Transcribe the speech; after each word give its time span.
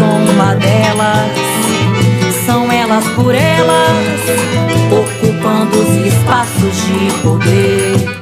Sou 0.00 0.32
uma 0.32 0.54
delas, 0.54 1.30
são 2.46 2.72
elas 2.72 3.06
por 3.08 3.34
elas, 3.34 4.20
ocupando 4.90 5.78
os 5.78 6.06
espaços 6.06 6.74
de 6.86 7.22
poder. 7.22 8.20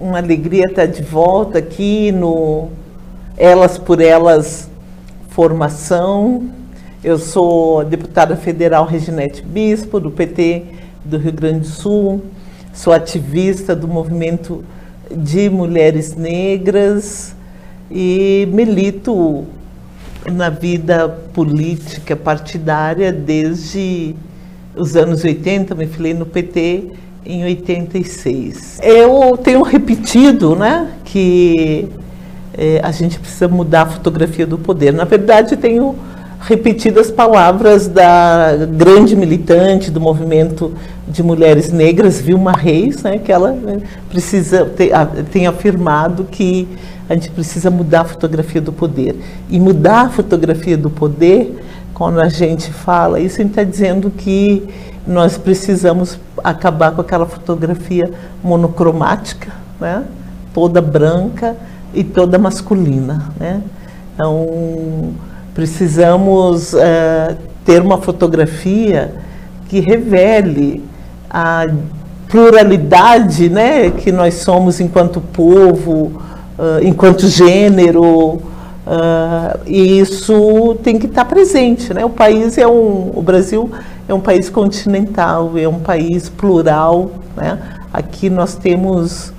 uma 0.00 0.18
alegria 0.18 0.66
estar 0.66 0.86
de 0.86 1.02
volta 1.02 1.58
aqui 1.58 2.10
no 2.12 2.70
Elas 3.36 3.76
por 3.76 4.00
Elas 4.00 4.70
Formação. 5.28 6.48
Eu 7.02 7.16
sou 7.16 7.84
deputada 7.84 8.34
federal 8.34 8.84
Reginete 8.84 9.40
Bispo, 9.40 10.00
do 10.00 10.10
PT 10.10 10.64
do 11.04 11.16
Rio 11.16 11.32
Grande 11.32 11.60
do 11.60 11.66
Sul. 11.66 12.24
Sou 12.74 12.92
ativista 12.92 13.76
do 13.76 13.86
movimento 13.86 14.64
de 15.08 15.48
mulheres 15.48 16.16
negras 16.16 17.36
e 17.88 18.48
milito 18.50 19.46
na 20.26 20.50
vida 20.50 21.08
política 21.32 22.16
partidária 22.16 23.12
desde 23.12 24.16
os 24.74 24.96
anos 24.96 25.22
80, 25.22 25.76
me 25.76 25.86
filei 25.86 26.14
no 26.14 26.26
PT 26.26 26.90
em 27.24 27.44
86. 27.44 28.80
Eu 28.82 29.36
tenho 29.36 29.62
repetido 29.62 30.56
né, 30.56 30.90
que 31.04 31.88
é, 32.54 32.80
a 32.82 32.90
gente 32.90 33.20
precisa 33.20 33.46
mudar 33.46 33.82
a 33.82 33.86
fotografia 33.86 34.44
do 34.44 34.58
poder. 34.58 34.92
Na 34.92 35.04
verdade, 35.04 35.56
tenho 35.56 35.94
repetido 36.40 37.00
as 37.00 37.10
palavras 37.10 37.88
da 37.88 38.56
grande 38.70 39.16
militante 39.16 39.90
do 39.90 40.00
movimento 40.00 40.72
de 41.06 41.22
mulheres 41.22 41.72
negras, 41.72 42.20
Vilma 42.20 42.52
Reis, 42.52 43.02
né, 43.02 43.18
que 43.18 43.32
ela 43.32 43.52
né, 43.52 43.80
precisa 44.08 44.64
ter, 44.64 44.92
tem 45.32 45.46
afirmado 45.46 46.24
que 46.24 46.68
a 47.08 47.14
gente 47.14 47.30
precisa 47.30 47.70
mudar 47.70 48.02
a 48.02 48.04
fotografia 48.04 48.60
do 48.60 48.72
poder. 48.72 49.18
E 49.48 49.58
mudar 49.58 50.02
a 50.02 50.10
fotografia 50.10 50.76
do 50.76 50.90
poder, 50.90 51.58
quando 51.94 52.20
a 52.20 52.28
gente 52.28 52.70
fala 52.70 53.18
isso, 53.18 53.36
a 53.36 53.42
gente 53.42 53.50
está 53.50 53.64
dizendo 53.64 54.10
que 54.10 54.68
nós 55.06 55.38
precisamos 55.38 56.20
acabar 56.44 56.92
com 56.92 57.00
aquela 57.00 57.24
fotografia 57.24 58.10
monocromática, 58.44 59.50
né? 59.80 60.04
toda 60.52 60.82
branca 60.82 61.56
e 61.94 62.04
toda 62.04 62.38
masculina. 62.38 63.32
Né? 63.40 63.62
Então, 64.14 65.14
precisamos 65.58 66.72
uh, 66.72 67.36
ter 67.64 67.82
uma 67.82 67.98
fotografia 67.98 69.12
que 69.68 69.80
revele 69.80 70.84
a 71.28 71.66
pluralidade 72.28 73.48
né, 73.48 73.90
que 73.90 74.12
nós 74.12 74.34
somos 74.34 74.78
enquanto 74.78 75.20
povo, 75.20 76.22
uh, 76.56 76.80
enquanto 76.80 77.26
gênero, 77.26 78.40
Uh, 78.88 79.60
e 79.66 80.00
isso 80.00 80.78
tem 80.82 80.98
que 80.98 81.04
estar 81.04 81.26
presente, 81.26 81.92
né? 81.92 82.06
O 82.06 82.08
país 82.08 82.56
é 82.56 82.66
um, 82.66 83.12
o 83.14 83.20
Brasil 83.20 83.70
é 84.08 84.14
um 84.14 84.20
país 84.20 84.48
continental, 84.48 85.58
é 85.58 85.68
um 85.68 85.80
país 85.80 86.30
plural, 86.30 87.10
né? 87.36 87.58
Aqui 87.92 88.30
nós 88.30 88.54
temos 88.54 89.30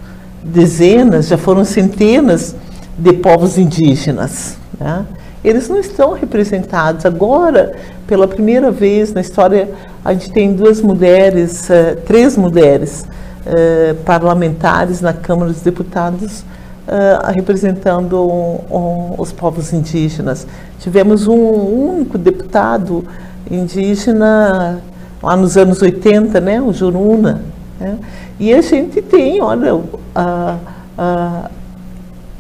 dezenas, 0.44 1.30
já 1.30 1.36
foram 1.36 1.66
centenas 1.66 2.56
de 2.96 3.12
povos 3.14 3.58
indígenas, 3.58 4.56
né? 4.80 5.04
Eles 5.44 5.70
não 5.70 5.80
estão 5.80 6.14
representados 6.14 7.06
agora, 7.06 7.74
pela 8.06 8.28
primeira 8.28 8.72
vez 8.72 9.14
na 9.14 9.22
história, 9.22 9.70
a 10.04 10.14
gente 10.14 10.32
tem 10.32 10.54
duas 10.54 10.82
mulheres, 10.82 11.70
uh, 11.70 11.96
três 12.06 12.36
mulheres 12.36 13.06
uh, 13.46 13.96
parlamentares 14.04 15.02
na 15.02 15.14
Câmara 15.14 15.52
dos 15.52 15.62
Deputados 15.62 16.44
uh, 16.90 17.32
representando 17.34 18.20
um, 18.20 18.76
um, 18.76 19.16
os 19.18 19.32
povos 19.32 19.72
indígenas. 19.72 20.48
Tivemos 20.80 21.28
um 21.28 21.36
único 21.36 22.18
deputado 22.18 23.06
indígena 23.50 24.82
lá 25.22 25.36
nos 25.38 25.56
anos 25.56 25.82
80, 25.82 26.40
né, 26.40 26.62
o 26.62 26.74
Juruna. 26.74 27.42
Né? 27.80 27.98
E 28.40 28.54
a 28.54 28.62
gente 28.62 29.02
tem, 29.02 29.42
olha, 29.42 29.76
uh, 29.76 29.84
uh, 30.16 31.50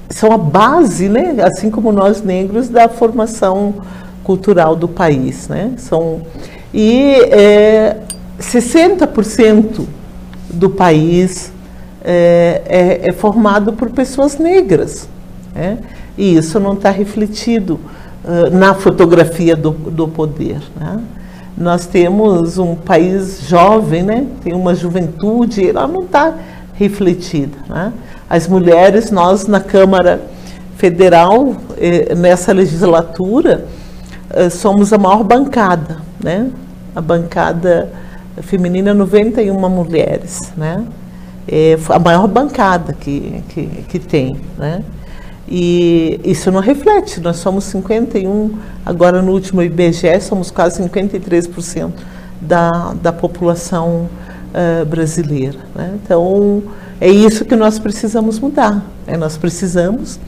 são 0.10 0.32
a 0.32 0.38
base, 0.38 1.08
né, 1.08 1.36
assim 1.42 1.70
como 1.70 1.92
nós 1.92 2.22
negros, 2.22 2.68
da 2.68 2.90
formação 2.90 3.76
cultural 4.24 4.76
do 4.76 4.88
país. 4.88 5.48
Né? 5.48 5.74
São, 5.78 6.22
e 6.74 7.14
é, 7.32 7.98
60% 8.40 9.86
do 10.50 10.70
país 10.70 11.52
é, 12.04 12.62
é, 12.66 13.10
é 13.10 13.14
formado 13.14 13.74
por 13.74 13.90
pessoas 13.92 14.38
negras. 14.38 15.08
Né? 15.54 15.78
E 16.18 16.36
isso 16.36 16.60
não 16.60 16.74
está 16.74 16.90
refletido 16.90 17.80
uh, 18.24 18.56
na 18.56 18.74
fotografia 18.74 19.56
do, 19.56 19.72
do 19.72 20.08
poder. 20.08 20.62
Né? 20.80 21.00
Nós 21.58 21.86
temos 21.86 22.58
um 22.58 22.76
país 22.76 23.42
jovem, 23.48 24.04
né? 24.04 24.26
tem 24.44 24.54
uma 24.54 24.74
juventude, 24.74 25.70
ela 25.70 25.88
não 25.88 26.02
está 26.02 26.34
refletida. 26.80 27.58
Né? 27.68 27.94
As 28.30 28.48
mulheres, 28.48 29.12
nós 29.12 29.46
na 29.46 29.60
Câmara 29.60 30.22
Federal, 30.78 31.56
eh, 31.78 32.16
nessa 32.16 32.54
legislatura, 32.54 33.66
eh, 34.30 34.50
somos 34.50 34.94
a 34.94 34.98
maior 34.98 35.24
bancada. 35.24 35.98
Né? 36.24 36.50
A 36.96 37.02
bancada 37.02 37.92
feminina, 38.42 38.94
91 38.94 39.70
mulheres. 39.70 40.54
Né? 40.56 40.86
é 41.52 41.78
a 41.90 42.00
maior 42.00 42.28
bancada 42.28 42.94
que, 42.94 43.44
que, 43.50 43.66
que 43.88 44.00
tem. 44.00 44.38
Né? 44.58 44.84
E 45.48 46.22
isso 46.24 46.52
não 46.52 46.60
reflete, 46.60 47.20
nós 47.20 47.38
somos 47.38 47.64
51, 47.66 48.56
agora 48.86 49.20
no 49.20 49.32
último 49.32 49.64
IBGE 49.64 50.22
somos 50.22 50.52
quase 50.52 50.82
53% 50.84 51.92
da, 52.40 52.94
da 53.02 53.12
população 53.12 54.08
uh, 54.50 54.86
brasileira. 54.86 55.60
Né? 55.76 55.98
Então, 56.04 56.64
é 57.00 57.10
isso 57.10 57.46
que 57.46 57.56
nós 57.56 57.80
precisamos 57.80 58.40
mudar. 58.40 58.86
Né? 59.06 59.18
Nós 59.18 59.38
precisamos, 59.38 60.20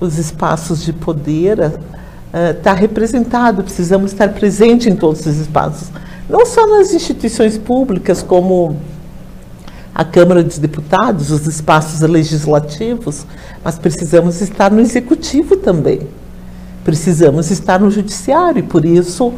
os 0.00 0.18
espaços 0.18 0.82
de 0.82 0.92
poder, 0.92 1.58
estar 1.58 2.50
uh, 2.50 2.54
tá 2.62 2.72
representado, 2.72 3.62
precisamos 3.62 4.12
estar 4.12 4.28
presente 4.30 4.88
em 4.88 4.96
todos 4.96 5.26
os 5.26 5.38
espaços. 5.38 5.88
Não 6.28 6.46
só 6.46 6.66
nas 6.66 6.94
instituições 6.94 7.58
públicas, 7.58 8.22
como 8.22 8.76
a 9.94 10.04
Câmara 10.04 10.42
dos 10.42 10.58
Deputados, 10.58 11.30
os 11.30 11.46
espaços 11.46 12.00
legislativos, 12.00 13.26
mas 13.62 13.78
precisamos 13.78 14.40
estar 14.40 14.70
no 14.70 14.80
executivo 14.80 15.56
também. 15.56 16.08
Precisamos 16.84 17.50
estar 17.50 17.78
no 17.78 17.90
judiciário 17.90 18.60
e 18.60 18.62
por 18.62 18.84
isso 18.84 19.32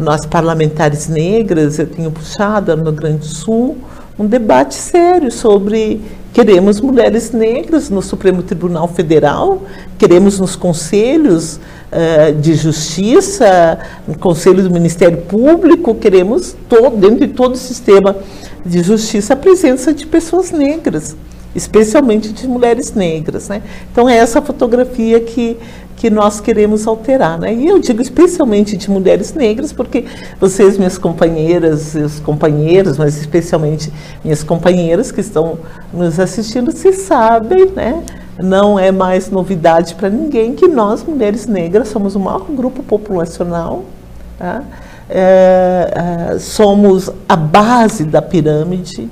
nós 0.00 0.26
parlamentares 0.26 1.08
negras, 1.08 1.78
eu 1.78 1.86
tenho 1.86 2.10
puxado 2.10 2.76
no 2.76 2.92
Grande 2.92 3.26
Sul 3.26 3.76
um 4.18 4.26
debate 4.26 4.74
sério 4.74 5.30
sobre 5.30 6.00
Queremos 6.34 6.80
mulheres 6.80 7.30
negras 7.30 7.88
no 7.88 8.02
Supremo 8.02 8.42
Tribunal 8.42 8.88
Federal, 8.88 9.62
queremos 9.96 10.40
nos 10.40 10.56
conselhos 10.56 11.60
uh, 11.92 12.34
de 12.40 12.54
justiça, 12.54 13.78
no 14.08 14.18
conselho 14.18 14.60
do 14.64 14.68
Ministério 14.68 15.18
Público, 15.18 15.94
queremos 15.94 16.56
todo, 16.68 16.96
dentro 16.96 17.24
de 17.24 17.28
todo 17.28 17.54
o 17.54 17.56
sistema 17.56 18.16
de 18.66 18.82
justiça 18.82 19.34
a 19.34 19.36
presença 19.36 19.94
de 19.94 20.08
pessoas 20.08 20.50
negras, 20.50 21.14
especialmente 21.54 22.32
de 22.32 22.48
mulheres 22.48 22.92
negras. 22.94 23.48
Né? 23.48 23.62
Então 23.92 24.08
é 24.08 24.16
essa 24.16 24.42
fotografia 24.42 25.20
que 25.20 25.56
que 25.96 26.10
nós 26.10 26.40
queremos 26.40 26.86
alterar. 26.86 27.38
Né? 27.38 27.54
E 27.54 27.66
eu 27.66 27.78
digo 27.78 28.02
especialmente 28.02 28.76
de 28.76 28.90
mulheres 28.90 29.34
negras, 29.34 29.72
porque 29.72 30.04
vocês, 30.40 30.76
minhas 30.76 30.98
companheiras 30.98 31.94
os 31.94 32.20
companheiros, 32.20 32.98
mas 32.98 33.16
especialmente 33.16 33.92
minhas 34.22 34.42
companheiras 34.42 35.10
que 35.10 35.20
estão 35.20 35.58
nos 35.92 36.18
assistindo, 36.18 36.72
se 36.72 36.92
sabem, 36.92 37.70
né? 37.70 38.02
não 38.38 38.78
é 38.78 38.90
mais 38.90 39.30
novidade 39.30 39.94
para 39.94 40.10
ninguém 40.10 40.54
que 40.54 40.66
nós, 40.66 41.04
mulheres 41.04 41.46
negras, 41.46 41.88
somos 41.88 42.14
o 42.14 42.20
maior 42.20 42.46
grupo 42.50 42.82
populacional. 42.82 43.84
Tá? 44.38 44.62
É, 45.08 46.32
é, 46.34 46.38
somos 46.38 47.10
a 47.28 47.36
base 47.36 48.04
da 48.04 48.22
pirâmide, 48.22 49.08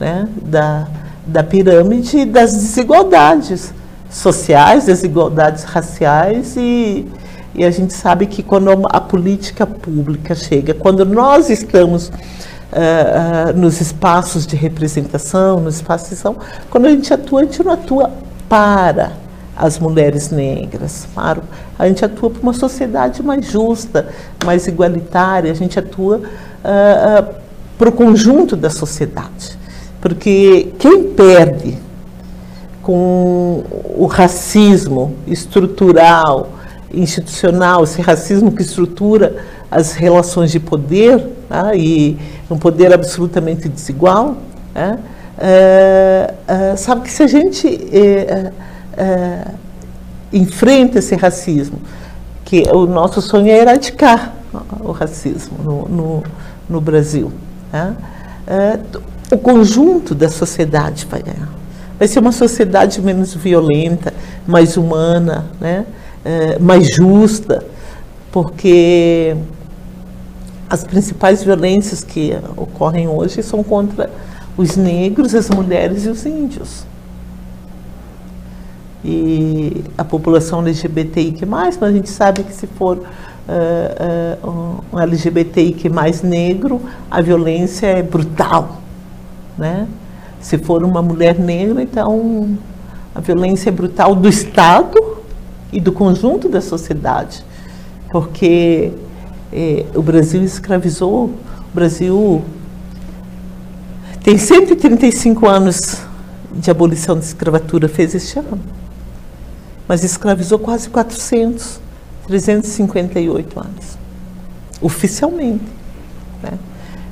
né? 0.00 0.28
da, 0.42 0.88
da 1.26 1.42
pirâmide 1.42 2.24
das 2.24 2.54
desigualdades 2.54 3.72
sociais, 4.10 4.86
desigualdades 4.86 5.64
raciais 5.64 6.54
e, 6.56 7.06
e 7.54 7.64
a 7.64 7.70
gente 7.70 7.92
sabe 7.92 8.26
que 8.26 8.42
quando 8.42 8.70
a 8.90 9.00
política 9.00 9.66
pública 9.66 10.34
chega, 10.34 10.74
quando 10.74 11.04
nós 11.04 11.50
estamos 11.50 12.08
uh, 12.08 12.12
uh, 12.12 13.56
nos 13.56 13.80
espaços 13.80 14.46
de 14.46 14.56
representação, 14.56 15.60
nos 15.60 15.76
espaços 15.76 16.08
de 16.08 16.14
ação, 16.14 16.36
quando 16.70 16.86
a 16.86 16.90
gente 16.90 17.12
atua, 17.12 17.40
a 17.40 17.44
gente 17.44 17.62
não 17.62 17.72
atua 17.72 18.10
para 18.48 19.12
as 19.56 19.78
mulheres 19.78 20.30
negras, 20.30 21.08
claro. 21.14 21.42
A 21.78 21.88
gente 21.88 22.04
atua 22.04 22.30
para 22.30 22.42
uma 22.42 22.52
sociedade 22.52 23.22
mais 23.22 23.46
justa, 23.46 24.08
mais 24.44 24.66
igualitária, 24.66 25.50
a 25.50 25.54
gente 25.54 25.78
atua 25.78 26.18
uh, 26.18 27.34
para 27.78 27.88
o 27.88 27.92
conjunto 27.92 28.54
da 28.54 28.68
sociedade. 28.68 29.58
Porque 30.00 30.72
quem 30.78 31.04
perde 31.04 31.85
com 32.86 33.64
o 33.96 34.06
racismo 34.06 35.16
estrutural, 35.26 36.50
institucional, 36.94 37.82
esse 37.82 38.00
racismo 38.00 38.52
que 38.52 38.62
estrutura 38.62 39.44
as 39.68 39.94
relações 39.94 40.52
de 40.52 40.60
poder, 40.60 41.20
tá? 41.48 41.74
e 41.74 42.16
um 42.48 42.56
poder 42.56 42.94
absolutamente 42.94 43.68
desigual, 43.68 44.36
né? 44.72 45.00
é, 45.36 46.34
é, 46.46 46.76
sabe 46.76 47.00
que 47.00 47.10
se 47.10 47.24
a 47.24 47.26
gente 47.26 47.66
é, 47.66 48.52
é, 48.96 49.44
enfrenta 50.32 51.00
esse 51.00 51.16
racismo, 51.16 51.80
que 52.44 52.62
o 52.72 52.86
nosso 52.86 53.20
sonho 53.20 53.48
é 53.48 53.62
erradicar 53.62 54.32
o 54.78 54.92
racismo 54.92 55.58
no, 55.64 55.88
no, 55.88 56.22
no 56.68 56.80
Brasil, 56.80 57.32
né? 57.72 57.96
É, 58.46 58.78
o 59.34 59.38
conjunto 59.38 60.14
da 60.14 60.28
sociedade 60.28 61.04
vai 61.10 61.20
ganhar 61.20 61.48
vai 61.98 62.06
ser 62.08 62.18
uma 62.18 62.32
sociedade 62.32 63.00
menos 63.00 63.34
violenta, 63.34 64.12
mais 64.46 64.76
humana, 64.76 65.46
né? 65.60 65.86
É, 66.24 66.58
mais 66.58 66.88
justa, 66.88 67.64
porque 68.32 69.36
as 70.68 70.84
principais 70.84 71.42
violências 71.42 72.02
que 72.02 72.36
ocorrem 72.56 73.06
hoje 73.06 73.42
são 73.42 73.62
contra 73.62 74.10
os 74.56 74.76
negros, 74.76 75.34
as 75.34 75.48
mulheres 75.48 76.04
e 76.04 76.08
os 76.08 76.26
índios. 76.26 76.84
E 79.04 79.84
a 79.96 80.04
população 80.04 80.60
LGBTI 80.60 81.46
mas 81.46 81.80
a 81.80 81.92
gente 81.92 82.10
sabe 82.10 82.42
que 82.42 82.52
se 82.52 82.66
for 82.66 82.98
uh, 82.98 84.46
uh, 84.48 84.84
um 84.92 84.98
LGBTI 84.98 85.88
mais 85.88 86.22
negro, 86.22 86.82
a 87.08 87.20
violência 87.20 87.86
é 87.86 88.02
brutal, 88.02 88.80
né? 89.56 89.86
Se 90.46 90.56
for 90.58 90.84
uma 90.84 91.02
mulher 91.02 91.40
negra, 91.40 91.82
então 91.82 92.56
a 93.12 93.20
violência 93.20 93.68
é 93.68 93.72
brutal 93.72 94.14
do 94.14 94.28
Estado 94.28 94.96
e 95.72 95.80
do 95.80 95.90
conjunto 95.90 96.48
da 96.48 96.60
sociedade, 96.60 97.44
porque 98.12 98.92
eh, 99.52 99.84
o 99.92 100.00
Brasil 100.00 100.44
escravizou, 100.44 101.24
o 101.24 101.74
Brasil 101.74 102.44
tem 104.22 104.38
135 104.38 105.48
anos 105.48 106.02
de 106.54 106.70
abolição 106.70 107.16
da 107.16 107.22
escravatura, 107.22 107.88
fez 107.88 108.14
este 108.14 108.38
ano, 108.38 108.60
mas 109.88 110.04
escravizou 110.04 110.60
quase 110.60 110.88
400, 110.88 111.80
358 112.28 113.58
anos, 113.58 113.98
oficialmente. 114.80 115.66
Né? 116.40 116.52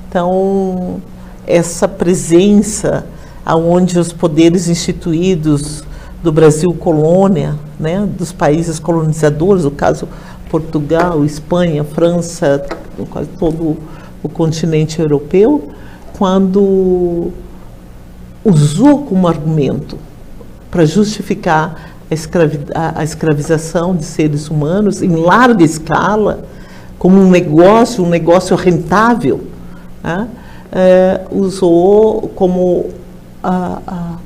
Então, 0.08 1.02
essa 1.44 1.88
presença 1.88 3.04
aonde 3.44 3.98
os 3.98 4.12
poderes 4.12 4.68
instituídos 4.68 5.84
do 6.22 6.32
Brasil 6.32 6.72
colônia, 6.72 7.54
né, 7.78 8.06
dos 8.06 8.32
países 8.32 8.78
colonizadores, 8.78 9.64
no 9.64 9.70
caso 9.70 10.08
Portugal, 10.50 11.24
Espanha, 11.24 11.84
França, 11.84 12.64
quase 13.10 13.28
todo 13.38 13.76
o 14.22 14.28
continente 14.28 15.00
europeu, 15.00 15.70
quando 16.16 17.30
usou 18.44 19.02
como 19.02 19.28
argumento 19.28 19.98
para 20.70 20.86
justificar 20.86 21.94
a, 22.74 23.00
a, 23.00 23.04
escravização 23.04 23.94
de 23.94 24.04
seres 24.04 24.48
humanos 24.48 25.02
em 25.02 25.14
larga 25.14 25.64
escala, 25.64 26.44
como 26.98 27.20
um 27.20 27.28
negócio, 27.28 28.04
um 28.04 28.08
negócio 28.08 28.56
rentável, 28.56 29.44
né, 30.02 30.28
é, 30.72 31.20
usou 31.30 32.28
como 32.34 32.90
a, 33.44 34.18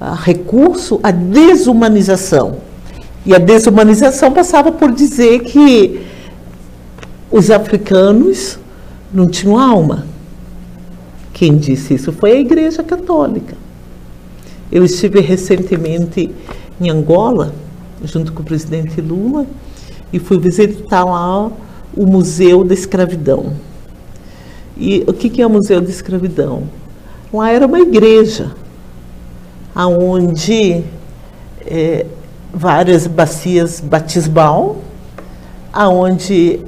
a, 0.00 0.12
a 0.12 0.14
recurso 0.14 0.98
à 1.02 1.10
desumanização. 1.10 2.58
E 3.24 3.34
a 3.34 3.38
desumanização 3.38 4.32
passava 4.32 4.72
por 4.72 4.90
dizer 4.90 5.40
que 5.40 6.04
os 7.30 7.50
africanos 7.50 8.58
não 9.12 9.28
tinham 9.28 9.58
alma. 9.58 10.06
Quem 11.32 11.56
disse 11.56 11.94
isso 11.94 12.12
foi 12.12 12.32
a 12.32 12.40
Igreja 12.40 12.82
Católica. 12.82 13.56
Eu 14.70 14.84
estive 14.84 15.20
recentemente 15.20 16.30
em 16.80 16.90
Angola, 16.90 17.52
junto 18.04 18.32
com 18.32 18.42
o 18.42 18.44
presidente 18.44 19.00
Lula, 19.00 19.46
e 20.12 20.18
fui 20.18 20.38
visitar 20.38 21.04
lá 21.04 21.50
o 21.96 22.06
Museu 22.06 22.64
da 22.64 22.74
Escravidão. 22.74 23.52
E 24.76 25.04
o 25.06 25.12
que 25.12 25.40
é 25.40 25.46
o 25.46 25.50
Museu 25.50 25.80
da 25.80 25.90
Escravidão? 25.90 26.64
Lá 27.32 27.50
era 27.50 27.66
uma 27.66 27.80
igreja 27.80 28.52
aonde 29.74 30.84
é, 31.64 32.04
várias 32.52 33.06
bacias 33.06 33.80
batismal, 33.80 34.76
aonde 35.72 36.60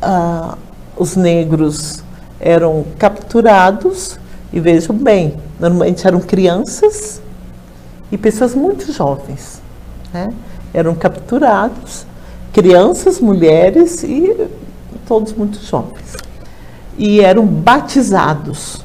ah, 0.00 0.56
os 0.96 1.16
negros 1.16 2.04
eram 2.38 2.84
capturados 2.98 4.16
e 4.52 4.60
vejam 4.60 4.94
bem, 4.96 5.34
normalmente 5.58 6.06
eram 6.06 6.20
crianças 6.20 7.20
e 8.12 8.16
pessoas 8.16 8.54
muito 8.54 8.92
jovens, 8.92 9.60
né? 10.12 10.32
eram 10.72 10.94
capturados, 10.94 12.06
crianças, 12.52 13.18
mulheres 13.18 14.04
e 14.04 14.48
todos 15.08 15.32
muito 15.32 15.60
jovens 15.64 16.14
e 16.96 17.20
eram 17.20 17.44
batizados 17.44 18.83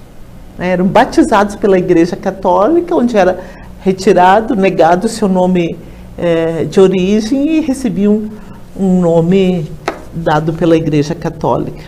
né, 0.59 0.71
eram 0.71 0.85
batizados 0.85 1.55
pela 1.55 1.79
Igreja 1.79 2.17
Católica, 2.17 2.93
onde 2.93 3.15
era 3.15 3.39
retirado, 3.79 4.55
negado 4.55 5.07
o 5.07 5.09
seu 5.09 5.29
nome 5.29 5.77
é, 6.17 6.65
de 6.65 6.81
origem 6.81 7.57
e 7.57 7.59
recebiam 7.61 8.29
um 8.77 8.99
nome 8.99 9.71
dado 10.13 10.51
pela 10.53 10.75
Igreja 10.75 11.15
Católica. 11.15 11.85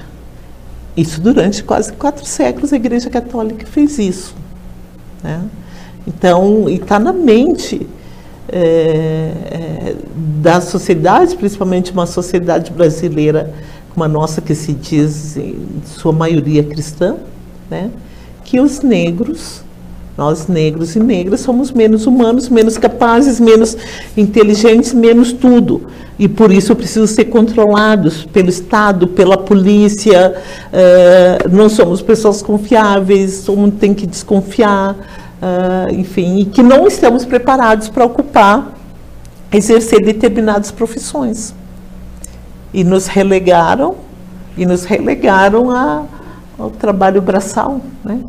Isso 0.96 1.20
durante 1.20 1.64
quase 1.64 1.92
quatro 1.92 2.26
séculos 2.26 2.72
a 2.72 2.78
Igreja 2.78 3.10
Católica 3.10 3.66
fez 3.66 4.00
isso. 4.00 4.34
Né? 5.22 5.42
Então, 6.08 6.70
está 6.70 6.98
na 6.98 7.12
mente 7.12 7.86
é, 8.48 9.34
é, 9.52 9.96
da 10.42 10.62
sociedade, 10.62 11.36
principalmente 11.36 11.92
uma 11.92 12.06
sociedade 12.06 12.72
brasileira 12.72 13.54
como 13.90 14.06
a 14.06 14.08
nossa, 14.08 14.40
que 14.40 14.56
se 14.56 14.72
diz 14.74 15.36
em 15.36 15.68
sua 15.86 16.14
maioria 16.14 16.64
cristã, 16.64 17.18
né? 17.70 17.92
Que 18.44 18.60
os 18.60 18.82
negros, 18.82 19.62
nós 20.18 20.48
negros 20.48 20.96
e 20.96 21.00
negras, 21.00 21.42
somos 21.42 21.72
menos 21.72 22.06
humanos, 22.06 22.50
menos 22.50 22.78
capazes, 22.78 23.40
menos 23.40 23.78
inteligentes, 24.16 24.94
menos 24.94 25.32
tudo. 25.32 25.88
E 26.20 26.28
por 26.28 26.52
isso 26.52 26.76
precisam 26.76 27.08
ser 27.08 27.26
controlados 27.26 28.26
pelo 28.26 28.50
Estado, 28.50 29.08
pela 29.08 29.38
polícia. 29.38 30.36
Uh, 30.72 31.50
não 31.50 31.68
somos 31.70 32.02
pessoas 32.02 32.42
confiáveis, 32.42 33.44
todo 33.44 33.58
mundo 33.58 33.78
tem 33.80 33.94
que 33.94 34.06
desconfiar. 34.06 34.96
uh, 35.42 35.94
enfim, 35.94 36.40
e 36.40 36.46
que 36.46 36.62
não 36.62 36.88
estamos 36.88 37.26
preparados 37.26 37.90
para 37.90 38.06
ocupar, 38.06 38.74
exercer 39.52 40.04
determinadas 40.04 40.72
profissões. 40.72 41.54
E 42.74 42.84
nos 42.84 43.08
relegaram, 43.08 43.96
e 44.56 44.66
nos 44.66 44.86
relegaram 44.86 45.72
a, 45.72 46.04
ao 46.62 46.70
trabalho 46.70 47.22
braçal, 47.22 47.82
né? 48.04 48.22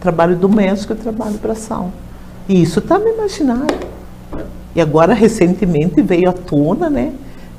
trabalho 0.00 0.36
doméstico 0.36 0.94
e 0.94 0.96
trabalho 0.96 1.38
braçal. 1.38 1.90
E 2.48 2.62
isso 2.62 2.78
está 2.78 2.98
no 2.98 3.08
imaginário. 3.08 3.78
E 4.74 4.80
agora, 4.80 5.14
recentemente, 5.14 6.02
veio 6.02 6.28
à 6.28 6.32
tona 6.32 6.90
né, 6.90 7.12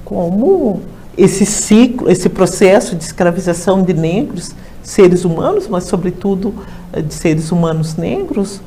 como 0.04 0.82
esse 1.18 1.46
ciclo, 1.46 2.10
esse 2.10 2.28
processo 2.28 2.96
de 2.96 3.04
escravização 3.04 3.82
de 3.82 3.94
negros, 3.94 4.54
seres 4.84 5.24
humanos, 5.24 5.68
mas 5.68 5.86
sobretudo 5.86 6.54
eh, 6.92 7.02
de 7.02 7.14
seres 7.14 7.52
humanos 7.52 7.96
negros, 7.96 8.62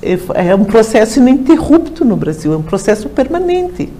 é, 0.00 0.48
é 0.48 0.54
um 0.54 0.64
processo 0.64 1.20
ininterrupto 1.20 2.04
no 2.04 2.16
Brasil, 2.16 2.52
é 2.52 2.56
um 2.56 2.62
processo 2.62 3.08
permanente. 3.08 3.92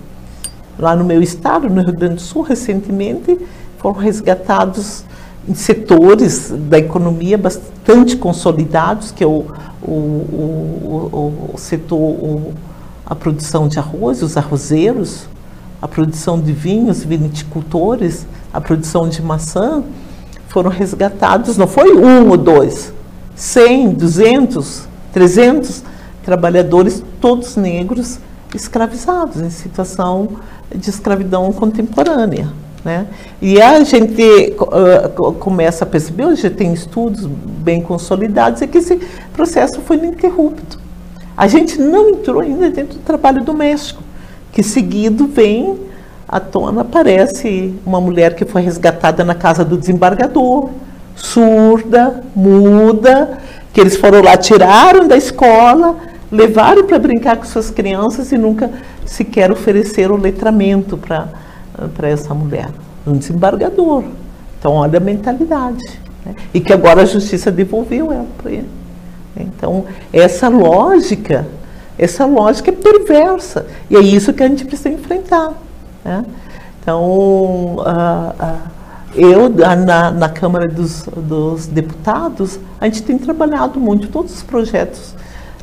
Lá 0.79 0.97
no 0.97 1.05
meu 1.05 1.23
estado, 1.23 1.69
no 1.69 1.83
Rio 1.83 1.93
Grande 1.93 2.15
do 2.15 2.21
Sul, 2.21 2.43
recentemente 2.43 3.39
foram 3.79 4.01
resgatados 4.01 5.05
em 5.49 5.55
setores 5.55 6.53
da 6.69 6.79
economia 6.79 7.37
bastante 7.37 8.17
consolidados, 8.17 9.11
que 9.11 9.25
é 9.25 9.27
o, 9.27 9.47
o, 9.83 9.91
o, 9.91 11.51
o 11.55 11.59
setor, 11.59 12.53
a 13.05 13.15
produção 13.15 13.67
de 13.67 13.79
arroz, 13.79 14.23
os 14.23 14.37
arrozeiros, 14.37 15.27
a 15.81 15.89
produção 15.89 16.41
de 16.41 16.53
vinhos, 16.53 17.05
vinicultores, 17.05 18.27
a 18.53 18.61
produção 18.61 19.09
de 19.09 19.21
maçã, 19.21 19.83
foram 20.49 20.71
resgatados, 20.71 21.57
não 21.57 21.67
foi 21.67 21.97
um 21.97 22.29
ou 22.29 22.37
dois, 22.37 22.93
100, 23.35 23.95
200, 23.95 24.87
300 25.13 25.83
trabalhadores, 26.23 27.03
todos 27.21 27.57
negros, 27.57 28.19
escravizados, 28.55 29.41
em 29.41 29.51
situação 29.51 30.29
de 30.75 30.91
escravidão 30.91 31.53
contemporânea. 31.53 32.49
Né? 32.85 33.07
E 33.41 33.61
a 33.63 33.83
gente 33.85 34.57
uh, 34.59 35.33
começa 35.35 35.85
a 35.85 35.87
perceber, 35.87 36.27
hoje 36.27 36.51
tem 36.51 36.73
estudos 36.73 37.27
bem 37.27 37.81
consolidados, 37.81 38.61
é 38.61 38.67
que 38.67 38.79
esse 38.79 38.97
processo 39.33 39.81
foi 39.83 39.99
ininterrupto. 39.99 40.81
A 41.37 41.47
gente 41.47 41.81
não 41.81 42.11
entrou 42.11 42.41
ainda 42.41 42.71
dentro 42.71 42.99
do 42.99 43.05
trabalho 43.05 43.43
doméstico, 43.43 44.03
que 44.53 44.63
seguido 44.63 45.27
vem 45.27 45.79
à 46.29 46.41
tona, 46.41 46.83
aparece 46.83 47.75
uma 47.87 48.01
mulher 48.01 48.35
que 48.35 48.45
foi 48.45 48.63
resgatada 48.63 49.25
na 49.25 49.35
casa 49.35 49.65
do 49.65 49.77
desembargador, 49.77 50.71
surda, 51.15 52.23
muda, 52.35 53.39
que 53.73 53.81
eles 53.81 53.97
foram 53.97 54.23
lá, 54.23 54.37
tiraram 54.37 55.07
da 55.07 55.17
escola, 55.17 55.97
levaram 56.31 56.85
para 56.85 56.99
brincar 56.99 57.37
com 57.37 57.45
suas 57.45 57.71
crianças 57.71 58.33
e 58.33 58.39
nunca 58.39 58.71
sequer 59.07 59.53
ofereceram 59.53 60.17
letramento 60.17 60.97
para 60.97 61.29
essa 62.03 62.35
mulher. 62.35 62.69
Um 63.07 63.15
desembargador. 63.15 64.05
Então, 64.59 64.75
olha 64.75 64.99
a 64.99 65.01
mentalidade. 65.01 66.01
Né? 66.25 66.35
E 66.55 66.61
que 66.61 66.73
agora 66.73 67.03
a 67.03 67.05
justiça 67.05 67.51
devolveu 67.51 68.13
ela 68.13 68.27
para 68.39 68.51
ele. 68.51 68.69
Então, 69.37 69.87
essa 70.13 70.49
lógica, 70.49 71.47
essa 71.99 72.27
lógica 72.27 72.71
é 72.71 72.75
perversa. 72.75 73.67
E 73.91 73.97
é 73.97 74.01
isso 74.01 74.33
que 74.33 74.43
a 74.43 74.49
gente 74.49 74.65
precisa 74.65 74.91
enfrentar. 74.91 75.53
Né? 76.05 76.25
Então, 76.81 77.77
uh, 77.77 77.81
uh, 77.81 78.71
eu, 79.15 79.49
na, 79.49 80.11
na 80.11 80.29
Câmara 80.29 80.69
dos, 80.69 81.05
dos, 81.17 81.67
Deputados, 81.67 82.59
a 82.81 82.87
gente 82.87 83.03
tem 83.03 83.19
trabalhado 83.19 83.79
muito, 83.79 84.09
todos 84.09 84.35
os 84.35 84.43
projetos 84.43 85.15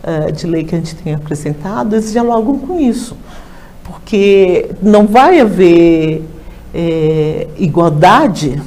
uh, 0.04 0.32
de 0.32 0.48
lei 0.48 0.64
que 0.64 0.76
a 0.76 0.78
gente 0.78 0.96
tem 0.96 1.14
apresentado, 1.14 1.96
eles 1.96 2.12
dialogam 2.12 2.58
com 2.60 2.80
isso. 2.80 3.18
Porque 3.90 4.70
não 4.84 5.08
vai 5.08 5.40
haver 5.40 6.24
é, 6.74 7.48
igualdade, 7.58 8.62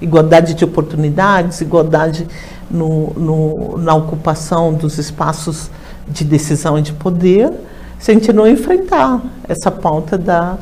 igualdade 0.00 0.54
de 0.54 0.64
oportunidades, 0.64 1.60
igualdade 1.60 2.28
no, 2.70 3.12
no, 3.14 3.78
na 3.78 3.92
ocupação 3.94 4.72
dos 4.72 4.98
espaços 4.98 5.68
de 6.06 6.22
decisão 6.22 6.78
e 6.78 6.82
de 6.82 6.92
poder, 6.92 7.52
se 7.98 8.12
a 8.12 8.14
gente 8.14 8.32
não 8.32 8.46
enfrentar 8.46 9.20
essa 9.48 9.68
pauta 9.70 10.16
da, 10.16 10.56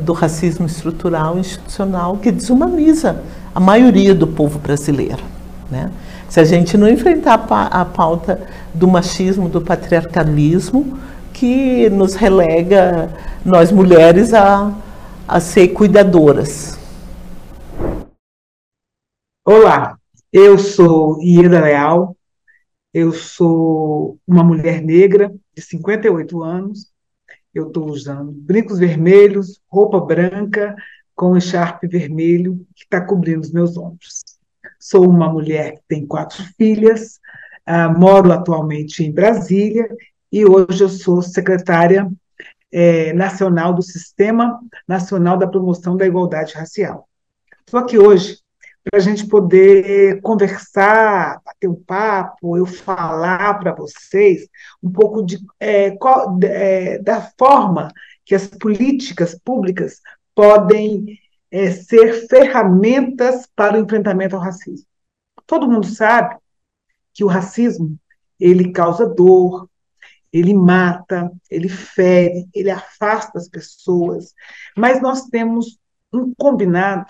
do 0.00 0.12
racismo 0.12 0.66
estrutural 0.66 1.36
e 1.36 1.40
institucional 1.40 2.16
que 2.16 2.32
desumaniza 2.32 3.22
a 3.54 3.60
maioria 3.60 4.12
do 4.12 4.26
povo 4.26 4.58
brasileiro. 4.58 5.22
Né? 5.70 5.88
Se 6.28 6.40
a 6.40 6.44
gente 6.44 6.76
não 6.76 6.88
enfrentar 6.88 7.46
a 7.70 7.84
pauta 7.84 8.40
do 8.74 8.88
machismo, 8.88 9.48
do 9.48 9.60
patriarcalismo, 9.60 10.98
que 11.44 11.90
nos 11.90 12.14
relega, 12.14 13.10
nós 13.44 13.70
mulheres, 13.70 14.32
a, 14.32 14.74
a 15.28 15.38
ser 15.40 15.68
cuidadoras. 15.74 16.78
Olá, 19.44 19.98
eu 20.32 20.58
sou 20.58 21.22
Ieda 21.22 21.60
Leal, 21.60 22.16
eu 22.94 23.12
sou 23.12 24.18
uma 24.26 24.42
mulher 24.42 24.80
negra 24.80 25.30
de 25.54 25.60
58 25.60 26.42
anos, 26.42 26.90
eu 27.52 27.66
estou 27.66 27.90
usando 27.90 28.32
brincos 28.32 28.78
vermelhos, 28.78 29.60
roupa 29.68 30.00
branca 30.00 30.74
com 31.14 31.36
echarpe 31.36 31.86
vermelho 31.86 32.66
que 32.74 32.84
está 32.84 33.02
cobrindo 33.02 33.42
os 33.42 33.52
meus 33.52 33.76
ombros. 33.76 34.22
Sou 34.80 35.06
uma 35.06 35.30
mulher 35.30 35.74
que 35.74 35.82
tem 35.88 36.06
quatro 36.06 36.42
filhas, 36.56 37.20
uh, 37.68 37.98
moro 37.98 38.32
atualmente 38.32 39.04
em 39.04 39.12
Brasília 39.12 39.86
e 40.34 40.44
hoje 40.44 40.82
eu 40.82 40.88
sou 40.88 41.22
secretária 41.22 42.10
é, 42.72 43.12
nacional 43.12 43.72
do 43.72 43.82
Sistema 43.82 44.60
Nacional 44.86 45.36
da 45.36 45.46
Promoção 45.46 45.96
da 45.96 46.04
Igualdade 46.04 46.54
Racial. 46.54 47.08
Estou 47.64 47.78
aqui 47.78 47.96
hoje 47.96 48.40
para 48.82 48.98
a 48.98 49.00
gente 49.00 49.28
poder 49.28 50.20
conversar, 50.22 51.40
bater 51.44 51.68
um 51.68 51.76
papo, 51.76 52.56
eu 52.56 52.66
falar 52.66 53.60
para 53.60 53.72
vocês 53.76 54.48
um 54.82 54.90
pouco 54.90 55.24
de, 55.24 55.38
é, 55.60 55.92
qual, 55.92 56.36
é, 56.42 56.98
da 56.98 57.20
forma 57.38 57.92
que 58.24 58.34
as 58.34 58.48
políticas 58.48 59.38
públicas 59.38 60.00
podem 60.34 61.16
é, 61.48 61.70
ser 61.70 62.26
ferramentas 62.26 63.48
para 63.54 63.78
o 63.78 63.80
enfrentamento 63.80 64.34
ao 64.34 64.42
racismo. 64.42 64.84
Todo 65.46 65.70
mundo 65.70 65.86
sabe 65.86 66.36
que 67.12 67.22
o 67.22 67.28
racismo 67.28 67.96
ele 68.40 68.72
causa 68.72 69.06
dor, 69.06 69.68
ele 70.34 70.52
mata, 70.52 71.30
ele 71.48 71.68
fere, 71.68 72.48
ele 72.52 72.68
afasta 72.68 73.38
as 73.38 73.48
pessoas, 73.48 74.34
mas 74.76 75.00
nós 75.00 75.26
temos 75.26 75.78
um 76.12 76.34
combinado 76.36 77.06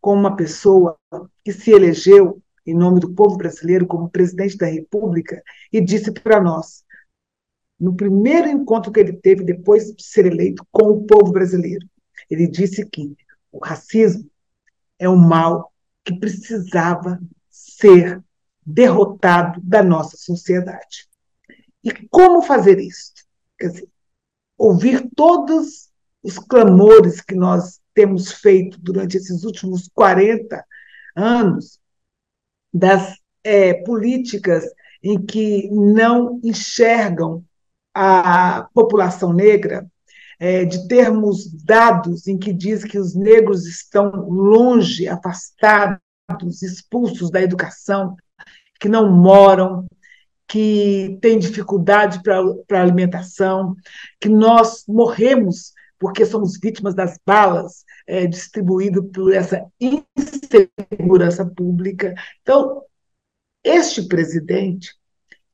com 0.00 0.14
uma 0.14 0.34
pessoa 0.34 0.96
que 1.44 1.52
se 1.52 1.70
elegeu 1.70 2.42
em 2.66 2.74
nome 2.74 3.00
do 3.00 3.12
povo 3.12 3.36
brasileiro 3.36 3.86
como 3.86 4.08
presidente 4.08 4.56
da 4.56 4.66
República 4.66 5.42
e 5.70 5.78
disse 5.78 6.10
para 6.10 6.40
nós, 6.40 6.84
no 7.78 7.94
primeiro 7.94 8.48
encontro 8.48 8.90
que 8.90 9.00
ele 9.00 9.12
teve 9.12 9.44
depois 9.44 9.94
de 9.94 10.02
ser 10.02 10.24
eleito 10.24 10.66
com 10.72 10.88
o 10.88 11.04
povo 11.04 11.30
brasileiro, 11.30 11.86
ele 12.30 12.48
disse 12.48 12.84
que 12.86 13.14
o 13.52 13.62
racismo 13.62 14.26
é 14.98 15.06
um 15.06 15.16
mal 15.16 15.70
que 16.02 16.18
precisava 16.18 17.20
ser 17.50 18.22
derrotado 18.64 19.60
da 19.62 19.82
nossa 19.82 20.16
sociedade. 20.16 21.07
E 21.84 21.92
como 22.08 22.42
fazer 22.42 22.78
isso? 22.78 23.12
Quer 23.58 23.68
dizer, 23.68 23.88
ouvir 24.56 25.08
todos 25.14 25.88
os 26.22 26.38
clamores 26.38 27.20
que 27.20 27.34
nós 27.34 27.80
temos 27.94 28.32
feito 28.32 28.78
durante 28.80 29.16
esses 29.16 29.44
últimos 29.44 29.88
40 29.94 30.64
anos 31.16 31.78
das 32.72 33.16
é, 33.42 33.74
políticas 33.84 34.64
em 35.02 35.24
que 35.24 35.68
não 35.70 36.40
enxergam 36.42 37.44
a 37.94 38.68
população 38.74 39.32
negra, 39.32 39.86
é, 40.38 40.64
de 40.64 40.86
termos 40.86 41.50
dados 41.64 42.28
em 42.28 42.38
que 42.38 42.52
diz 42.52 42.84
que 42.84 42.98
os 42.98 43.14
negros 43.14 43.66
estão 43.66 44.10
longe, 44.28 45.08
afastados, 45.08 46.00
expulsos 46.62 47.30
da 47.30 47.42
educação, 47.42 48.16
que 48.78 48.88
não 48.88 49.10
moram, 49.10 49.86
que 50.48 51.18
têm 51.20 51.38
dificuldade 51.38 52.22
para 52.22 52.40
a 52.40 52.82
alimentação, 52.82 53.76
que 54.18 54.28
nós 54.28 54.84
morremos 54.88 55.74
porque 55.98 56.24
somos 56.24 56.58
vítimas 56.58 56.94
das 56.94 57.18
balas 57.26 57.84
é, 58.06 58.26
distribuído 58.26 59.04
por 59.04 59.34
essa 59.34 59.66
insegurança 59.80 61.44
pública. 61.44 62.14
Então, 62.40 62.82
este 63.62 64.06
presidente 64.06 64.94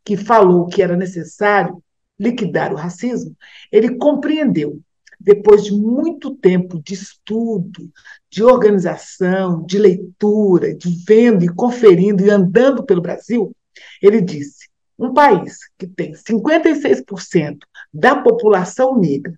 que 0.04 0.16
falou 0.16 0.66
que 0.66 0.82
era 0.82 0.96
necessário 0.96 1.82
liquidar 2.18 2.72
o 2.72 2.76
racismo, 2.76 3.34
ele 3.72 3.96
compreendeu, 3.96 4.80
depois 5.18 5.64
de 5.64 5.72
muito 5.72 6.34
tempo 6.36 6.80
de 6.82 6.92
estudo, 6.92 7.90
de 8.30 8.42
organização, 8.44 9.64
de 9.64 9.78
leitura, 9.78 10.74
de 10.74 10.90
vendo 11.06 11.44
e 11.44 11.48
conferindo 11.48 12.22
e 12.22 12.30
andando 12.30 12.84
pelo 12.84 13.00
Brasil, 13.00 13.56
ele 14.02 14.20
disse: 14.20 14.68
um 14.98 15.12
país 15.12 15.58
que 15.78 15.86
tem 15.86 16.12
56% 16.12 17.58
da 17.92 18.16
população 18.16 18.98
negra 18.98 19.34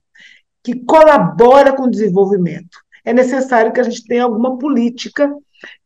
que 0.63 0.75
colabora 0.75 1.73
com 1.73 1.85
o 1.85 1.91
desenvolvimento, 1.91 2.79
é 3.05 3.13
necessário 3.13 3.73
que 3.73 3.79
a 3.79 3.85
gente 3.85 4.05
tenha 4.05 4.25
alguma 4.25 4.59
política 4.59 5.33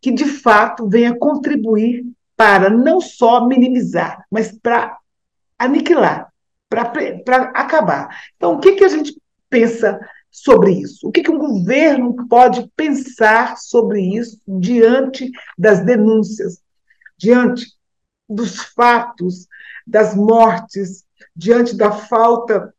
que, 0.00 0.10
de 0.10 0.24
fato, 0.24 0.88
venha 0.88 1.14
contribuir 1.14 2.04
para 2.34 2.70
não 2.70 2.98
só 2.98 3.46
minimizar, 3.46 4.24
mas 4.30 4.50
para 4.50 4.96
aniquilar, 5.58 6.32
para 6.70 7.42
acabar. 7.54 8.08
Então, 8.36 8.54
o 8.54 8.58
que, 8.58 8.72
que 8.72 8.84
a 8.84 8.88
gente 8.88 9.14
pensa 9.50 10.00
sobre 10.30 10.72
isso? 10.72 11.06
O 11.06 11.12
que, 11.12 11.22
que 11.22 11.30
um 11.30 11.38
governo 11.38 12.26
pode 12.26 12.66
pensar 12.74 13.58
sobre 13.58 14.00
isso 14.00 14.40
diante 14.48 15.30
das 15.58 15.84
denúncias, 15.84 16.62
diante 17.18 17.66
dos 18.30 18.60
fatos, 18.60 19.46
das 19.86 20.14
mortes, 20.14 21.04
diante 21.34 21.76
da 21.76 21.90
falta 21.90 22.72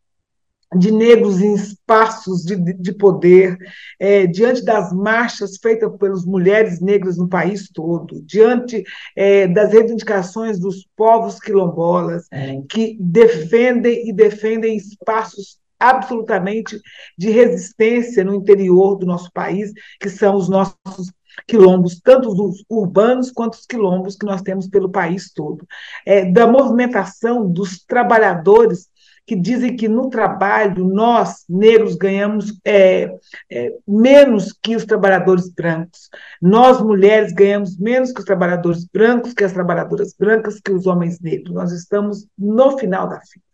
de 0.74 0.90
negros 0.90 1.42
em 1.42 1.54
espaços 1.54 2.44
de, 2.44 2.56
de 2.56 2.94
poder, 2.94 3.58
é, 4.00 4.26
diante 4.26 4.64
das 4.64 4.94
marchas 4.94 5.58
feitas 5.58 5.92
pelas 5.98 6.24
mulheres 6.24 6.80
negras 6.80 7.18
no 7.18 7.28
país 7.28 7.70
todo, 7.70 8.22
diante 8.22 8.84
é, 9.16 9.48
das 9.48 9.74
reivindicações 9.74 10.58
dos 10.58 10.88
povos 10.96 11.40
quilombolas, 11.40 12.26
é. 12.32 12.62
que 12.70 12.98
defendem 13.02 14.08
e 14.08 14.14
defendem 14.14 14.78
espaços 14.78 15.60
absolutamente 15.78 16.80
de 17.18 17.32
resistência 17.32 18.24
no 18.24 18.36
interior 18.36 18.96
do 18.96 19.06
nosso 19.06 19.32
país, 19.34 19.74
que 20.00 20.10
são 20.10 20.36
os 20.36 20.48
nossos 20.48 21.12
quilombos, 21.48 22.00
tanto 22.00 22.30
os 22.30 22.64
urbanos 22.70 23.32
quanto 23.32 23.54
os 23.54 23.66
quilombos 23.66 24.16
que 24.16 24.26
nós 24.26 24.42
temos 24.42 24.68
pelo 24.68 24.90
país 24.90 25.32
todo. 25.32 25.68
É, 26.06 26.26
da 26.26 26.48
movimentação 26.48 27.50
dos 27.50 27.84
trabalhadores 27.84 28.92
que 29.26 29.36
dizem 29.36 29.76
que 29.76 29.88
no 29.88 30.10
trabalho 30.10 30.86
nós, 30.86 31.46
negros, 31.48 31.96
ganhamos 31.96 32.60
é, 32.66 33.16
é, 33.50 33.74
menos 33.88 34.52
que 34.52 34.76
os 34.76 34.84
trabalhadores 34.84 35.48
brancos. 35.50 36.10
Nós, 36.42 36.82
mulheres, 36.82 37.32
ganhamos 37.32 37.78
menos 37.78 38.12
que 38.12 38.20
os 38.20 38.26
trabalhadores 38.26 38.86
brancos, 38.86 39.34
que 39.34 39.44
as 39.44 39.54
trabalhadoras 39.54 40.14
brancas, 40.18 40.60
que 40.60 40.72
os 40.72 40.86
homens 40.86 41.20
negros. 41.20 41.54
Nós 41.54 41.72
estamos 41.72 42.28
no 42.38 42.78
final 42.78 43.08
da 43.08 43.22
fila. 43.22 43.46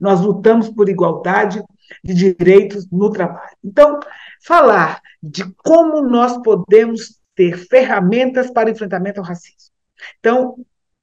Nós 0.00 0.20
lutamos 0.20 0.68
por 0.68 0.88
igualdade 0.88 1.62
de 2.04 2.12
direitos 2.12 2.86
no 2.90 3.10
trabalho. 3.10 3.56
Então, 3.64 4.00
falar 4.44 5.00
de 5.22 5.44
como 5.64 6.02
nós 6.02 6.36
podemos 6.42 7.21
ter 7.42 7.58
ferramentas 7.66 8.50
para 8.50 8.70
enfrentamento 8.70 9.20
ao 9.20 9.26
racismo. 9.26 9.72
Então, 10.20 10.56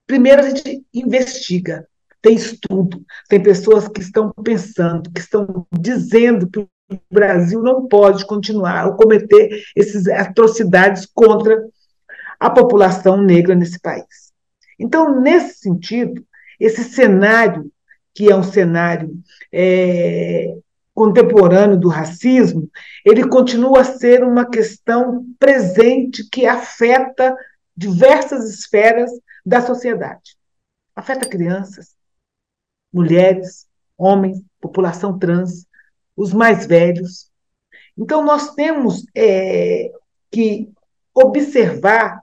primeiro 0.08 0.42
a 0.42 0.50
gente 0.50 0.86
investiga, 0.94 1.88
tem 2.22 2.36
estudo, 2.36 3.04
tem 3.28 3.42
pessoas 3.42 3.88
que 3.88 4.02
estão 4.02 4.32
pensando, 4.44 5.12
que 5.12 5.20
estão 5.20 5.68
dizendo 5.72 6.50
que 6.50 6.60
o 6.60 6.70
Brasil 7.12 7.62
não 7.62 7.88
pode 7.88 8.26
continuar 8.26 8.86
a 8.86 8.92
cometer 8.92 9.64
essas 9.76 10.08
atrocidades 10.08 11.06
contra 11.06 11.62
a 12.40 12.50
população 12.50 13.22
negra 13.22 13.54
nesse 13.54 13.80
país. 13.80 14.32
Então, 14.80 15.20
nesse 15.22 15.60
sentido, 15.60 16.26
esse 16.60 16.84
cenário, 16.84 17.70
que 18.14 18.32
é 18.32 18.36
um 18.36 18.44
cenário 18.44 19.14
é, 19.52 20.58
contemporâneo 21.00 21.80
do 21.80 21.88
racismo, 21.88 22.70
ele 23.06 23.26
continua 23.30 23.80
a 23.80 23.86
ser 23.86 24.22
uma 24.22 24.46
questão 24.46 25.26
presente 25.40 26.30
que 26.30 26.46
afeta 26.46 27.34
diversas 27.74 28.50
esferas 28.50 29.10
da 29.46 29.62
sociedade. 29.62 30.36
Afeta 30.94 31.26
crianças, 31.26 31.96
mulheres, 32.92 33.66
homens, 33.98 34.44
população 34.60 35.18
trans, 35.18 35.66
os 36.18 36.34
mais 36.34 36.66
velhos. 36.66 37.32
Então, 37.98 38.22
nós 38.22 38.54
temos 38.54 39.06
é, 39.16 39.94
que 40.30 40.70
observar 41.14 42.22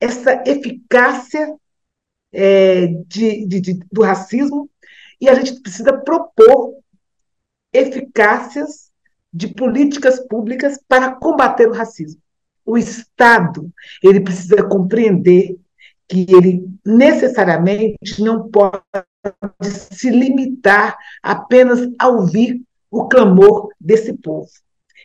essa 0.00 0.42
eficácia 0.44 1.56
é, 2.32 2.88
de, 3.06 3.46
de, 3.46 3.60
de, 3.60 3.80
do 3.92 4.02
racismo 4.02 4.68
e 5.20 5.28
a 5.28 5.34
gente 5.34 5.60
precisa 5.60 5.96
propor 5.96 6.80
eficácias 7.72 8.90
de 9.32 9.48
políticas 9.48 10.20
públicas 10.26 10.78
para 10.88 11.14
combater 11.14 11.68
o 11.68 11.72
racismo. 11.72 12.20
O 12.64 12.76
Estado 12.76 13.70
ele 14.02 14.20
precisa 14.20 14.62
compreender 14.62 15.56
que 16.08 16.26
ele 16.28 16.68
necessariamente 16.84 18.20
não 18.20 18.48
pode 18.48 18.82
se 19.92 20.10
limitar 20.10 20.96
apenas 21.22 21.88
a 21.98 22.08
ouvir 22.08 22.60
o 22.90 23.06
clamor 23.06 23.68
desse 23.80 24.12
povo. 24.14 24.48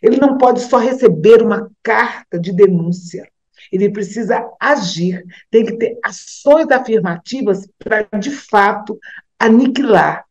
Ele 0.01 0.17
não 0.17 0.37
pode 0.37 0.61
só 0.61 0.77
receber 0.77 1.41
uma 1.43 1.69
carta 1.83 2.39
de 2.39 2.51
denúncia. 2.51 3.27
Ele 3.71 3.89
precisa 3.89 4.47
agir, 4.59 5.23
tem 5.49 5.65
que 5.65 5.77
ter 5.77 5.97
ações 6.03 6.69
afirmativas 6.69 7.67
para, 7.79 8.03
de 8.19 8.31
fato, 8.31 8.99
aniquilar, 9.39 10.25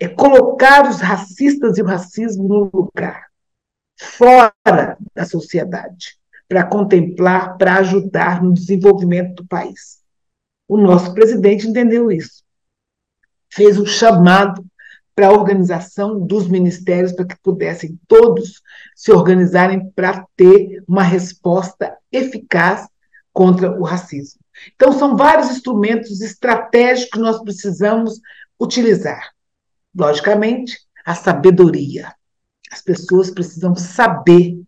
é 0.00 0.08
colocar 0.08 0.88
os 0.88 1.00
racistas 1.00 1.78
e 1.78 1.82
o 1.82 1.86
racismo 1.86 2.48
no 2.48 2.70
lugar, 2.72 3.26
fora 3.96 4.96
da 5.14 5.24
sociedade, 5.24 6.18
para 6.48 6.64
contemplar, 6.64 7.56
para 7.56 7.76
ajudar 7.76 8.42
no 8.42 8.52
desenvolvimento 8.52 9.42
do 9.42 9.46
país. 9.46 10.00
O 10.66 10.76
nosso 10.76 11.14
presidente 11.14 11.68
entendeu 11.68 12.10
isso 12.10 12.42
fez 13.50 13.78
um 13.78 13.84
chamado 13.84 14.64
para 15.14 15.26
a 15.26 15.32
organização 15.32 16.24
dos 16.24 16.48
ministérios 16.48 17.12
para 17.12 17.26
que 17.26 17.36
pudessem 17.42 17.98
todos 18.06 18.62
se 18.94 19.12
organizarem 19.12 19.90
para 19.90 20.24
ter 20.36 20.82
uma 20.88 21.02
resposta 21.02 21.96
eficaz 22.10 22.88
contra 23.32 23.78
o 23.78 23.82
racismo. 23.82 24.40
Então, 24.74 24.92
são 24.92 25.16
vários 25.16 25.50
instrumentos 25.50 26.20
estratégicos 26.20 27.10
que 27.12 27.18
nós 27.18 27.42
precisamos 27.42 28.20
utilizar. 28.58 29.30
Logicamente, 29.94 30.78
a 31.04 31.14
sabedoria. 31.14 32.14
As 32.70 32.80
pessoas 32.80 33.30
precisam 33.30 33.74
saber 33.74 34.60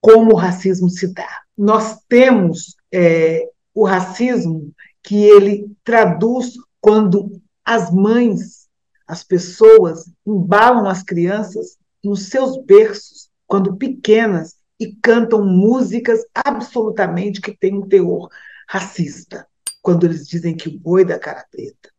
como 0.00 0.32
o 0.32 0.36
racismo 0.36 0.88
se 0.90 1.12
dá. 1.12 1.42
Nós 1.56 1.98
temos 2.08 2.76
é, 2.92 3.48
o 3.74 3.84
racismo 3.84 4.72
que 5.02 5.16
ele 5.16 5.70
traduz 5.82 6.54
quando 6.80 7.40
as 7.64 7.90
mães, 7.90 8.68
as 9.06 9.24
pessoas 9.24 10.10
embalam 10.26 10.86
as 10.86 11.02
crianças 11.02 11.78
nos 12.04 12.28
seus 12.28 12.56
berços, 12.64 13.28
quando 13.46 13.76
pequenas, 13.76 14.56
e 14.78 14.94
cantam 15.02 15.44
músicas 15.44 16.20
absolutamente 16.34 17.40
que 17.40 17.56
têm 17.56 17.74
um 17.74 17.88
teor 17.88 18.28
racista. 18.68 19.46
Quando 19.80 20.04
eles 20.04 20.26
dizem 20.28 20.54
que 20.54 20.68
o 20.68 20.78
boi 20.78 21.04
da 21.04 21.18
cara 21.18 21.44
preta 21.50 21.90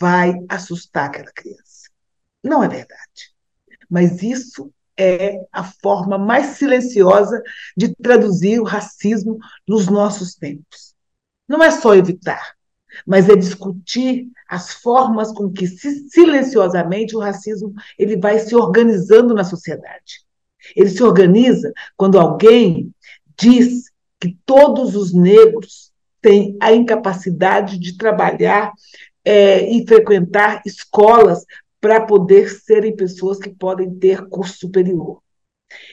vai 0.00 0.34
assustar 0.48 1.06
aquela 1.06 1.30
criança. 1.32 1.77
Não 2.42 2.62
é 2.62 2.68
verdade. 2.68 3.32
Mas 3.88 4.22
isso 4.22 4.70
é 4.96 5.46
a 5.52 5.62
forma 5.62 6.18
mais 6.18 6.56
silenciosa 6.56 7.42
de 7.76 7.94
traduzir 7.94 8.60
o 8.60 8.64
racismo 8.64 9.38
nos 9.66 9.86
nossos 9.86 10.34
tempos. 10.34 10.94
Não 11.48 11.62
é 11.62 11.70
só 11.70 11.94
evitar, 11.94 12.54
mas 13.06 13.28
é 13.28 13.36
discutir 13.36 14.28
as 14.48 14.72
formas 14.72 15.32
com 15.32 15.50
que 15.50 15.66
silenciosamente 15.66 17.16
o 17.16 17.20
racismo 17.20 17.72
ele 17.98 18.16
vai 18.16 18.38
se 18.38 18.56
organizando 18.56 19.34
na 19.34 19.44
sociedade. 19.44 20.26
Ele 20.74 20.90
se 20.90 21.02
organiza 21.02 21.72
quando 21.96 22.18
alguém 22.18 22.92
diz 23.38 23.84
que 24.20 24.36
todos 24.44 24.96
os 24.96 25.14
negros 25.14 25.92
têm 26.20 26.56
a 26.60 26.72
incapacidade 26.72 27.78
de 27.78 27.96
trabalhar 27.96 28.72
é, 29.24 29.70
e 29.70 29.86
frequentar 29.86 30.60
escolas 30.66 31.44
para 31.80 32.04
poder 32.04 32.48
serem 32.48 32.94
pessoas 32.94 33.38
que 33.38 33.50
podem 33.50 33.94
ter 33.98 34.28
curso 34.28 34.58
superior. 34.58 35.22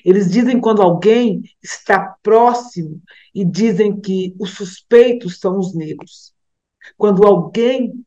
Eles 0.04 0.32
dizem 0.32 0.60
quando 0.60 0.82
alguém 0.82 1.43
está 1.62 2.15
próximo 2.24 3.02
e 3.34 3.43
dizem 3.43 4.00
que 4.00 4.36
os 4.39 4.52
suspeitos 4.52 5.39
são 5.39 5.60
os 5.60 5.76
negros. 5.76 6.34
Quando 6.98 7.26
alguém 7.26 8.06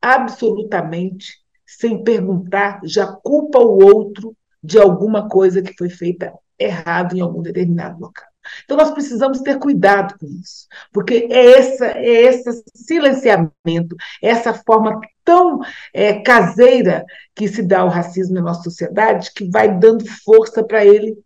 absolutamente, 0.00 1.34
sem 1.64 2.02
perguntar, 2.02 2.80
já 2.84 3.06
culpa 3.06 3.58
o 3.58 3.82
outro 3.82 4.36
de 4.62 4.78
alguma 4.78 5.28
coisa 5.28 5.62
que 5.62 5.76
foi 5.76 5.88
feita 5.88 6.32
errado 6.58 7.16
em 7.16 7.20
algum 7.20 7.42
determinado 7.42 8.00
local. 8.00 8.26
Então, 8.64 8.76
nós 8.76 8.90
precisamos 8.90 9.40
ter 9.40 9.58
cuidado 9.58 10.16
com 10.18 10.26
isso, 10.26 10.66
porque 10.92 11.28
é, 11.30 11.58
essa, 11.58 11.86
é 11.86 12.22
esse 12.24 12.62
silenciamento, 12.74 13.96
é 14.22 14.28
essa 14.28 14.54
forma 14.54 15.00
tão 15.24 15.60
é, 15.92 16.20
caseira 16.20 17.04
que 17.34 17.48
se 17.48 17.62
dá 17.62 17.80
ao 17.80 17.88
racismo 17.88 18.34
na 18.34 18.42
nossa 18.42 18.62
sociedade, 18.62 19.32
que 19.34 19.50
vai 19.50 19.76
dando 19.78 20.06
força 20.24 20.64
para 20.64 20.84
ele 20.84 21.16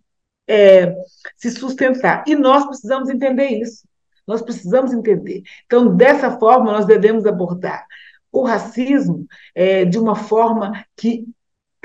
é, 0.49 0.95
se 1.37 1.51
sustentar. 1.51 2.25
E 2.27 2.35
nós 2.35 2.67
precisamos 2.67 3.09
entender 3.09 3.49
isso. 3.49 3.89
Nós 4.27 4.43
precisamos 4.43 4.93
entender. 4.93 5.43
Então, 5.67 5.95
dessa 5.97 6.39
forma, 6.39 6.73
nós 6.73 6.87
devemos 6.87 7.27
abordar 7.27 7.85
o 8.33 8.43
racismo 8.45 9.27
é, 9.55 9.85
de 9.85 9.99
uma 9.99 10.15
forma 10.15 10.85
que 10.97 11.27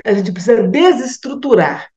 a 0.04 0.12
gente 0.12 0.32
precisa 0.32 0.62
desestruturar 0.62 1.90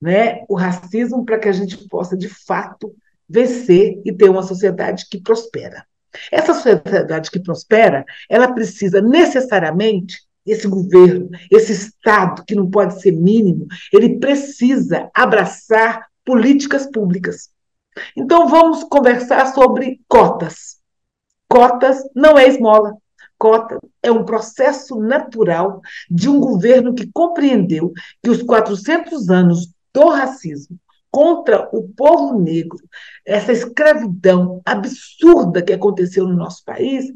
né, 0.00 0.44
o 0.48 0.54
racismo 0.54 1.24
para 1.24 1.38
que 1.38 1.48
a 1.48 1.52
gente 1.52 1.76
possa, 1.88 2.16
de 2.16 2.28
fato, 2.28 2.94
vencer 3.28 4.00
e 4.04 4.12
ter 4.12 4.28
uma 4.28 4.42
sociedade 4.42 5.06
que 5.10 5.20
prospera. 5.20 5.84
Essa 6.30 6.54
sociedade 6.54 7.30
que 7.30 7.40
prospera, 7.40 8.04
ela 8.28 8.52
precisa 8.52 9.00
necessariamente 9.00 10.26
esse 10.46 10.68
governo, 10.68 11.28
esse 11.50 11.72
Estado, 11.72 12.44
que 12.46 12.54
não 12.54 12.70
pode 12.70 13.00
ser 13.00 13.10
mínimo, 13.10 13.66
ele 13.92 14.18
precisa 14.18 15.10
abraçar 15.12 16.06
políticas 16.24 16.86
públicas. 16.86 17.50
Então, 18.16 18.46
vamos 18.46 18.84
conversar 18.84 19.52
sobre 19.52 20.00
cotas. 20.08 20.76
Cotas 21.48 21.98
não 22.14 22.38
é 22.38 22.46
esmola. 22.46 22.94
Cota 23.38 23.78
é 24.02 24.10
um 24.10 24.24
processo 24.24 24.98
natural 24.98 25.80
de 26.10 26.28
um 26.28 26.40
governo 26.40 26.94
que 26.94 27.10
compreendeu 27.12 27.92
que 28.22 28.30
os 28.30 28.42
400 28.42 29.28
anos 29.28 29.75
do 29.96 30.10
racismo 30.10 30.78
contra 31.10 31.70
o 31.72 31.88
povo 31.88 32.38
negro, 32.38 32.78
essa 33.24 33.50
escravidão 33.50 34.60
absurda 34.62 35.62
que 35.62 35.72
aconteceu 35.72 36.28
no 36.28 36.36
nosso 36.36 36.62
país, 36.62 37.06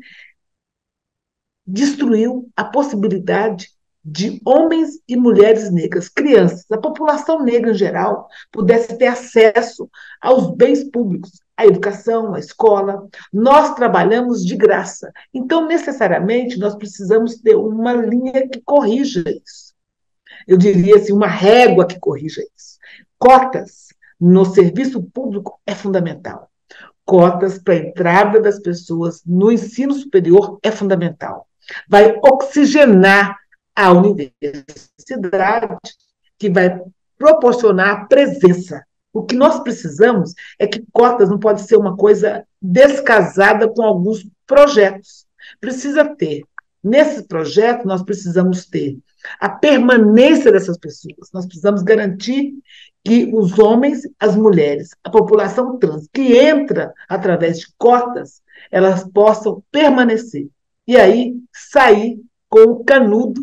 destruiu 1.66 2.48
a 2.56 2.64
possibilidade 2.64 3.68
de 4.02 4.40
homens 4.46 4.98
e 5.06 5.14
mulheres 5.14 5.70
negras, 5.70 6.08
crianças, 6.08 6.64
a 6.72 6.78
população 6.78 7.44
negra 7.44 7.72
em 7.72 7.74
geral, 7.74 8.26
pudesse 8.50 8.96
ter 8.96 9.08
acesso 9.08 9.90
aos 10.22 10.56
bens 10.56 10.82
públicos, 10.84 11.32
à 11.54 11.66
educação, 11.66 12.34
à 12.34 12.38
escola. 12.38 13.06
Nós 13.30 13.74
trabalhamos 13.74 14.42
de 14.42 14.56
graça. 14.56 15.12
Então, 15.34 15.66
necessariamente, 15.68 16.58
nós 16.58 16.74
precisamos 16.74 17.36
ter 17.36 17.56
uma 17.56 17.92
linha 17.92 18.48
que 18.48 18.62
corrija 18.62 19.22
isso. 19.28 19.69
Eu 20.46 20.56
diria 20.56 20.96
assim, 20.96 21.12
uma 21.12 21.26
régua 21.26 21.86
que 21.86 21.98
corrija 21.98 22.42
isso. 22.56 22.78
Cotas 23.18 23.88
no 24.20 24.44
serviço 24.44 25.02
público 25.02 25.60
é 25.66 25.74
fundamental. 25.74 26.50
Cotas 27.04 27.58
para 27.58 27.74
a 27.74 27.78
entrada 27.78 28.40
das 28.40 28.60
pessoas 28.60 29.22
no 29.26 29.50
ensino 29.50 29.92
superior 29.94 30.58
é 30.62 30.70
fundamental 30.70 31.46
vai 31.88 32.18
oxigenar 32.22 33.36
a 33.74 33.92
universidade, 33.92 35.76
que 36.38 36.50
vai 36.50 36.80
proporcionar 37.18 38.08
presença. 38.08 38.84
O 39.12 39.24
que 39.24 39.34
nós 39.34 39.60
precisamos 39.60 40.34
é 40.58 40.66
que 40.66 40.84
cotas 40.92 41.28
não 41.28 41.38
pode 41.38 41.62
ser 41.62 41.76
uma 41.76 41.96
coisa 41.96 42.44
descasada 42.60 43.68
com 43.68 43.82
alguns 43.82 44.26
projetos. 44.46 45.26
Precisa 45.60 46.04
ter. 46.04 46.44
Nesse 46.82 47.26
projeto, 47.26 47.86
nós 47.86 48.02
precisamos 48.02 48.66
ter 48.66 48.98
a 49.38 49.48
permanência 49.48 50.52
dessas 50.52 50.78
pessoas. 50.78 51.30
Nós 51.32 51.46
precisamos 51.46 51.82
garantir 51.82 52.54
que 53.04 53.30
os 53.34 53.58
homens, 53.58 54.02
as 54.18 54.36
mulheres, 54.36 54.90
a 55.02 55.10
população 55.10 55.78
trans 55.78 56.08
que 56.12 56.36
entra 56.36 56.92
através 57.08 57.58
de 57.58 57.66
cotas, 57.78 58.42
elas 58.70 59.04
possam 59.12 59.62
permanecer 59.70 60.48
e 60.86 60.96
aí 60.96 61.34
sair 61.52 62.20
com 62.48 62.60
o 62.60 62.84
canudo 62.84 63.42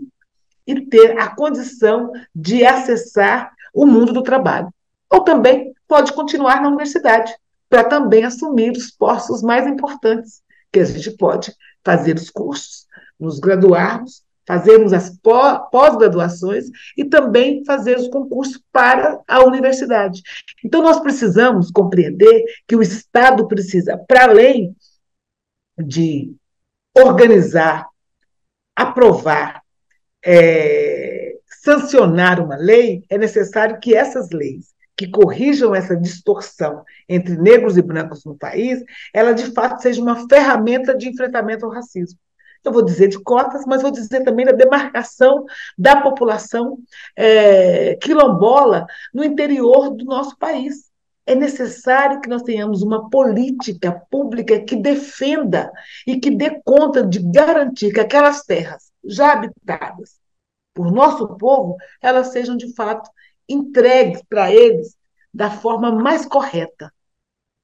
e 0.66 0.82
ter 0.82 1.18
a 1.18 1.34
condição 1.34 2.12
de 2.36 2.66
acessar 2.66 3.52
o 3.74 3.86
mundo 3.86 4.12
do 4.12 4.22
trabalho. 4.22 4.70
Ou 5.10 5.22
também 5.22 5.74
pode 5.88 6.12
continuar 6.14 6.62
na 6.62 6.68
universidade, 6.68 7.34
para 7.70 7.84
também 7.84 8.24
assumir 8.24 8.72
os 8.72 8.92
postos 8.92 9.42
mais 9.42 9.66
importantes, 9.66 10.42
que 10.72 10.80
a 10.80 10.86
gente 10.86 11.12
pode 11.12 11.56
fazer 11.84 12.16
os 12.16 12.30
cursos, 12.30 12.86
nos 13.20 13.40
graduarmos, 13.40 14.24
fazermos 14.48 14.94
as 14.94 15.12
pós-graduações 15.20 16.66
e 16.96 17.04
também 17.04 17.66
fazer 17.66 17.98
os 17.98 18.08
concursos 18.08 18.62
para 18.72 19.22
a 19.28 19.44
universidade. 19.44 20.22
Então, 20.64 20.82
nós 20.82 21.00
precisamos 21.02 21.70
compreender 21.70 22.46
que 22.66 22.76
o 22.76 22.82
Estado 22.82 23.48
precisa, 23.48 23.98
para 24.08 24.24
além 24.24 24.74
de 25.78 26.34
organizar, 26.98 27.88
aprovar, 28.76 29.62
é, 30.26 31.36
sancionar 31.62 32.40
uma 32.40 32.56
lei, 32.56 33.04
é 33.10 33.18
necessário 33.18 33.80
que 33.80 33.94
essas 33.94 34.30
leis 34.32 34.76
que 34.96 35.08
corrijam 35.08 35.76
essa 35.76 35.96
distorção 35.96 36.84
entre 37.08 37.38
negros 37.38 37.78
e 37.78 37.84
brancos 37.84 38.26
no 38.26 38.36
país, 38.36 38.84
ela 39.14 39.32
de 39.32 39.54
fato 39.54 39.80
seja 39.80 40.02
uma 40.02 40.28
ferramenta 40.28 40.98
de 40.98 41.08
enfrentamento 41.08 41.66
ao 41.66 41.72
racismo. 41.72 42.18
Eu 42.64 42.72
vou 42.72 42.84
dizer 42.84 43.08
de 43.08 43.20
cotas, 43.22 43.66
mas 43.66 43.82
vou 43.82 43.92
dizer 43.92 44.24
também 44.24 44.46
da 44.46 44.52
demarcação 44.52 45.46
da 45.78 46.02
população 46.02 46.78
é, 47.16 47.96
quilombola 47.96 48.86
no 49.14 49.24
interior 49.24 49.90
do 49.90 50.06
nosso 50.06 50.38
país 50.38 50.88
é 51.28 51.36
necessário 51.36 52.22
que 52.22 52.30
nós 52.30 52.42
tenhamos 52.42 52.82
uma 52.82 53.10
política 53.10 53.92
pública 54.10 54.62
que 54.62 54.78
defenda 54.78 55.70
e 56.08 56.18
que 56.20 56.32
dê 56.32 56.62
conta 56.64 57.06
de 57.06 57.20
garantir 57.20 57.92
que 57.92 58.00
aquelas 58.00 58.44
terras 58.44 58.90
já 59.04 59.34
habitadas 59.34 60.18
por 60.74 60.90
nosso 60.90 61.28
povo, 61.38 61.76
elas 62.02 62.28
sejam 62.28 62.56
de 62.56 62.74
fato 62.74 63.10
entregues 63.50 64.22
para 64.30 64.54
eles 64.54 64.96
da 65.34 65.52
forma 65.52 65.92
mais 65.92 66.26
correta, 66.26 66.94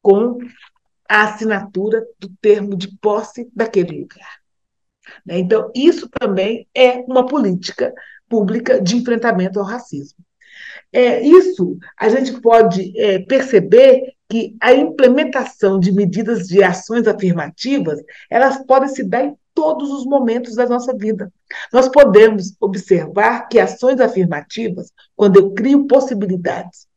com 0.02 0.40
a 1.08 1.24
assinatura 1.24 2.06
do 2.20 2.28
termo 2.42 2.76
de 2.76 2.98
posse 2.98 3.50
daquele 3.56 4.02
lugar. 4.02 4.43
Né? 5.26 5.40
Então, 5.40 5.72
isso 5.76 6.10
também 6.10 6.68
é 6.76 6.98
uma 7.08 7.26
política 7.26 7.94
pública 8.30 8.82
de 8.82 8.98
enfrentamento 8.98 9.60
ao 9.60 9.66
racismo. 9.66 10.18
É, 10.92 11.22
isso 11.22 11.78
a 12.00 12.08
gente 12.10 12.40
pode 12.40 12.94
é, 13.00 13.20
perceber 13.20 14.14
que 14.30 14.56
a 14.62 14.74
implementação 14.74 15.80
de 15.80 15.92
medidas 15.92 16.48
de 16.48 16.64
ações 16.64 17.08
afirmativas 17.08 18.00
elas 18.30 18.64
podem 18.66 18.90
se 18.90 19.04
dar 19.04 19.26
em 19.26 19.36
todos 19.54 19.92
os 19.92 20.06
momentos 20.06 20.56
da 20.56 20.68
nossa 20.68 20.96
vida. 20.96 21.32
Nós 21.72 21.88
podemos 21.88 22.56
observar 22.60 23.48
que 23.48 23.60
ações 23.60 24.00
afirmativas, 24.00 24.92
quando 25.16 25.38
eu 25.38 25.52
crio 25.54 25.86
possibilidades 25.86 26.88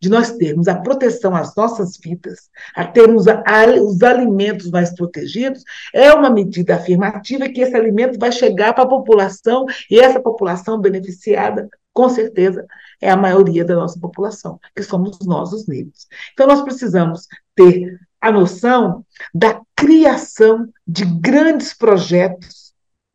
de 0.00 0.08
nós 0.08 0.32
termos 0.32 0.68
a 0.68 0.76
proteção 0.76 1.34
às 1.34 1.54
nossas 1.54 1.96
vidas, 1.96 2.50
a 2.74 2.84
termos 2.84 3.26
a, 3.28 3.42
a, 3.46 3.66
os 3.80 4.02
alimentos 4.02 4.70
mais 4.70 4.94
protegidos, 4.94 5.62
é 5.94 6.12
uma 6.12 6.30
medida 6.30 6.76
afirmativa 6.76 7.48
que 7.48 7.60
esse 7.60 7.76
alimento 7.76 8.18
vai 8.18 8.32
chegar 8.32 8.72
para 8.72 8.84
a 8.84 8.88
população 8.88 9.66
e 9.90 9.98
essa 9.98 10.20
população 10.20 10.80
beneficiada, 10.80 11.68
com 11.92 12.08
certeza, 12.08 12.66
é 13.00 13.10
a 13.10 13.16
maioria 13.16 13.64
da 13.64 13.74
nossa 13.74 13.98
população, 13.98 14.58
que 14.74 14.82
somos 14.82 15.18
nós, 15.26 15.52
os 15.52 15.66
negros. 15.66 16.06
Então, 16.32 16.46
nós 16.46 16.62
precisamos 16.62 17.26
ter 17.54 17.98
a 18.20 18.30
noção 18.32 19.04
da 19.32 19.60
criação 19.76 20.68
de 20.86 21.04
grandes 21.04 21.72
projetos 21.72 22.72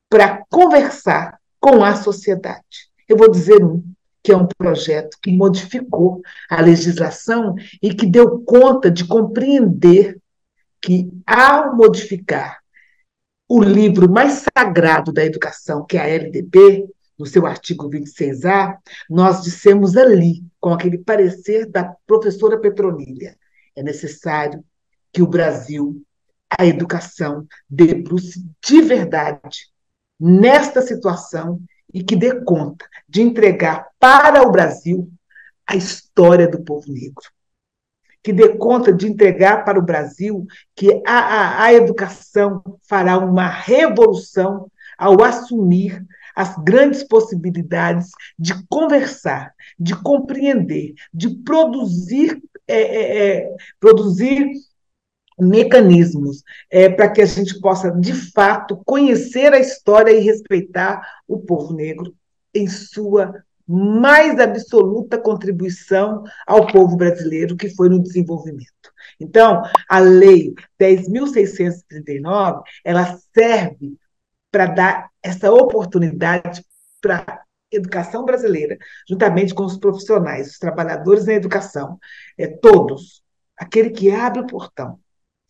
para 0.09 0.43
conversar 0.49 1.39
com 1.59 1.83
a 1.83 1.95
sociedade. 1.95 2.89
Eu 3.07 3.17
vou 3.17 3.29
dizer 3.29 3.63
um, 3.63 3.83
que 4.23 4.31
é 4.31 4.37
um 4.37 4.47
projeto 4.57 5.17
que 5.21 5.35
modificou 5.35 6.21
a 6.49 6.61
legislação 6.61 7.55
e 7.81 7.93
que 7.93 8.05
deu 8.05 8.39
conta 8.39 8.89
de 8.89 9.05
compreender 9.05 10.17
que, 10.81 11.11
ao 11.25 11.75
modificar 11.75 12.59
o 13.49 13.61
livro 13.61 14.09
mais 14.09 14.45
sagrado 14.55 15.11
da 15.11 15.23
educação, 15.23 15.85
que 15.85 15.97
é 15.97 16.01
a 16.01 16.07
LDB, 16.07 16.87
no 17.19 17.25
seu 17.25 17.45
artigo 17.45 17.89
26A, 17.89 18.77
nós 19.09 19.43
dissemos 19.43 19.95
ali, 19.95 20.43
com 20.59 20.73
aquele 20.73 20.97
parecer 20.97 21.69
da 21.69 21.95
professora 22.07 22.59
Petronília, 22.59 23.37
é 23.75 23.83
necessário 23.83 24.63
que 25.11 25.21
o 25.21 25.27
Brasil, 25.27 26.01
a 26.57 26.65
educação, 26.65 27.45
debruce 27.69 28.43
de 28.65 28.81
verdade 28.81 29.67
nesta 30.19 30.81
situação 30.81 31.61
e 31.93 32.03
que 32.03 32.15
dê 32.15 32.41
conta 32.41 32.85
de 33.07 33.21
entregar 33.21 33.87
para 33.99 34.41
o 34.41 34.51
Brasil 34.51 35.11
a 35.67 35.75
história 35.75 36.47
do 36.47 36.61
povo 36.63 36.91
negro. 36.91 37.23
Que 38.21 38.33
dê 38.33 38.57
conta 38.57 38.91
de 38.91 39.07
entregar 39.07 39.63
para 39.63 39.77
o 39.77 39.83
Brasil 39.83 40.45
que 40.75 41.01
a, 41.05 41.19
a, 41.19 41.63
a 41.65 41.73
educação 41.73 42.63
fará 42.87 43.17
uma 43.17 43.47
revolução 43.47 44.71
ao 44.97 45.21
assumir 45.23 46.03
as 46.35 46.55
grandes 46.63 47.03
possibilidades 47.03 48.09
de 48.39 48.53
conversar, 48.67 49.53
de 49.77 49.95
compreender, 49.95 50.93
de 51.13 51.29
produzir, 51.29 52.41
é, 52.67 52.81
é, 52.81 53.27
é, 53.27 53.55
produzir 53.79 54.49
mecanismos 55.39 56.43
é, 56.69 56.89
para 56.89 57.09
que 57.09 57.21
a 57.21 57.25
gente 57.25 57.59
possa, 57.59 57.91
de 57.91 58.13
fato, 58.13 58.81
conhecer 58.85 59.53
a 59.53 59.59
história 59.59 60.11
e 60.11 60.19
respeitar 60.19 61.01
o 61.27 61.39
povo 61.39 61.73
negro 61.73 62.13
em 62.53 62.67
sua 62.67 63.43
mais 63.67 64.39
absoluta 64.39 65.17
contribuição 65.17 66.23
ao 66.45 66.67
povo 66.67 66.97
brasileiro, 66.97 67.55
que 67.55 67.69
foi 67.69 67.89
no 67.89 68.01
desenvolvimento. 68.01 68.71
Então, 69.19 69.63
a 69.89 69.99
Lei 69.99 70.53
10.639, 70.79 72.61
ela 72.83 73.17
serve 73.33 73.97
para 74.51 74.67
dar 74.67 75.09
essa 75.21 75.51
oportunidade 75.51 76.63
para 77.01 77.23
a 77.27 77.43
educação 77.71 78.25
brasileira, 78.25 78.77
juntamente 79.09 79.53
com 79.53 79.63
os 79.63 79.77
profissionais, 79.77 80.51
os 80.51 80.59
trabalhadores 80.59 81.25
da 81.25 81.33
educação, 81.33 81.97
é, 82.37 82.47
todos, 82.47 83.23
aquele 83.57 83.89
que 83.89 84.11
abre 84.11 84.41
o 84.41 84.47
portão, 84.47 84.99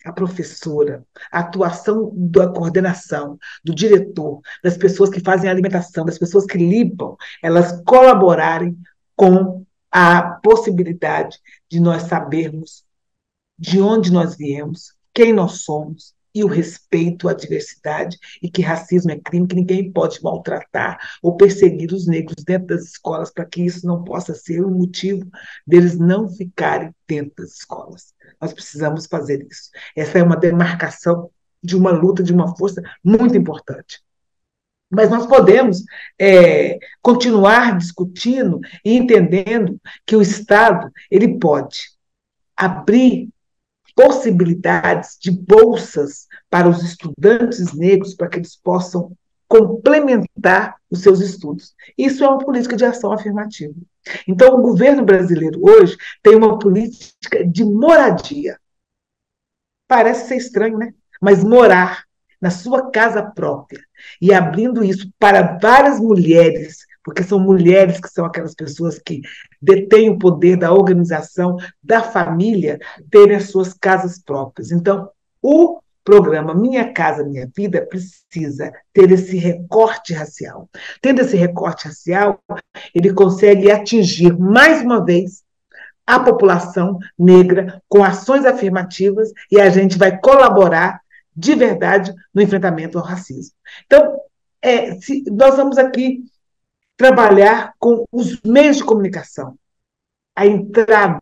a 0.04 0.12
professora, 0.12 1.06
a 1.32 1.40
atuação 1.40 2.12
da 2.14 2.48
coordenação, 2.48 3.38
do 3.64 3.74
diretor, 3.74 4.42
das 4.64 4.78
pessoas 4.78 5.10
que 5.10 5.20
fazem 5.20 5.50
a 5.50 5.54
alimentação, 5.54 6.06
das 6.06 6.18
pessoas 6.18 6.46
que 6.46 6.58
limpam, 6.58 7.16
elas 7.42 7.82
colaborarem 7.86 8.78
com 9.16 9.66
a 9.92 10.22
possibilidade 10.44 11.40
de 11.70 11.80
nós 11.80 12.04
sabermos 12.04 12.84
de 13.58 13.80
onde 13.80 14.12
nós 14.12 14.36
viemos, 14.36 14.94
quem 15.14 15.32
nós 15.32 15.64
somos, 15.64 16.14
e 16.34 16.44
o 16.44 16.48
respeito 16.48 17.30
à 17.30 17.34
diversidade, 17.34 18.18
e 18.42 18.50
que 18.50 18.62
racismo 18.62 19.12
é 19.12 19.20
crime, 19.20 19.48
que 19.48 19.56
ninguém 19.56 19.92
pode 19.92 20.22
maltratar 20.24 21.00
ou 21.22 21.38
perseguir 21.38 21.92
os 21.92 22.08
negros 22.08 22.44
dentro 22.44 22.68
das 22.68 22.84
escolas, 22.84 23.32
para 23.32 23.46
que 23.46 23.62
isso 23.62 23.86
não 23.86 24.04
possa 24.04 24.34
ser 24.34 24.66
um 24.66 24.72
motivo 24.72 25.30
deles 25.66 25.98
não 25.98 26.28
ficarem 26.28 26.94
dentro 27.08 27.44
das 27.44 27.54
escolas. 27.54 28.14
Nós 28.42 28.54
precisamos 28.54 29.06
fazer 29.06 29.46
isso. 29.50 29.70
Essa 29.96 30.20
é 30.20 30.24
uma 30.24 30.36
demarcação 30.36 31.30
de 31.62 31.76
uma 31.76 31.92
luta, 31.92 32.24
de 32.24 32.34
uma 32.34 32.56
força 32.58 32.82
muito 33.04 33.38
importante. 33.38 34.02
Mas 34.92 35.10
nós 35.10 35.26
podemos 35.26 35.84
é, 36.20 36.78
continuar 37.02 37.78
discutindo 37.78 38.60
e 38.86 38.96
entendendo 38.96 39.80
que 40.06 40.16
o 40.16 40.22
Estado 40.22 40.92
ele 41.10 41.40
pode 41.40 41.92
abrir 42.56 43.33
possibilidades 43.96 45.18
de 45.20 45.32
bolsas 45.32 46.28
para 46.50 46.68
os 46.70 46.84
estudantes 46.84 47.74
negros 47.74 48.16
para 48.16 48.28
que 48.28 48.38
eles 48.38 48.56
possam 48.56 49.16
complementar 49.48 50.76
os 50.90 51.02
seus 51.02 51.20
estudos. 51.20 51.76
Isso 51.98 52.24
é 52.24 52.28
uma 52.28 52.40
política 52.40 52.76
de 52.76 52.86
ação 52.86 53.12
afirmativa. 53.12 53.74
Então, 54.28 54.56
o 54.56 54.62
governo 54.62 55.06
brasileiro 55.06 55.60
hoje 55.62 55.96
tem 56.22 56.36
uma 56.36 56.58
política 56.58 57.46
de 57.46 57.64
moradia. 57.64 58.58
Parece 59.88 60.28
ser 60.28 60.38
estranho, 60.38 60.78
né? 60.78 60.94
Mas 61.22 61.44
morar 61.44 62.04
na 62.42 62.50
sua 62.50 62.90
casa 62.90 63.22
própria 63.22 63.82
e 64.20 64.34
abrindo 64.34 64.84
isso 64.84 65.10
para 65.20 65.58
várias 65.60 66.00
mulheres, 66.00 66.86
porque 67.04 67.24
são 67.24 67.40
mulheres 67.40 68.00
que 68.00 68.10
são 68.10 68.26
aquelas 68.26 68.56
pessoas 68.56 68.98
que 68.98 69.22
detêm 69.62 70.10
o 70.10 70.18
poder 70.18 70.58
da 70.58 70.72
organização 70.72 71.58
da 71.84 72.02
família, 72.02 72.80
terem 73.12 73.36
as 73.36 73.50
suas 73.50 73.74
casas 73.74 74.20
próprias. 74.20 74.72
Então, 74.72 75.10
o 75.42 75.80
programa 76.04 76.54
Minha 76.54 76.92
Casa 76.92 77.24
Minha 77.24 77.50
Vida 77.56 77.86
precisa 77.86 78.72
ter 78.94 79.12
esse 79.12 79.38
recorte 79.38 80.14
racial. 80.14 80.70
Tendo 81.02 81.22
esse 81.22 81.36
recorte 81.36 81.88
racial, 81.88 82.40
ele 82.94 83.14
consegue 83.14 83.72
atingir 83.72 84.38
mais 84.38 84.82
uma 84.82 85.04
vez 85.04 85.44
a 86.06 86.20
população 86.20 87.00
negra 87.18 87.82
com 87.88 88.04
ações 88.04 88.46
afirmativas 88.46 89.32
e 89.50 89.60
a 89.60 89.70
gente 89.70 89.98
vai 89.98 90.18
colaborar 90.20 91.00
de 91.36 91.56
verdade 91.56 92.14
no 92.34 92.42
enfrentamento 92.42 93.00
ao 93.00 93.06
racismo. 93.06 93.54
Então, 93.86 94.20
é, 94.62 94.96
se, 94.96 95.24
nós 95.30 95.56
vamos 95.56 95.78
aqui 95.78 96.24
trabalhar 96.98 97.74
com 97.80 98.06
os 98.12 98.40
meios 98.46 98.78
de 98.78 98.84
comunicação, 98.84 99.56
a 100.36 100.48
entrada, 100.48 101.20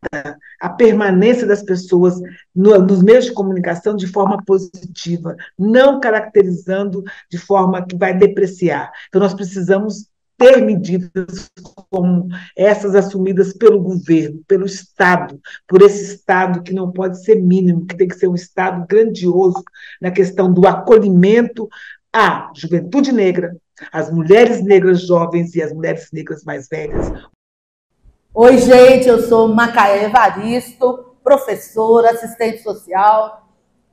a 0.60 0.70
permanência 0.70 1.46
das 1.46 1.62
pessoas 1.62 2.16
no, 2.56 2.80
nos 2.80 3.04
meios 3.04 3.26
de 3.26 3.34
comunicação 3.34 3.96
de 3.96 4.08
forma 4.08 4.42
positiva, 4.46 5.36
não 5.58 6.00
caracterizando 6.00 7.04
de 7.30 7.38
forma 7.38 7.86
que 7.86 7.96
vai 7.96 8.18
depreciar. 8.18 8.92
Então, 9.10 9.20
nós 9.20 9.34
precisamos 9.34 10.10
ter 10.38 10.62
medidas 10.62 11.52
como 11.90 12.28
essas 12.56 12.96
assumidas 12.96 13.54
pelo 13.54 13.80
governo, 13.80 14.42
pelo 14.48 14.66
Estado, 14.66 15.40
por 15.68 15.84
esse 15.84 16.16
Estado 16.16 16.64
que 16.64 16.74
não 16.74 16.92
pode 16.92 17.24
ser 17.24 17.36
mínimo, 17.36 17.86
que 17.86 17.96
tem 17.96 18.08
que 18.08 18.16
ser 18.16 18.28
um 18.28 18.34
Estado 18.34 18.86
grandioso 18.88 19.64
na 20.02 20.10
questão 20.10 20.52
do 20.52 20.66
acolhimento 20.68 21.70
à 22.12 22.52
juventude 22.56 23.12
negra, 23.12 23.56
às 23.92 24.12
mulheres 24.12 24.64
negras 24.64 25.02
jovens 25.02 25.56
e 25.56 25.62
às 25.62 25.74
mulheres 25.74 26.10
negras 26.12 26.44
mais 26.44 26.68
velhas. 26.68 27.12
Oi, 28.34 28.58
gente, 28.58 29.08
eu 29.08 29.22
sou 29.28 29.48
Macaé 29.48 30.06
Evaristo, 30.06 31.16
professora, 31.24 32.12
assistente 32.12 32.62
social, 32.62 33.48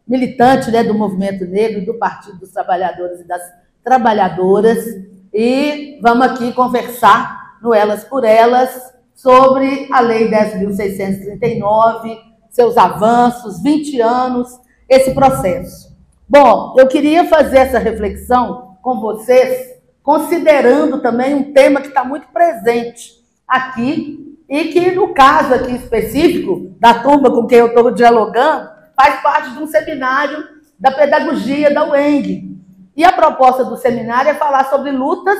militante 0.07 0.71
né, 0.71 0.85
do 0.85 0.95
movimento 0.95 1.45
negro, 1.45 1.85
do 1.85 1.99
Partido 1.99 2.39
dos 2.39 2.53
Trabalhadores 2.53 3.21
e 3.21 3.25
das 3.25 3.43
Trabalhadoras 3.83 4.85
e 5.33 5.99
vamos 6.03 6.27
aqui 6.27 6.53
conversar 6.53 7.59
no 7.63 7.75
Elas 7.75 8.05
por 8.05 8.25
Elas 8.25 8.95
sobre 9.15 9.89
a 9.93 10.01
Lei 10.01 10.31
10.639, 10.31 12.19
seus 12.51 12.77
avanços, 12.77 13.63
20 13.63 14.01
anos, 14.01 14.49
esse 14.89 15.13
processo. 15.13 15.97
Bom, 16.29 16.75
eu 16.79 16.87
queria 16.87 17.27
fazer 17.27 17.59
essa 17.59 17.79
reflexão 17.79 18.68
com 18.83 19.01
vocês, 19.01 19.79
considerando 20.03 21.01
também 21.01 21.35
um 21.35 21.53
tema 21.53 21.81
que 21.81 21.89
está 21.89 22.05
muito 22.05 22.29
presente 22.29 23.13
aqui 23.47 24.37
e 24.49 24.65
que, 24.67 24.93
no 24.93 25.13
caso 25.13 25.55
aqui 25.55 25.73
específico, 25.73 26.75
da 26.81 26.95
turma 26.95 27.31
com 27.31 27.47
quem 27.47 27.59
eu 27.59 27.69
estou 27.69 27.91
dialogando, 27.91 28.71
faz 28.97 29.21
parte 29.21 29.51
de 29.51 29.63
um 29.63 29.67
seminário 29.67 30.45
da 30.79 30.91
pedagogia 30.91 31.73
da 31.75 31.91
UENG, 31.91 32.57
e 32.99 33.05
a 33.05 33.13
proposta 33.13 33.65
do 33.65 33.77
seminário 33.77 34.33
é 34.33 34.35
falar 34.35 34.65
sobre 34.71 34.91
lutas 34.91 35.39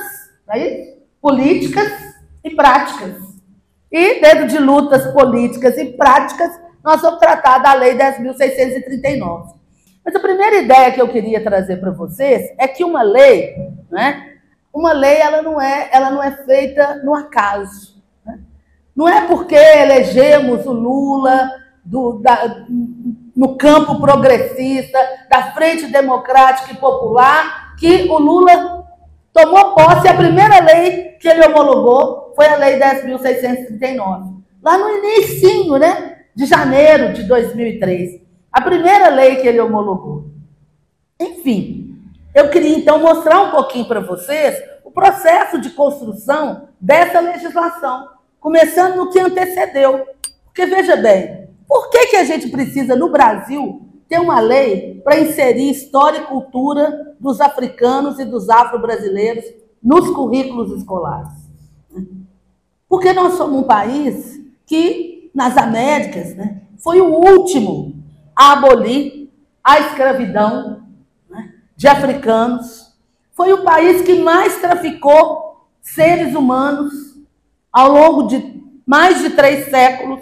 é 0.49 0.95
políticas 1.21 1.91
e 2.43 2.55
práticas. 2.55 3.17
E 3.91 4.21
dentro 4.21 4.47
de 4.47 4.57
lutas 4.57 5.11
políticas 5.11 5.77
e 5.77 5.85
práticas, 5.85 6.49
nós 6.81 7.01
vamos 7.01 7.19
tratar 7.19 7.57
da 7.57 7.73
Lei 7.73 7.97
10.639. 7.97 9.58
Mas 10.09 10.15
a 10.15 10.19
primeira 10.19 10.57
ideia 10.57 10.91
que 10.91 10.99
eu 10.99 11.07
queria 11.07 11.39
trazer 11.39 11.77
para 11.77 11.91
vocês 11.91 12.51
é 12.57 12.67
que 12.67 12.83
uma 12.83 13.03
lei, 13.03 13.55
né, 13.91 14.37
uma 14.73 14.91
lei 14.91 15.17
ela 15.17 15.43
não 15.43 15.61
é, 15.61 15.87
ela 15.91 16.09
não 16.09 16.23
é 16.23 16.31
feita 16.31 16.99
no 17.03 17.13
acaso. 17.13 18.01
Né? 18.25 18.39
Não 18.95 19.07
é 19.07 19.27
porque 19.27 19.53
elegemos 19.53 20.65
o 20.65 20.71
Lula 20.71 21.51
do, 21.85 22.13
da, 22.23 22.65
no 23.35 23.55
campo 23.55 24.01
progressista, 24.01 24.97
da 25.29 25.51
Frente 25.51 25.85
Democrática 25.91 26.73
e 26.73 26.77
Popular, 26.77 27.75
que 27.77 28.07
o 28.09 28.17
Lula 28.17 28.87
tomou 29.31 29.75
posse 29.75 30.07
a 30.07 30.15
primeira 30.15 30.59
lei 30.59 31.17
que 31.19 31.27
ele 31.27 31.45
homologou 31.45 32.33
foi 32.35 32.47
a 32.47 32.55
Lei 32.55 32.79
10.639. 32.79 34.39
Lá 34.63 34.75
no 34.75 34.89
início, 34.89 35.77
né, 35.77 36.21
de 36.35 36.47
janeiro 36.47 37.13
de 37.13 37.21
2003. 37.27 38.28
A 38.51 38.61
primeira 38.61 39.09
lei 39.09 39.37
que 39.37 39.47
ele 39.47 39.59
homologou. 39.59 40.25
Enfim, 41.19 41.95
eu 42.33 42.49
queria 42.49 42.77
então 42.77 42.99
mostrar 42.99 43.41
um 43.41 43.51
pouquinho 43.51 43.87
para 43.87 43.99
vocês 43.99 44.61
o 44.83 44.91
processo 44.91 45.59
de 45.59 45.69
construção 45.71 46.69
dessa 46.79 47.19
legislação, 47.19 48.09
começando 48.39 48.95
no 48.95 49.11
que 49.11 49.19
antecedeu. 49.19 50.05
Porque 50.45 50.65
veja 50.65 50.95
bem, 50.95 51.47
por 51.67 51.89
que, 51.91 52.07
que 52.07 52.15
a 52.15 52.23
gente 52.23 52.49
precisa, 52.49 52.95
no 52.95 53.11
Brasil, 53.11 53.87
ter 54.07 54.19
uma 54.19 54.39
lei 54.39 54.99
para 55.03 55.19
inserir 55.19 55.69
história 55.69 56.21
e 56.21 56.25
cultura 56.25 57.15
dos 57.19 57.39
africanos 57.39 58.19
e 58.19 58.25
dos 58.25 58.49
afro-brasileiros 58.49 59.45
nos 59.81 60.09
currículos 60.09 60.71
escolares? 60.71 61.33
Porque 62.87 63.13
nós 63.13 63.33
somos 63.33 63.59
um 63.59 63.63
país 63.63 64.41
que, 64.65 65.29
nas 65.35 65.55
Américas, 65.55 66.35
né, 66.35 66.61
foi 66.79 66.99
o 66.99 67.13
último 67.13 67.98
a 68.39 68.53
abolir 68.53 69.29
a 69.61 69.81
escravidão 69.81 70.83
né, 71.29 71.55
de 71.75 71.89
africanos. 71.89 72.97
Foi 73.33 73.51
o 73.51 73.65
país 73.65 74.01
que 74.01 74.15
mais 74.15 74.61
traficou 74.61 75.67
seres 75.81 76.33
humanos 76.33 76.93
ao 77.69 77.91
longo 77.91 78.27
de 78.27 78.63
mais 78.87 79.19
de 79.19 79.31
três 79.31 79.69
séculos 79.69 80.21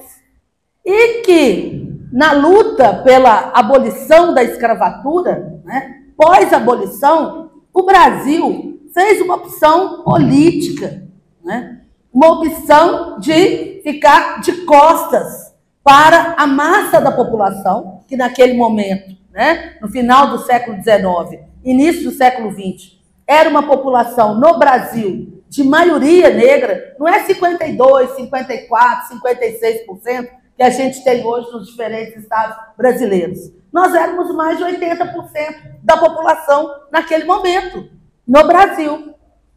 e 0.84 1.22
que, 1.22 2.08
na 2.12 2.32
luta 2.32 3.04
pela 3.04 3.52
abolição 3.54 4.34
da 4.34 4.44
escravatura, 4.44 5.62
né, 5.64 6.02
pós-abolição, 6.18 7.52
o 7.72 7.84
Brasil 7.84 8.82
fez 8.96 9.22
uma 9.22 9.36
opção 9.36 10.04
política, 10.04 11.08
né, 11.44 11.82
uma 12.12 12.32
opção 12.32 13.20
de 13.20 13.80
ficar 13.84 14.42
de 14.42 14.66
costas 14.66 15.54
para 15.84 16.34
a 16.38 16.48
massa 16.48 17.00
da 17.00 17.12
população, 17.12 17.97
que 18.08 18.16
naquele 18.16 18.54
momento, 18.54 19.16
né, 19.32 19.78
no 19.82 19.88
final 19.88 20.30
do 20.30 20.40
século 20.40 20.78
XIX, 20.78 21.44
início 21.64 22.06
do 22.06 22.12
século 22.12 22.52
XX, 22.52 22.98
era 23.28 23.50
uma 23.50 23.64
população 23.64 24.40
no 24.40 24.58
Brasil 24.58 25.44
de 25.50 25.64
maioria 25.64 26.30
negra, 26.30 26.96
não 27.00 27.08
é 27.08 27.24
52, 27.24 28.12
54, 28.12 29.18
56%, 29.18 30.30
que 30.56 30.64
a 30.64 30.70
gente 30.70 31.04
tem 31.04 31.24
hoje 31.26 31.52
nos 31.52 31.68
diferentes 31.68 32.16
estados 32.18 32.58
brasileiros. 32.76 33.52
Nós 33.72 33.94
éramos 33.94 34.34
mais 34.34 34.58
de 34.58 34.64
80% 34.64 35.78
da 35.84 35.98
população 35.98 36.70
naquele 36.92 37.26
momento. 37.26 37.96
no 38.28 38.46
Brasil. 38.46 39.14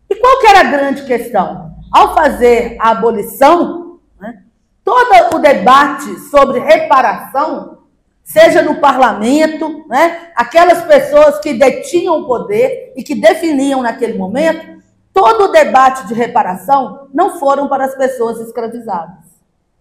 E 0.09 0.15
qual 0.15 0.39
que 0.39 0.47
era 0.47 0.61
a 0.61 0.71
grande 0.71 1.05
questão? 1.05 1.75
Ao 1.93 2.15
fazer 2.15 2.77
a 2.79 2.91
abolição, 2.91 3.99
né, 4.21 4.45
todo 4.85 5.35
o 5.35 5.39
debate 5.41 6.17
sobre 6.31 6.61
reparação, 6.61 7.80
seja 8.25 8.63
no 8.63 8.77
parlamento, 8.77 9.85
né, 9.89 10.31
aquelas 10.37 10.85
pessoas 10.85 11.39
que 11.41 11.55
detinham 11.55 12.21
o 12.21 12.27
poder 12.27 12.93
e 12.97 13.03
que 13.03 13.15
definiam 13.15 13.83
naquele 13.83 14.17
momento, 14.17 14.81
todo 15.13 15.45
o 15.45 15.53
debate 15.53 16.07
de 16.07 16.15
reparação 16.15 17.09
não 17.13 17.39
foram 17.39 17.69
para 17.69 17.85
as 17.85 17.95
pessoas 17.97 18.39
escravizadas. 18.41 19.25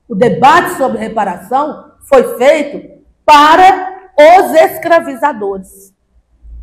O 0.07 0.15
debate 0.15 0.71
sobre 0.71 0.97
reparação 0.97 1.91
foi 2.01 2.37
feito 2.37 2.99
para 3.23 4.09
os 4.17 4.53
escravizadores, 4.53 5.93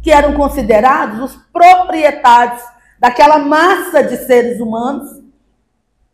que 0.03 0.11
eram 0.11 0.35
considerados 0.35 1.21
os 1.21 1.37
proprietários 1.53 2.62
daquela 2.99 3.39
massa 3.39 4.03
de 4.03 4.17
seres 4.17 4.61
humanos 4.61 5.23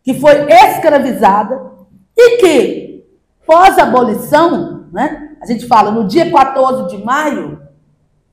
que 0.03 0.14
foi 0.14 0.46
escravizada 0.51 1.72
e 2.16 2.37
que, 2.38 3.05
pós-abolição, 3.46 4.82
né, 4.92 5.31
a 5.40 5.46
gente 5.46 5.66
fala 5.66 5.90
no 5.90 6.07
dia 6.07 6.31
14 6.31 6.94
de 6.94 7.02
maio, 7.02 7.62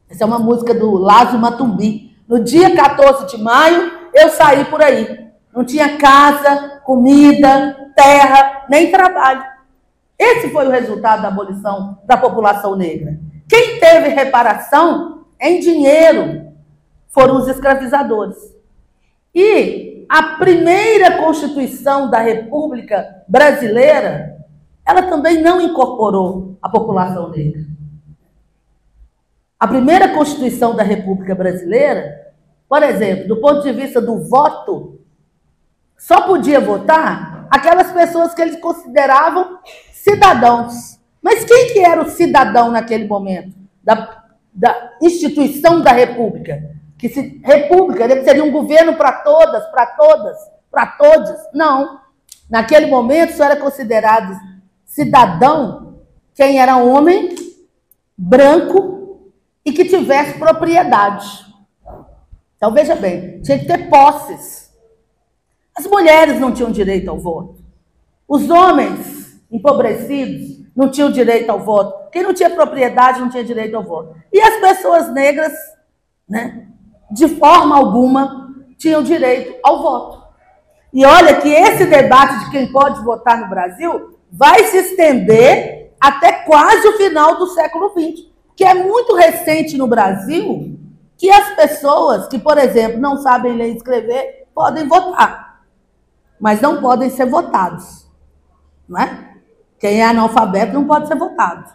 essa 0.10 0.24
é 0.24 0.28
uma 0.28 0.40
música 0.40 0.74
do 0.74 0.92
Lázaro 0.92 1.40
Matumbi, 1.40 2.16
no 2.28 2.44
dia 2.44 2.76
14 2.76 3.28
de 3.28 3.42
maio 3.42 3.92
eu 4.14 4.30
saí 4.30 4.66
por 4.66 4.82
aí. 4.82 5.30
Não 5.54 5.64
tinha 5.64 5.98
casa, 5.98 6.82
comida, 6.84 7.92
terra, 7.96 8.66
nem 8.70 8.92
trabalho. 8.92 9.44
Esse 10.18 10.50
foi 10.50 10.68
o 10.68 10.72
resultado 10.72 11.22
da 11.22 11.30
abolição 11.30 12.00
da 12.06 12.18
população 12.18 12.76
negra. 12.76 13.18
Quem 13.48 13.80
teve 13.80 14.10
reparação 14.10 15.26
em 15.40 15.60
dinheiro 15.60 16.54
foram 17.08 17.38
os 17.38 17.48
escravizadores. 17.48 18.38
E 19.34 20.06
a 20.10 20.38
primeira 20.38 21.18
Constituição 21.18 22.10
da 22.10 22.20
República 22.20 23.24
Brasileira, 23.28 24.39
ela 24.90 25.04
também 25.04 25.40
não 25.40 25.62
incorporou 25.62 26.58
a 26.60 26.68
população 26.68 27.30
negra. 27.30 27.62
A 29.60 29.68
primeira 29.68 30.10
Constituição 30.10 30.76
da 30.76 30.82
República 30.82 31.36
Brasileira, 31.36 32.34
por 32.68 32.82
exemplo, 32.82 33.28
do 33.28 33.40
ponto 33.40 33.62
de 33.62 33.72
vista 33.72 34.02
do 34.02 34.28
voto, 34.28 35.00
só 35.96 36.22
podia 36.22 36.60
votar 36.60 37.46
aquelas 37.52 37.92
pessoas 37.92 38.34
que 38.34 38.42
eles 38.42 38.60
consideravam 38.60 39.60
cidadãos. 39.94 41.00
Mas 41.22 41.46
quem 41.46 41.72
que 41.72 41.80
era 41.80 42.02
o 42.02 42.10
cidadão 42.10 42.72
naquele 42.72 43.08
momento? 43.08 43.54
Da, 43.84 44.24
da 44.52 44.94
instituição 45.04 45.82
da 45.82 45.92
República. 45.92 46.76
Que 46.98 47.10
se, 47.10 47.40
República 47.44 48.08
seria 48.24 48.44
um 48.44 48.52
governo 48.52 48.96
para 48.96 49.12
todas, 49.12 49.64
para 49.68 49.86
todas, 49.86 50.38
para 50.72 50.88
todos. 50.88 51.36
Não. 51.54 52.00
Naquele 52.50 52.88
momento 52.88 53.34
só 53.34 53.44
era 53.44 53.56
considerado 53.56 54.49
cidadão 55.00 56.02
quem 56.36 56.60
era 56.60 56.76
homem, 56.78 57.36
branco 58.18 59.32
e 59.64 59.72
que 59.72 59.86
tivesse 59.86 60.38
propriedade. 60.38 61.46
Então 62.58 62.74
veja 62.74 62.96
bem, 62.96 63.42
tinha 63.42 63.58
que 63.60 63.66
ter 63.66 63.90
posses. 63.90 64.70
As 65.76 65.86
mulheres 65.86 66.40
não 66.40 66.54
tinham 66.54 66.72
direito 66.72 67.10
ao 67.10 67.18
voto. 67.18 67.64
Os 68.28 68.50
homens 68.50 69.40
empobrecidos, 69.50 70.60
não 70.76 70.92
tinham 70.92 71.10
direito 71.12 71.50
ao 71.50 71.60
voto. 71.60 72.10
Quem 72.12 72.24
não 72.24 72.34
tinha 72.34 72.50
propriedade 72.50 73.22
não 73.22 73.30
tinha 73.30 73.44
direito 73.44 73.76
ao 73.76 73.84
voto. 73.84 74.16
E 74.32 74.40
as 74.42 74.60
pessoas 74.60 75.12
negras, 75.14 75.54
né, 76.28 76.68
de 77.12 77.28
forma 77.28 77.78
alguma, 77.78 78.54
tinham 78.78 79.02
direito 79.02 79.58
ao 79.64 79.82
voto. 79.82 80.24
E 80.94 81.06
olha 81.06 81.40
que 81.40 81.50
esse 81.50 81.86
debate 81.86 82.46
de 82.46 82.52
quem 82.52 82.72
pode 82.72 83.02
votar 83.04 83.40
no 83.40 83.50
Brasil 83.50 84.19
vai 84.32 84.66
se 84.66 84.78
estender 84.78 85.94
até 86.00 86.32
quase 86.44 86.88
o 86.88 86.98
final 86.98 87.38
do 87.38 87.48
século 87.48 87.90
XX, 87.90 88.26
que 88.56 88.64
é 88.64 88.74
muito 88.74 89.16
recente 89.16 89.78
no 89.78 89.88
Brasil 89.88 90.78
que 91.18 91.30
as 91.30 91.50
pessoas 91.56 92.28
que, 92.28 92.40
por 92.40 92.58
exemplo, 92.58 93.00
não 93.00 93.18
sabem 93.18 93.54
ler 93.54 93.74
e 93.74 93.76
escrever 93.76 94.48
podem 94.56 94.88
votar, 94.88 95.64
mas 96.40 96.62
não 96.62 96.80
podem 96.80 97.10
ser 97.10 97.26
votados, 97.26 98.10
não 98.88 99.02
é? 99.02 99.30
Quem 99.78 100.02
é 100.02 100.06
analfabeto 100.06 100.74
não 100.74 100.86
pode 100.86 101.08
ser 101.08 101.16
votado. 101.16 101.72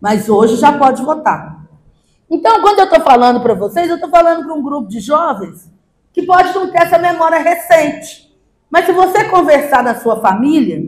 Mas 0.00 0.28
hoje 0.28 0.56
já 0.56 0.76
pode 0.78 1.02
votar. 1.02 1.64
Então, 2.30 2.60
quando 2.60 2.78
eu 2.78 2.84
estou 2.84 3.00
falando 3.00 3.40
para 3.40 3.54
vocês, 3.54 3.88
eu 3.88 3.96
estou 3.96 4.10
falando 4.10 4.44
para 4.44 4.54
um 4.54 4.62
grupo 4.62 4.88
de 4.88 5.00
jovens 5.00 5.68
que 6.12 6.22
pode 6.22 6.54
não 6.54 6.70
ter 6.70 6.82
essa 6.82 6.98
memória 6.98 7.38
recente. 7.38 8.28
Mas 8.70 8.86
se 8.86 8.92
você 8.92 9.24
conversar 9.24 9.82
na 9.82 9.96
sua 9.96 10.20
família 10.20 10.80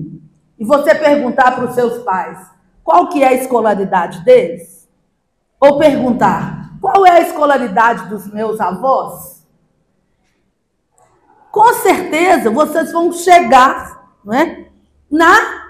e 0.61 0.65
você 0.65 0.95
perguntar 0.95 1.57
para 1.57 1.65
os 1.65 1.75
seus 1.75 2.03
pais 2.03 2.39
qual 2.85 3.09
que 3.09 3.25
é 3.25 3.29
a 3.29 3.33
escolaridade 3.33 4.23
deles, 4.23 4.87
ou 5.59 5.79
perguntar 5.79 6.73
qual 6.81 7.07
é 7.07 7.13
a 7.13 7.21
escolaridade 7.21 8.09
dos 8.11 8.31
meus 8.31 8.61
avós, 8.61 9.47
com 11.51 11.73
certeza 11.75 12.51
vocês 12.51 12.93
vão 12.93 13.11
chegar 13.13 14.15
não 14.23 14.35
é, 14.35 14.67
na 15.11 15.65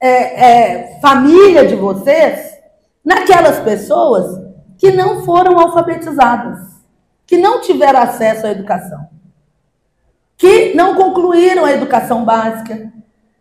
é, 0.00 0.96
é, 0.98 1.00
família 1.00 1.66
de 1.66 1.74
vocês 1.74 2.52
naquelas 3.04 3.58
pessoas 3.60 4.40
que 4.78 4.92
não 4.92 5.24
foram 5.24 5.58
alfabetizadas, 5.58 6.60
que 7.26 7.36
não 7.38 7.60
tiveram 7.60 8.00
acesso 8.00 8.46
à 8.46 8.50
educação, 8.50 9.08
que 10.36 10.74
não 10.74 10.94
concluíram 10.94 11.64
a 11.64 11.72
educação 11.72 12.24
básica, 12.24 12.92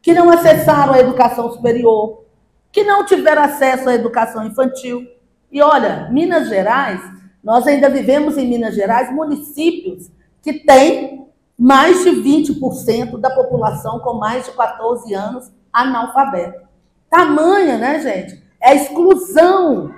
que 0.02 0.14
não 0.14 0.30
acessaram 0.30 0.94
a 0.94 1.00
educação 1.00 1.52
superior, 1.52 2.24
que 2.72 2.84
não 2.84 3.06
tiveram 3.06 3.44
acesso 3.44 3.88
à 3.90 3.94
educação 3.94 4.46
infantil. 4.46 5.06
E 5.52 5.62
olha, 5.62 6.10
Minas 6.12 6.48
Gerais, 6.48 7.02
nós 7.44 7.68
ainda 7.68 7.90
vivemos 7.90 8.38
em 8.38 8.48
Minas 8.48 8.76
Gerais 8.76 9.14
municípios 9.14 10.10
que 10.42 10.54
têm 10.66 11.28
mais 11.58 12.04
de 12.04 12.10
20% 12.10 13.20
da 13.20 13.30
população 13.30 14.00
com 14.00 14.14
mais 14.14 14.46
de 14.46 14.52
14 14.52 15.14
anos 15.14 15.52
analfabeto. 15.72 16.68
Tamanha, 17.10 17.78
né, 17.78 18.00
gente? 18.00 18.42
É 18.60 18.70
a 18.70 18.76
exclusão 18.76 19.94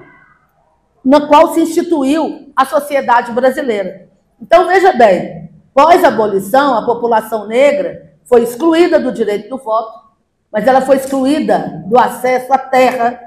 na 1.03 1.27
qual 1.27 1.53
se 1.53 1.61
instituiu 1.61 2.51
a 2.55 2.65
sociedade 2.65 3.31
brasileira. 3.31 4.09
Então, 4.41 4.67
veja 4.67 4.93
bem, 4.93 5.49
pós-abolição, 5.73 6.75
a 6.75 6.85
população 6.85 7.47
negra 7.47 8.12
foi 8.25 8.43
excluída 8.43 8.99
do 8.99 9.11
direito 9.11 9.49
do 9.49 9.57
voto, 9.57 10.03
mas 10.51 10.67
ela 10.67 10.81
foi 10.81 10.97
excluída 10.97 11.83
do 11.87 11.99
acesso 11.99 12.53
à 12.53 12.57
terra, 12.57 13.19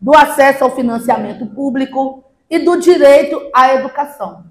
do 0.00 0.14
acesso 0.16 0.64
ao 0.64 0.74
financiamento 0.74 1.46
público 1.46 2.24
e 2.50 2.58
do 2.58 2.76
direito 2.76 3.40
à 3.54 3.74
educação. 3.74 4.44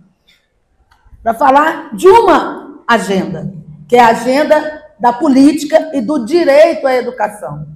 Para 1.21 1.33
falar 1.33 1.95
de 1.95 2.07
uma 2.07 2.83
agenda, 2.87 3.53
que 3.87 3.95
é 3.95 3.99
a 3.99 4.07
agenda 4.07 4.81
da 4.99 5.11
política 5.11 5.91
e 5.93 6.01
do 6.01 6.25
direito 6.25 6.87
à 6.87 6.95
educação. 6.95 7.67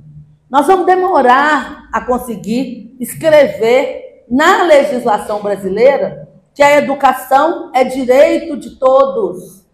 Nós 0.49 0.67
vamos 0.67 0.85
demorar 0.85 1.89
a 1.91 1.99
conseguir 2.01 2.95
escrever 2.99 4.23
na 4.29 4.63
legislação 4.63 5.41
brasileira 5.41 6.29
que 6.53 6.63
a 6.63 6.77
educação 6.77 7.71
é 7.73 7.83
direito 7.83 8.55
de 8.55 8.71
todos 8.77 9.64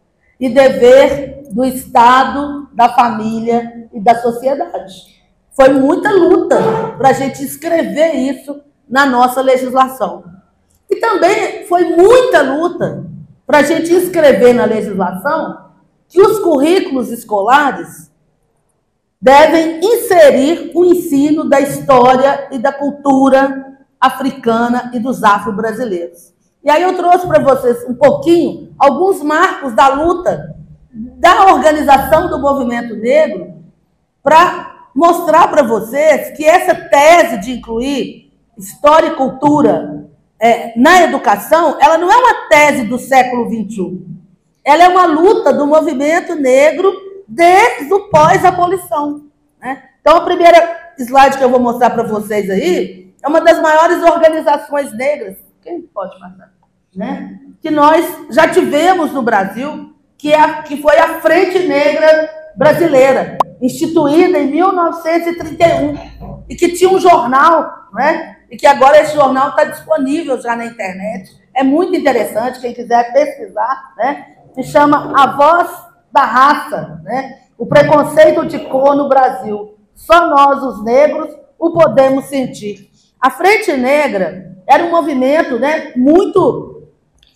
e 0.42 0.50
dever 0.50 1.44
do 1.52 1.64
Estado, 1.64 2.68
da 2.74 2.90
família 2.90 3.88
e 3.94 4.00
da 4.00 4.20
sociedade. 4.20 5.22
Foi 5.52 5.70
muita 5.70 6.10
luta 6.12 6.58
para 6.98 7.10
a 7.10 7.14
gente 7.14 7.44
escrever 7.44 8.16
isso 8.16 8.60
na 8.90 9.06
nossa 9.06 9.40
legislação. 9.40 10.24
E 10.90 10.96
também 10.96 11.68
foi 11.68 11.96
muita 11.96 12.42
luta 12.42 13.06
para 13.46 13.60
a 13.60 13.64
gente 13.64 13.94
escrever 13.94 14.54
na 14.54 14.66
legislação 14.66 15.70
que 16.08 16.20
os 16.20 16.40
currículos 16.40 17.12
escolares 17.12 18.12
devem 19.22 19.80
inserir 19.84 20.72
o 20.74 20.84
ensino 20.84 21.48
da 21.48 21.62
história 21.62 22.50
e 22.52 22.58
da 22.58 22.74
cultura 22.74 23.78
africana 24.00 24.90
e 24.94 25.00
dos 25.00 25.24
afro-brasileiros. 25.24 26.34
E 26.64 26.70
aí 26.70 26.84
eu 26.84 26.96
trouxe 26.96 27.28
para 27.28 27.42
vocês 27.42 27.84
um 27.88 27.94
pouquinho 27.94 28.74
alguns 28.78 29.22
marcos 29.24 29.74
da 29.74 29.88
luta 29.90 30.56
da 30.94 31.54
organização 31.54 32.30
do 32.30 32.40
movimento 32.40 32.96
negro 32.96 33.54
para 34.22 34.90
mostrar 34.94 35.48
para 35.48 35.64
vocês 35.64 36.36
que 36.36 36.46
essa 36.46 36.76
tese 36.76 37.40
de 37.40 37.52
incluir 37.54 38.32
história 38.58 39.08
e 39.08 39.16
cultura 39.16 40.08
é, 40.40 40.74
na 40.78 41.04
educação, 41.04 41.78
ela 41.80 41.98
não 41.98 42.12
é 42.12 42.18
uma 42.18 42.50
tese 42.50 42.84
do 42.84 42.98
século 42.98 43.48
XXI. 43.50 44.06
Ela 44.64 44.84
é 44.84 44.88
uma 44.88 45.06
luta 45.06 45.54
do 45.54 45.66
movimento 45.66 46.36
negro 46.36 46.92
desde 47.28 47.94
o 47.94 48.10
pós-abolição. 48.10 49.26
Né? 49.60 49.84
Então, 50.02 50.18
a 50.18 50.22
primeira 50.22 50.94
slide 50.98 51.38
que 51.38 51.44
eu 51.44 51.50
vou 51.50 51.60
mostrar 51.60 51.92
para 51.92 52.04
vocês 52.04 52.50
aí 52.50 53.14
é 53.24 53.28
uma 53.28 53.40
das 53.40 53.62
maiores 53.62 54.04
organizações 54.04 54.92
negras. 54.94 55.38
Quem 55.62 55.82
pode 55.82 56.20
passar? 56.20 56.62
né, 56.96 57.40
que 57.62 57.72
nós 57.72 58.28
já 58.30 58.48
tivemos 58.48 59.12
no 59.12 59.22
Brasil, 59.22 59.96
que, 60.18 60.34
é, 60.34 60.62
que 60.64 60.78
foi 60.82 60.98
a 60.98 61.22
Frente 61.22 61.60
Negra 61.60 62.30
Brasileira, 62.56 63.38
instituída 63.62 64.40
em 64.40 64.52
1931, 64.52 65.98
e 66.50 66.56
que 66.56 66.70
tinha 66.70 66.90
um 66.90 67.00
jornal, 67.00 67.88
né, 67.94 68.38
e 68.50 68.58
que 68.58 68.68
agora 68.68 69.00
esse 69.02 69.16
jornal 69.16 69.50
está 69.50 69.64
disponível 69.64 70.40
já 70.42 70.56
na 70.56 70.66
internet. 70.66 71.32
É 71.56 71.64
muito 71.64 71.96
interessante, 71.96 72.60
quem 72.60 72.74
quiser 72.74 73.14
pesquisar, 73.14 73.94
né, 73.98 74.36
se 74.54 74.64
chama 74.64 75.14
A 75.16 75.28
Voz 75.36 75.70
da 76.12 76.24
Raça, 76.24 77.02
né, 77.04 77.40
o 77.58 77.66
preconceito 77.66 78.46
de 78.46 78.60
cor 78.60 78.96
no 78.96 79.08
Brasil. 79.08 79.78
Só 79.96 80.28
nós, 80.28 80.62
os 80.64 80.84
negros, 80.84 81.34
o 81.58 81.72
podemos 81.72 82.26
sentir. 82.26 82.90
A 83.20 83.30
Frente 83.30 83.72
Negra 83.74 84.51
era 84.72 84.86
um 84.86 84.92
movimento, 84.92 85.60
né, 85.60 85.92
muito, 85.96 86.88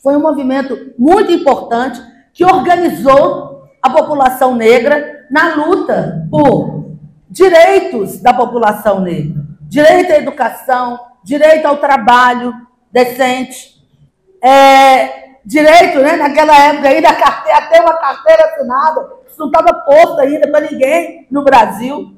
foi 0.01 0.15
um 0.15 0.21
movimento 0.21 0.93
muito 0.97 1.31
importante 1.31 2.01
que 2.33 2.45
organizou 2.45 3.67
a 3.81 3.89
população 3.89 4.55
negra 4.55 5.25
na 5.29 5.55
luta 5.55 6.27
por 6.31 6.95
direitos 7.29 8.21
da 8.21 8.33
população 8.33 9.01
negra, 9.01 9.43
direito 9.61 10.13
à 10.13 10.15
educação, 10.15 10.97
direito 11.23 11.65
ao 11.65 11.77
trabalho 11.77 12.53
decente, 12.89 13.75
é, 14.41 15.35
direito, 15.43 15.99
né, 15.99 16.15
naquela 16.15 16.57
época 16.57 16.87
ainda 16.87 17.13
carteira, 17.13 17.57
até 17.57 17.81
uma 17.81 17.95
carteira 17.95 18.45
assinada, 18.45 19.09
isso 19.27 19.39
não 19.39 19.47
estava 19.47 19.73
posto 19.73 20.21
ainda 20.21 20.49
para 20.49 20.71
ninguém 20.71 21.27
no 21.29 21.43
Brasil, 21.43 22.14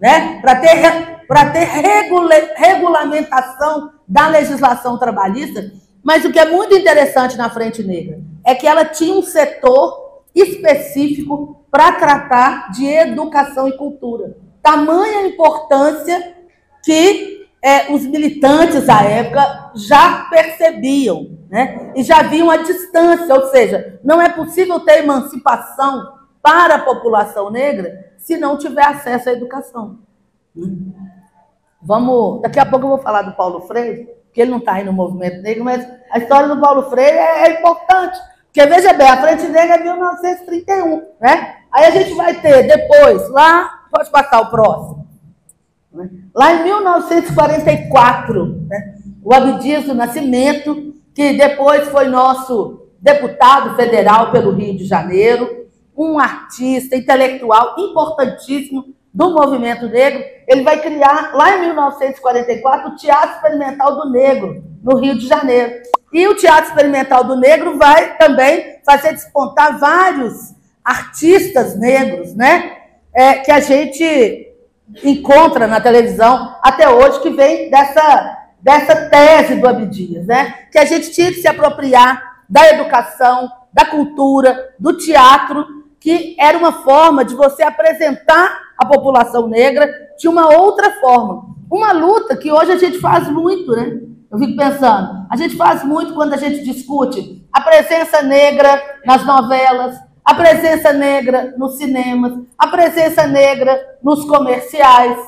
né, 0.00 0.38
para 0.40 0.56
ter 0.56 1.20
para 1.26 1.48
ter 1.50 1.64
regula 1.64 2.34
regulamentação 2.56 3.92
da 4.08 4.26
legislação 4.26 4.98
trabalhista, 4.98 5.70
mas 6.02 6.24
o 6.24 6.32
que 6.32 6.40
é 6.40 6.50
muito 6.50 6.74
interessante 6.74 7.36
na 7.36 7.48
Frente 7.48 7.84
Negra 7.84 8.20
é 8.44 8.52
que 8.52 8.66
ela 8.66 8.84
tinha 8.84 9.14
um 9.14 9.22
setor 9.22 10.24
específico 10.34 11.64
para 11.70 11.92
tratar 11.92 12.72
de 12.72 12.84
educação 12.84 13.68
e 13.68 13.76
cultura. 13.76 14.36
Tamanha 14.60 15.28
importância 15.28 16.34
que 16.84 17.46
é, 17.62 17.92
os 17.92 18.04
militantes 18.04 18.88
à 18.88 19.02
época 19.02 19.70
já 19.76 20.26
percebiam, 20.30 21.38
né? 21.48 21.92
E 21.94 22.02
já 22.02 22.22
viam 22.22 22.50
a 22.50 22.56
distância, 22.56 23.32
ou 23.34 23.46
seja, 23.48 24.00
não 24.02 24.20
é 24.20 24.28
possível 24.30 24.80
ter 24.80 24.98
emancipação 24.98 26.14
para 26.42 26.76
a 26.76 26.82
população 26.82 27.50
negra 27.50 28.09
se 28.20 28.36
não 28.36 28.56
tiver 28.56 28.84
acesso 28.84 29.28
à 29.28 29.32
educação. 29.32 29.98
Vamos, 31.82 32.42
daqui 32.42 32.60
a 32.60 32.66
pouco 32.66 32.84
eu 32.84 32.90
vou 32.90 32.98
falar 32.98 33.22
do 33.22 33.32
Paulo 33.32 33.62
Freire, 33.62 34.08
que 34.32 34.40
ele 34.40 34.50
não 34.50 34.58
está 34.58 34.74
aí 34.74 34.84
no 34.84 34.92
movimento 34.92 35.42
negro, 35.42 35.64
mas 35.64 35.86
a 36.10 36.18
história 36.18 36.48
do 36.48 36.60
Paulo 36.60 36.90
Freire 36.90 37.16
é, 37.16 37.46
é 37.46 37.58
importante. 37.58 38.18
Porque 38.44 38.66
veja 38.66 38.92
bem, 38.92 39.08
a 39.08 39.16
Frente 39.16 39.48
Negra 39.48 39.76
é 39.76 39.82
1931, 39.82 41.02
né? 41.20 41.56
Aí 41.72 41.86
a 41.86 41.90
gente 41.90 42.14
vai 42.14 42.40
ter 42.40 42.66
depois, 42.66 43.28
lá, 43.30 43.84
pode 43.90 44.10
passar 44.10 44.40
o 44.40 44.50
próximo. 44.50 45.06
Né? 45.92 46.10
Lá 46.34 46.54
em 46.54 46.64
1944, 46.64 48.66
né? 48.68 48.94
o 49.22 49.32
Abdias 49.32 49.84
do 49.84 49.94
Nascimento, 49.94 50.94
que 51.14 51.32
depois 51.34 51.88
foi 51.88 52.08
nosso 52.08 52.88
deputado 53.00 53.76
federal 53.76 54.30
pelo 54.30 54.52
Rio 54.52 54.76
de 54.76 54.84
Janeiro, 54.84 55.59
um 55.96 56.18
artista 56.18 56.96
intelectual 56.96 57.74
importantíssimo 57.78 58.94
do 59.12 59.30
movimento 59.30 59.88
negro, 59.88 60.22
ele 60.46 60.62
vai 60.62 60.80
criar, 60.80 61.32
lá 61.34 61.56
em 61.56 61.60
1944, 61.66 62.90
o 62.90 62.96
Teatro 62.96 63.36
Experimental 63.36 63.96
do 63.96 64.10
Negro, 64.10 64.62
no 64.82 64.96
Rio 64.98 65.18
de 65.18 65.26
Janeiro. 65.26 65.82
E 66.12 66.26
o 66.28 66.34
Teatro 66.34 66.70
Experimental 66.70 67.24
do 67.24 67.36
Negro 67.36 67.76
vai 67.76 68.16
também 68.16 68.78
fazer 68.84 69.12
despontar 69.12 69.78
vários 69.78 70.54
artistas 70.84 71.76
negros, 71.78 72.34
né? 72.34 72.76
É, 73.12 73.34
que 73.34 73.50
a 73.50 73.60
gente 73.60 74.48
encontra 75.04 75.66
na 75.66 75.80
televisão 75.80 76.56
até 76.62 76.88
hoje, 76.88 77.20
que 77.20 77.30
vem 77.30 77.68
dessa, 77.70 78.38
dessa 78.60 79.08
tese 79.08 79.56
do 79.56 79.68
Abdias, 79.68 80.26
né? 80.26 80.66
Que 80.70 80.78
a 80.78 80.84
gente 80.84 81.10
tinha 81.10 81.28
que 81.28 81.40
se 81.40 81.48
apropriar 81.48 82.42
da 82.48 82.68
educação, 82.70 83.50
da 83.72 83.84
cultura, 83.84 84.74
do 84.78 84.96
teatro, 84.96 85.79
que 86.00 86.34
era 86.40 86.56
uma 86.56 86.72
forma 86.72 87.24
de 87.24 87.34
você 87.34 87.62
apresentar 87.62 88.58
a 88.76 88.86
população 88.86 89.46
negra 89.46 89.86
de 90.18 90.26
uma 90.26 90.48
outra 90.48 90.92
forma. 90.98 91.54
Uma 91.70 91.92
luta 91.92 92.36
que 92.36 92.50
hoje 92.50 92.72
a 92.72 92.78
gente 92.78 92.98
faz 92.98 93.28
muito, 93.28 93.70
né? 93.70 94.00
Eu 94.30 94.38
fico 94.38 94.56
pensando, 94.56 95.26
a 95.28 95.36
gente 95.36 95.56
faz 95.56 95.84
muito 95.84 96.14
quando 96.14 96.32
a 96.32 96.36
gente 96.36 96.64
discute 96.64 97.44
a 97.52 97.60
presença 97.60 98.22
negra 98.22 98.80
nas 99.04 99.24
novelas, 99.26 99.96
a 100.24 100.34
presença 100.34 100.92
negra 100.92 101.54
nos 101.58 101.76
cinemas, 101.76 102.32
a 102.56 102.68
presença 102.68 103.26
negra 103.26 103.78
nos 104.02 104.24
comerciais. 104.24 105.18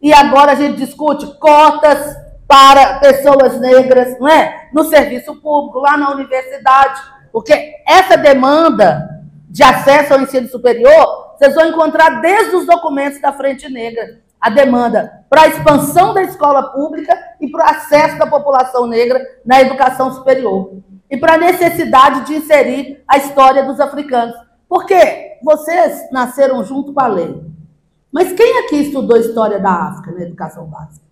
E 0.00 0.12
agora 0.12 0.52
a 0.52 0.54
gente 0.54 0.78
discute 0.78 1.26
cotas 1.38 2.16
para 2.46 2.98
pessoas 2.98 3.60
negras, 3.60 4.18
não 4.18 4.28
é? 4.28 4.68
No 4.72 4.84
serviço 4.84 5.34
público, 5.36 5.80
lá 5.80 5.96
na 5.96 6.10
universidade. 6.10 7.00
Porque 7.32 7.74
essa 7.86 8.16
demanda 8.16 9.11
de 9.52 9.62
acesso 9.62 10.14
ao 10.14 10.20
ensino 10.22 10.48
superior 10.48 11.34
vocês 11.36 11.54
vão 11.54 11.66
encontrar 11.66 12.22
desde 12.22 12.56
os 12.56 12.64
documentos 12.64 13.20
da 13.20 13.32
Frente 13.32 13.68
Negra 13.68 14.22
a 14.40 14.48
demanda 14.48 15.24
para 15.28 15.42
a 15.42 15.48
expansão 15.48 16.14
da 16.14 16.22
escola 16.22 16.70
pública 16.70 17.14
e 17.38 17.50
para 17.50 17.66
o 17.66 17.68
acesso 17.68 18.18
da 18.18 18.26
população 18.26 18.86
negra 18.86 19.20
na 19.44 19.60
educação 19.60 20.10
superior. 20.12 20.78
E 21.10 21.16
para 21.16 21.34
a 21.34 21.38
necessidade 21.38 22.26
de 22.26 22.34
inserir 22.36 23.04
a 23.06 23.18
história 23.18 23.64
dos 23.64 23.78
africanos. 23.78 24.34
Porque 24.68 25.38
vocês 25.42 26.10
nasceram 26.10 26.64
junto 26.64 26.94
com 26.94 27.00
a 27.02 27.06
lei. 27.06 27.44
Mas 28.10 28.32
quem 28.32 28.64
aqui 28.64 28.76
estudou 28.76 29.18
história 29.18 29.58
da 29.58 29.70
África 29.70 30.12
na 30.12 30.22
educação 30.22 30.64
básica? 30.66 31.04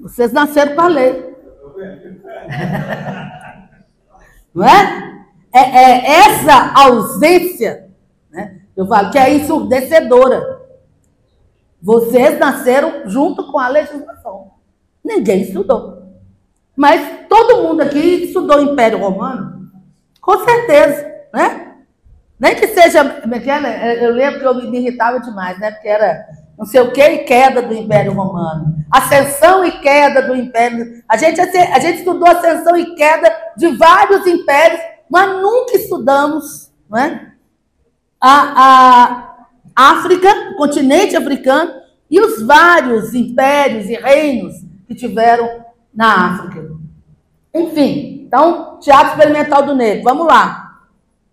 Vocês 0.00 0.32
nasceram 0.32 0.74
com 0.74 0.82
a 0.82 0.88
lei. 0.88 1.37
Não 4.54 4.66
é? 4.66 5.18
É, 5.52 5.60
é 5.60 6.10
essa 6.20 6.72
ausência, 6.74 7.90
né? 8.30 8.60
eu 8.76 8.86
falo 8.86 9.10
que 9.10 9.18
é 9.18 9.34
ensurdecedora. 9.34 10.58
Vocês 11.80 12.38
nasceram 12.38 13.08
junto 13.08 13.50
com 13.50 13.58
a 13.58 13.68
legislação. 13.68 14.52
Ninguém 15.04 15.42
estudou. 15.42 16.02
Mas 16.76 17.26
todo 17.28 17.62
mundo 17.62 17.80
aqui 17.80 18.24
estudou 18.24 18.60
Império 18.60 18.98
Romano, 18.98 19.70
com 20.20 20.44
certeza, 20.44 21.10
né? 21.32 21.76
Nem 22.38 22.54
que 22.54 22.68
seja, 22.68 23.00
é 23.00 24.04
eu 24.04 24.12
lembro 24.12 24.38
que 24.38 24.46
eu 24.46 24.54
me 24.70 24.78
irritava 24.78 25.18
demais, 25.18 25.58
né? 25.58 25.72
Porque 25.72 25.88
era 25.88 26.28
não 26.58 26.66
sei 26.66 26.80
o 26.80 26.90
que 26.90 27.00
e 27.00 27.18
queda 27.18 27.62
do 27.62 27.72
Império 27.72 28.12
Romano. 28.12 28.74
Ascensão 28.90 29.64
e 29.64 29.70
queda 29.80 30.22
do 30.22 30.34
Império. 30.34 31.02
A 31.08 31.16
gente, 31.16 31.40
a 31.40 31.78
gente 31.78 31.98
estudou 31.98 32.28
ascensão 32.28 32.76
e 32.76 32.96
queda 32.96 33.32
de 33.56 33.68
vários 33.76 34.26
impérios, 34.26 34.80
mas 35.08 35.40
nunca 35.40 35.76
estudamos 35.76 36.72
não 36.90 36.98
é? 36.98 37.32
a, 38.20 39.30
a 39.76 39.90
África, 39.92 40.28
o 40.52 40.56
continente 40.56 41.16
africano, 41.16 41.72
e 42.10 42.20
os 42.20 42.42
vários 42.42 43.14
impérios 43.14 43.86
e 43.86 43.94
reinos 43.94 44.54
que 44.86 44.94
tiveram 44.94 45.64
na 45.94 46.34
África. 46.34 46.70
Enfim, 47.54 48.24
então, 48.26 48.78
Teatro 48.80 49.12
Experimental 49.12 49.62
do 49.62 49.76
Negro, 49.76 50.04
vamos 50.04 50.26
lá. 50.26 50.80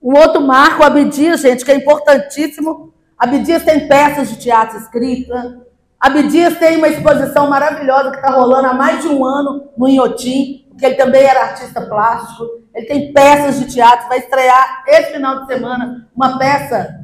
Um 0.02 0.16
outro 0.16 0.42
marco, 0.42 0.84
Abdias, 0.84 1.42
gente, 1.42 1.66
que 1.66 1.72
é 1.72 1.76
importantíssimo. 1.76 2.94
Abdias 3.18 3.64
tem 3.64 3.88
peças 3.88 4.30
de 4.30 4.38
teatro 4.38 4.78
escrita. 4.78 5.62
Abdias 6.00 6.58
tem 6.58 6.78
uma 6.78 6.90
exposição 6.90 7.50
maravilhosa 7.50 8.12
que 8.12 8.18
está 8.18 8.32
rolando 8.32 8.68
há 8.68 8.74
mais 8.74 9.02
de 9.02 9.08
um 9.08 9.24
ano 9.24 9.70
no 9.78 9.88
Inhotim, 9.88 10.66
porque 10.70 10.86
ele 10.86 10.96
também 10.96 11.24
era 11.24 11.44
artista 11.44 11.82
plástico. 11.82 12.44
Ele 12.74 12.86
tem 12.86 13.14
peças 13.14 13.60
de 13.60 13.74
teatro, 13.74 14.10
vai 14.10 14.20
estrear 14.20 14.84
esse 14.88 15.14
final 15.14 15.42
de 15.42 15.48
semana 15.48 16.08
uma 16.16 16.38
peça 16.38 17.00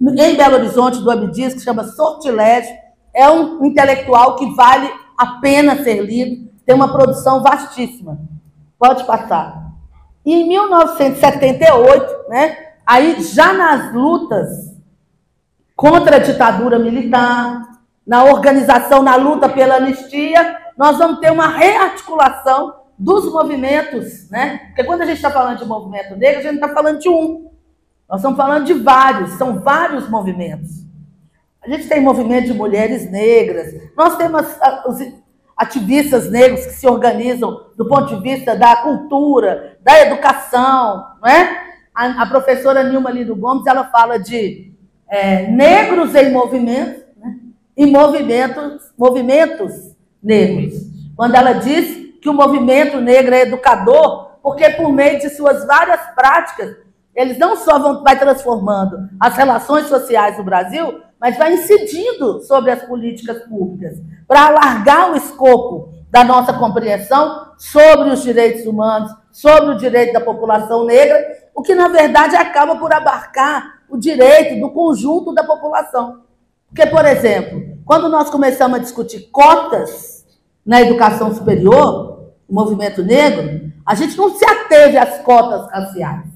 em 0.00 0.36
Belo 0.36 0.54
Horizonte 0.54 1.00
do 1.00 1.10
Abdias 1.10 1.54
que 1.54 1.60
chama 1.60 1.84
Sortilégio. 1.84 2.72
É 3.12 3.28
um 3.28 3.64
intelectual 3.64 4.36
que 4.36 4.54
vale 4.54 4.88
a 5.18 5.40
pena 5.40 5.82
ser 5.82 6.00
lido, 6.00 6.48
tem 6.64 6.74
uma 6.74 6.92
produção 6.92 7.42
vastíssima. 7.42 8.20
Pode 8.78 9.02
passar. 9.04 9.72
E 10.24 10.32
em 10.32 10.48
1978, 10.48 12.28
né, 12.28 12.56
aí 12.86 13.20
já 13.22 13.52
nas 13.52 13.92
lutas 13.92 14.67
contra 15.78 16.16
a 16.16 16.18
ditadura 16.18 16.76
militar, 16.76 17.62
na 18.04 18.24
organização, 18.24 19.00
na 19.00 19.14
luta 19.14 19.48
pela 19.48 19.76
anistia, 19.76 20.58
nós 20.76 20.98
vamos 20.98 21.20
ter 21.20 21.30
uma 21.30 21.46
rearticulação 21.46 22.74
dos 22.98 23.32
movimentos, 23.32 24.28
né? 24.28 24.58
Porque 24.66 24.82
quando 24.82 25.02
a 25.02 25.06
gente 25.06 25.18
está 25.18 25.30
falando 25.30 25.58
de 25.58 25.64
movimento 25.64 26.16
negro, 26.16 26.40
a 26.40 26.42
gente 26.42 26.56
está 26.56 26.70
falando 26.70 26.98
de 26.98 27.08
um. 27.08 27.52
Nós 28.10 28.18
estamos 28.18 28.36
falando 28.36 28.64
de 28.64 28.74
vários, 28.74 29.30
são 29.34 29.60
vários 29.60 30.10
movimentos. 30.10 30.84
A 31.64 31.70
gente 31.70 31.86
tem 31.86 32.00
movimento 32.00 32.46
de 32.46 32.54
mulheres 32.54 33.08
negras, 33.08 33.72
nós 33.96 34.16
temos 34.16 34.46
ativistas 35.56 36.28
negros 36.28 36.66
que 36.66 36.72
se 36.72 36.88
organizam 36.88 37.56
do 37.76 37.86
ponto 37.86 38.16
de 38.16 38.20
vista 38.20 38.56
da 38.56 38.74
cultura, 38.82 39.78
da 39.80 40.00
educação, 40.00 41.06
não 41.22 41.28
é? 41.28 41.68
A, 41.94 42.22
a 42.22 42.26
professora 42.26 42.82
Nilma 42.82 43.12
Lindo 43.12 43.36
Gomes, 43.36 43.64
ela 43.64 43.84
fala 43.84 44.18
de 44.18 44.76
é, 45.08 45.46
negros 45.46 46.14
em 46.14 46.30
movimento 46.30 47.04
né? 47.16 47.36
e 47.76 47.86
movimentos, 47.86 48.92
movimentos 48.96 49.96
negros. 50.22 50.74
Quando 51.16 51.34
ela 51.34 51.52
diz 51.52 52.18
que 52.20 52.28
o 52.28 52.34
movimento 52.34 53.00
negro 53.00 53.34
é 53.34 53.42
educador, 53.42 54.38
porque 54.42 54.70
por 54.70 54.92
meio 54.92 55.18
de 55.18 55.30
suas 55.30 55.66
várias 55.66 56.00
práticas, 56.14 56.76
eles 57.14 57.38
não 57.38 57.56
só 57.56 57.78
vão 57.78 58.02
vai 58.02 58.18
transformando 58.18 59.08
as 59.18 59.36
relações 59.36 59.86
sociais 59.86 60.36
do 60.36 60.44
Brasil, 60.44 61.00
mas 61.20 61.36
vai 61.36 61.54
incidindo 61.54 62.40
sobre 62.42 62.70
as 62.70 62.82
políticas 62.82 63.42
públicas 63.44 63.98
para 64.26 64.46
alargar 64.46 65.12
o 65.12 65.16
escopo 65.16 65.92
da 66.10 66.22
nossa 66.22 66.52
compreensão 66.52 67.52
sobre 67.58 68.10
os 68.10 68.22
direitos 68.22 68.66
humanos, 68.66 69.10
sobre 69.32 69.74
o 69.74 69.78
direito 69.78 70.12
da 70.12 70.20
população 70.20 70.84
negra, 70.84 71.18
o 71.54 71.62
que 71.62 71.74
na 71.74 71.88
verdade 71.88 72.36
acaba 72.36 72.76
por 72.76 72.92
abarcar 72.92 73.77
o 73.88 73.96
direito 73.96 74.60
do 74.60 74.70
conjunto 74.70 75.32
da 75.32 75.44
população. 75.44 76.22
Porque, 76.68 76.86
por 76.86 77.04
exemplo, 77.04 77.78
quando 77.84 78.08
nós 78.08 78.28
começamos 78.28 78.78
a 78.78 78.82
discutir 78.82 79.28
cotas 79.30 80.26
na 80.64 80.82
educação 80.82 81.34
superior, 81.34 82.32
o 82.48 82.54
movimento 82.54 83.02
negro, 83.02 83.72
a 83.84 83.94
gente 83.94 84.16
não 84.16 84.34
se 84.36 84.44
ateve 84.44 84.96
às 84.98 85.22
cotas 85.22 85.70
raciais. 85.70 86.26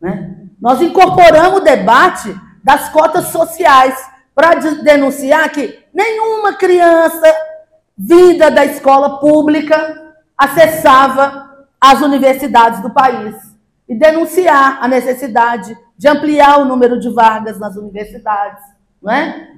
Né? 0.00 0.36
Nós 0.60 0.80
incorporamos 0.82 1.60
o 1.60 1.64
debate 1.64 2.34
das 2.62 2.88
cotas 2.90 3.26
sociais 3.26 3.98
para 4.34 4.54
denunciar 4.54 5.50
que 5.50 5.78
nenhuma 5.92 6.54
criança 6.54 7.34
vinda 7.96 8.50
da 8.50 8.64
escola 8.64 9.18
pública 9.18 10.14
acessava 10.36 11.66
as 11.80 12.00
universidades 12.00 12.80
do 12.80 12.90
país 12.90 13.34
e 13.88 13.94
denunciar 13.94 14.78
a 14.80 14.86
necessidade 14.86 15.76
de 15.98 16.08
ampliar 16.08 16.60
o 16.60 16.64
número 16.64 16.98
de 16.98 17.10
vagas 17.10 17.58
nas 17.58 17.76
universidades, 17.76 18.62
não 19.02 19.12
é? 19.12 19.50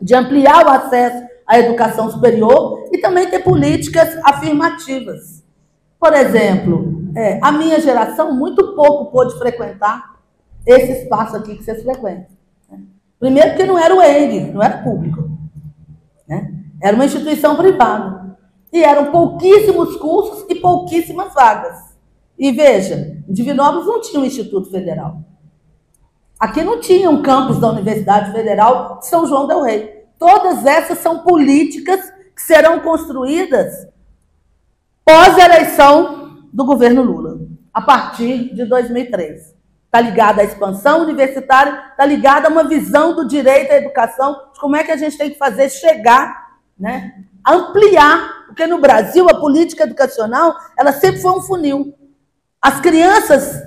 de 0.00 0.14
ampliar 0.14 0.66
o 0.66 0.70
acesso 0.70 1.24
à 1.46 1.58
educação 1.58 2.10
superior 2.10 2.88
e 2.92 2.98
também 2.98 3.28
ter 3.28 3.40
políticas 3.40 4.16
afirmativas. 4.24 5.44
Por 5.98 6.12
exemplo, 6.12 7.04
é, 7.16 7.38
a 7.40 7.52
minha 7.52 7.80
geração 7.80 8.34
muito 8.34 8.74
pouco 8.74 9.12
pôde 9.12 9.38
frequentar 9.38 10.16
esse 10.66 11.02
espaço 11.02 11.36
aqui 11.36 11.56
que 11.56 11.62
vocês 11.62 11.82
frequentam. 11.82 12.26
Né? 12.68 12.80
Primeiro 13.18 13.50
porque 13.50 13.64
não 13.64 13.78
era 13.78 13.94
o 13.94 14.02
ENG, 14.02 14.52
não 14.52 14.62
era 14.62 14.78
público. 14.78 15.28
Né? 16.26 16.52
Era 16.80 16.96
uma 16.96 17.04
instituição 17.04 17.54
privada. 17.54 18.36
E 18.72 18.82
eram 18.82 19.12
pouquíssimos 19.12 19.96
cursos 19.96 20.46
e 20.48 20.56
pouquíssimas 20.56 21.32
vagas. 21.34 21.94
E 22.36 22.50
veja, 22.50 23.22
em 23.28 23.32
Divinópolis 23.32 23.86
não 23.86 24.00
tinha 24.00 24.20
um 24.20 24.24
Instituto 24.24 24.70
Federal. 24.70 25.20
Aqui 26.42 26.64
não 26.64 26.80
tinha 26.80 27.08
um 27.08 27.22
campus 27.22 27.60
da 27.60 27.70
Universidade 27.70 28.32
Federal 28.32 28.98
de 28.98 29.06
São 29.06 29.24
João 29.28 29.46
del 29.46 29.62
Rei. 29.62 30.08
Todas 30.18 30.66
essas 30.66 30.98
são 30.98 31.20
políticas 31.20 32.00
que 32.34 32.42
serão 32.42 32.80
construídas 32.80 33.86
pós-eleição 35.04 36.48
do 36.52 36.64
governo 36.64 37.00
Lula, 37.00 37.38
a 37.72 37.80
partir 37.80 38.52
de 38.56 38.64
2003. 38.64 39.54
Está 39.84 40.00
ligada 40.00 40.42
à 40.42 40.44
expansão 40.44 41.02
universitária, 41.02 41.80
está 41.92 42.04
ligada 42.04 42.48
a 42.48 42.50
uma 42.50 42.64
visão 42.64 43.14
do 43.14 43.24
direito 43.24 43.70
à 43.70 43.76
educação, 43.76 44.32
de 44.52 44.58
como 44.58 44.74
é 44.74 44.82
que 44.82 44.90
a 44.90 44.96
gente 44.96 45.16
tem 45.16 45.30
que 45.30 45.38
fazer 45.38 45.70
chegar, 45.70 46.58
né, 46.76 47.22
ampliar, 47.46 48.46
porque 48.46 48.66
no 48.66 48.80
Brasil 48.80 49.28
a 49.30 49.38
política 49.38 49.84
educacional 49.84 50.56
ela 50.76 50.92
sempre 50.92 51.22
foi 51.22 51.30
um 51.30 51.40
funil. 51.40 51.94
As 52.60 52.80
crianças, 52.80 53.62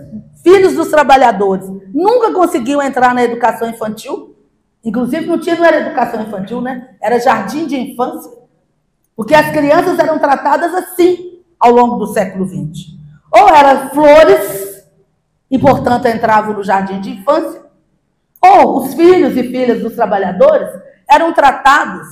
filhos 0.45 0.75
dos 0.75 0.89
trabalhadores, 0.89 1.67
nunca 1.91 2.31
conseguiam 2.31 2.79
entrar 2.79 3.15
na 3.15 3.23
educação 3.23 3.67
infantil. 3.67 4.35
Inclusive, 4.83 5.25
não 5.25 5.39
tinha, 5.39 5.55
não 5.55 5.65
era 5.65 5.79
educação 5.79 6.21
infantil, 6.21 6.61
né? 6.61 6.91
Era 7.01 7.19
jardim 7.19 7.65
de 7.65 7.75
infância. 7.75 8.31
Porque 9.15 9.33
as 9.33 9.49
crianças 9.49 9.97
eram 9.97 10.19
tratadas 10.19 10.71
assim 10.75 11.41
ao 11.59 11.71
longo 11.71 11.95
do 11.95 12.05
século 12.05 12.45
XX. 12.45 12.93
Ou 13.31 13.49
eram 13.49 13.89
flores, 13.89 14.85
e, 15.49 15.57
portanto, 15.57 16.07
entravam 16.07 16.53
no 16.53 16.63
jardim 16.63 17.01
de 17.01 17.09
infância, 17.09 17.65
ou 18.39 18.77
os 18.77 18.93
filhos 18.93 19.35
e 19.35 19.43
filhas 19.43 19.81
dos 19.81 19.95
trabalhadores 19.95 20.69
eram 21.09 21.33
tratados 21.33 22.05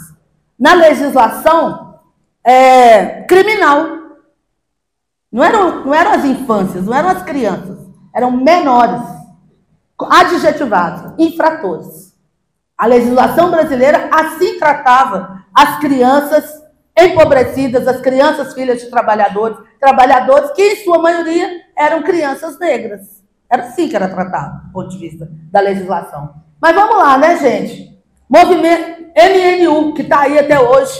na 0.58 0.74
legislação 0.74 2.00
é, 2.44 3.22
criminal. 3.24 3.86
Não 5.32 5.44
eram, 5.44 5.86
não 5.86 5.94
eram 5.94 6.12
as 6.14 6.26
infâncias, 6.26 6.86
não 6.86 6.96
eram 6.96 7.10
as 7.10 7.22
crianças, 7.22 7.83
eram 8.14 8.32
menores, 8.32 9.01
adjetivados, 9.99 11.14
infratores. 11.18 12.14
A 12.78 12.86
legislação 12.86 13.49
brasileira 13.49 14.09
assim 14.11 14.59
tratava 14.59 15.43
as 15.53 15.80
crianças 15.80 16.61
empobrecidas, 16.97 17.88
as 17.88 18.01
crianças 18.01 18.53
filhas 18.53 18.82
de 18.82 18.89
trabalhadores, 18.89 19.57
trabalhadores 19.80 20.51
que, 20.51 20.61
em 20.61 20.84
sua 20.84 20.99
maioria, 20.99 21.61
eram 21.78 22.03
crianças 22.03 22.59
negras. 22.59 23.24
Era 23.49 23.64
assim 23.64 23.88
que 23.88 23.95
era 23.95 24.09
tratado, 24.09 24.68
do 24.68 24.74
ponto 24.74 24.89
de 24.89 24.97
vista 24.97 25.30
da 25.51 25.59
legislação. 25.59 26.36
Mas 26.61 26.76
vamos 26.76 26.97
lá, 26.97 27.18
né, 27.18 27.38
gente? 27.38 28.01
Movimento 28.30 29.03
MNU, 29.16 29.93
que 29.93 30.01
está 30.01 30.22
aí 30.22 30.39
até 30.39 30.59
hoje, 30.59 30.99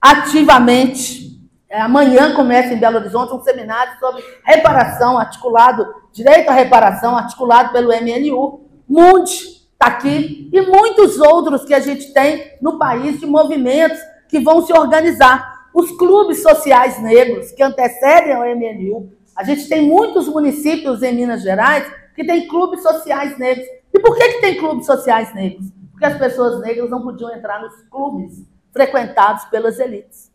ativamente 0.00 1.27
amanhã 1.76 2.34
começa 2.34 2.72
em 2.72 2.78
Belo 2.78 2.96
Horizonte 2.96 3.34
um 3.34 3.42
seminário 3.42 3.98
sobre 4.00 4.24
reparação, 4.42 5.18
articulado, 5.18 5.86
direito 6.12 6.48
à 6.48 6.52
reparação, 6.52 7.16
articulado 7.16 7.72
pelo 7.72 7.88
MNU. 7.88 8.60
Mundi 8.88 9.58
está 9.72 9.86
aqui 9.86 10.48
e 10.52 10.60
muitos 10.62 11.18
outros 11.20 11.64
que 11.64 11.74
a 11.74 11.80
gente 11.80 12.12
tem 12.12 12.56
no 12.60 12.78
país 12.78 13.20
de 13.20 13.26
movimentos 13.26 13.98
que 14.28 14.40
vão 14.40 14.64
se 14.64 14.72
organizar. 14.72 15.58
Os 15.74 15.90
clubes 15.96 16.42
sociais 16.42 17.00
negros 17.00 17.52
que 17.52 17.62
antecedem 17.62 18.32
ao 18.32 18.42
MNU. 18.42 19.12
A 19.36 19.44
gente 19.44 19.68
tem 19.68 19.82
muitos 19.82 20.26
municípios 20.26 21.02
em 21.02 21.14
Minas 21.14 21.42
Gerais 21.42 21.86
que 22.16 22.24
tem 22.24 22.48
clubes 22.48 22.82
sociais 22.82 23.38
negros. 23.38 23.66
E 23.92 24.00
por 24.00 24.16
que, 24.16 24.28
que 24.28 24.40
tem 24.40 24.56
clubes 24.56 24.86
sociais 24.86 25.32
negros? 25.34 25.66
Porque 25.92 26.06
as 26.06 26.18
pessoas 26.18 26.60
negras 26.62 26.90
não 26.90 27.02
podiam 27.02 27.32
entrar 27.32 27.60
nos 27.60 27.74
clubes 27.90 28.42
frequentados 28.72 29.44
pelas 29.44 29.78
elites 29.78 30.28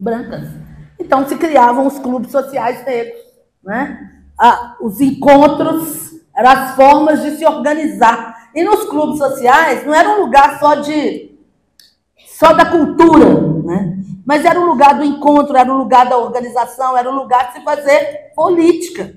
brancas. 0.00 0.48
Então 0.98 1.28
se 1.28 1.36
criavam 1.36 1.86
os 1.86 1.98
clubes 1.98 2.32
sociais 2.32 2.84
negros. 2.84 3.20
Né? 3.62 4.10
Ah, 4.38 4.76
os 4.80 5.00
encontros 5.00 6.14
eram 6.34 6.50
as 6.50 6.74
formas 6.74 7.22
de 7.22 7.36
se 7.36 7.44
organizar. 7.44 8.50
E 8.54 8.64
nos 8.64 8.84
clubes 8.84 9.18
sociais 9.18 9.84
não 9.86 9.94
era 9.94 10.08
um 10.08 10.24
lugar 10.24 10.58
só 10.58 10.76
de 10.76 11.30
só 12.26 12.54
da 12.54 12.64
cultura, 12.64 13.38
né? 13.64 13.98
mas 14.24 14.46
era 14.46 14.58
um 14.58 14.64
lugar 14.64 14.96
do 14.96 15.04
encontro, 15.04 15.56
era 15.56 15.70
um 15.70 15.76
lugar 15.76 16.08
da 16.08 16.16
organização, 16.16 16.96
era 16.96 17.10
um 17.10 17.14
lugar 17.14 17.48
de 17.48 17.58
se 17.58 17.64
fazer 17.64 18.32
política. 18.34 19.14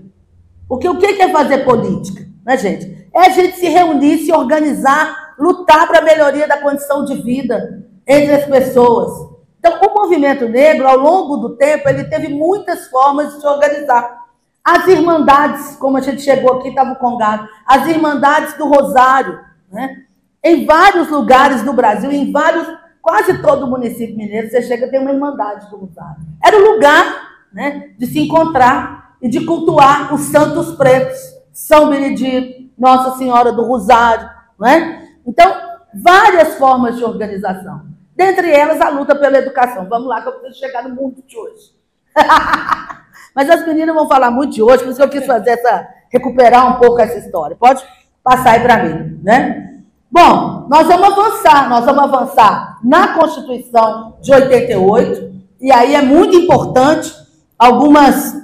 Porque 0.68 0.90
o 0.90 0.98
que 0.98 1.06
é 1.06 1.30
fazer 1.30 1.60
política, 1.60 2.28
né, 2.46 2.58
gente? 2.58 3.08
É 3.14 3.28
a 3.28 3.30
gente 3.30 3.58
se 3.58 3.68
reunir, 3.70 4.26
se 4.26 4.34
organizar, 4.34 5.36
lutar 5.38 5.88
para 5.88 6.00
a 6.00 6.02
melhoria 6.02 6.48
da 6.48 6.58
condição 6.58 7.06
de 7.06 7.16
vida 7.22 7.86
entre 8.08 8.34
as 8.34 8.46
pessoas. 8.46 9.33
Então, 9.66 9.80
o 9.80 9.94
movimento 9.94 10.50
negro, 10.50 10.86
ao 10.86 10.98
longo 10.98 11.38
do 11.38 11.56
tempo, 11.56 11.88
ele 11.88 12.04
teve 12.04 12.28
muitas 12.28 12.88
formas 12.88 13.34
de 13.34 13.40
se 13.40 13.48
organizar. 13.48 14.24
As 14.62 14.86
irmandades, 14.90 15.78
como 15.78 15.96
a 15.96 16.02
gente 16.02 16.22
chegou 16.22 16.58
aqui, 16.58 16.68
estava 16.68 16.92
o 16.92 16.98
Congado, 16.98 17.48
as 17.66 17.88
irmandades 17.88 18.58
do 18.58 18.68
Rosário, 18.68 19.40
né? 19.72 20.04
em 20.44 20.66
vários 20.66 21.08
lugares 21.08 21.62
do 21.62 21.72
Brasil, 21.72 22.12
em 22.12 22.30
vários, 22.30 22.68
quase 23.02 23.42
todo 23.42 23.66
o 23.66 23.70
município 23.70 24.18
mineiro, 24.18 24.50
você 24.50 24.62
chega 24.62 24.92
tem 24.92 25.00
uma 25.00 25.14
irmandade 25.14 25.70
do 25.70 25.78
Rosário. 25.78 26.26
Era 26.44 26.58
o 26.58 26.74
lugar 26.74 27.30
né, 27.54 27.92
de 27.98 28.06
se 28.06 28.20
encontrar 28.20 29.16
e 29.22 29.30
de 29.30 29.46
cultuar 29.46 30.14
os 30.14 30.24
santos 30.24 30.76
pretos, 30.76 31.18
São 31.54 31.90
Benedito, 31.90 32.70
Nossa 32.78 33.18
Senhora 33.18 33.54
do 33.54 33.64
Rosário. 33.64 34.30
Né? 34.60 35.08
Então, 35.26 35.54
várias 35.94 36.56
formas 36.56 36.98
de 36.98 37.04
organização. 37.06 37.93
Dentre 38.16 38.52
elas, 38.52 38.80
a 38.80 38.90
luta 38.90 39.16
pela 39.16 39.38
educação. 39.38 39.88
Vamos 39.90 40.08
lá, 40.08 40.22
que 40.22 40.28
eu 40.28 40.34
preciso 40.34 40.60
chegar 40.60 40.84
no 40.84 40.96
mundo 40.96 41.24
de 41.26 41.38
hoje. 41.38 41.74
Mas 43.36 43.50
as 43.50 43.66
meninas 43.66 43.96
vão 43.96 44.08
falar 44.08 44.30
muito 44.30 44.54
de 44.54 44.62
hoje, 44.62 44.84
por 44.84 44.90
isso 44.90 44.98
que 44.98 45.04
eu 45.04 45.10
quis 45.10 45.26
fazer 45.26 45.52
essa, 45.52 45.88
recuperar 46.10 46.76
um 46.76 46.80
pouco 46.80 47.02
essa 47.02 47.18
história. 47.18 47.56
Pode 47.56 47.84
passar 48.24 48.52
aí 48.52 48.62
para 48.62 48.84
mim, 48.84 49.20
né? 49.24 49.82
Bom, 50.12 50.68
nós 50.70 50.88
vamos 50.88 51.12
avançar, 51.12 51.68
nós 51.70 51.86
vamos 51.86 52.04
avançar 52.04 52.80
na 52.84 53.16
Constituição 53.16 54.18
de 54.22 54.32
88, 54.32 55.34
e 55.60 55.72
aí 55.72 55.96
é 55.96 56.02
muito 56.04 56.38
importante 56.38 57.12
algumas 57.58 58.36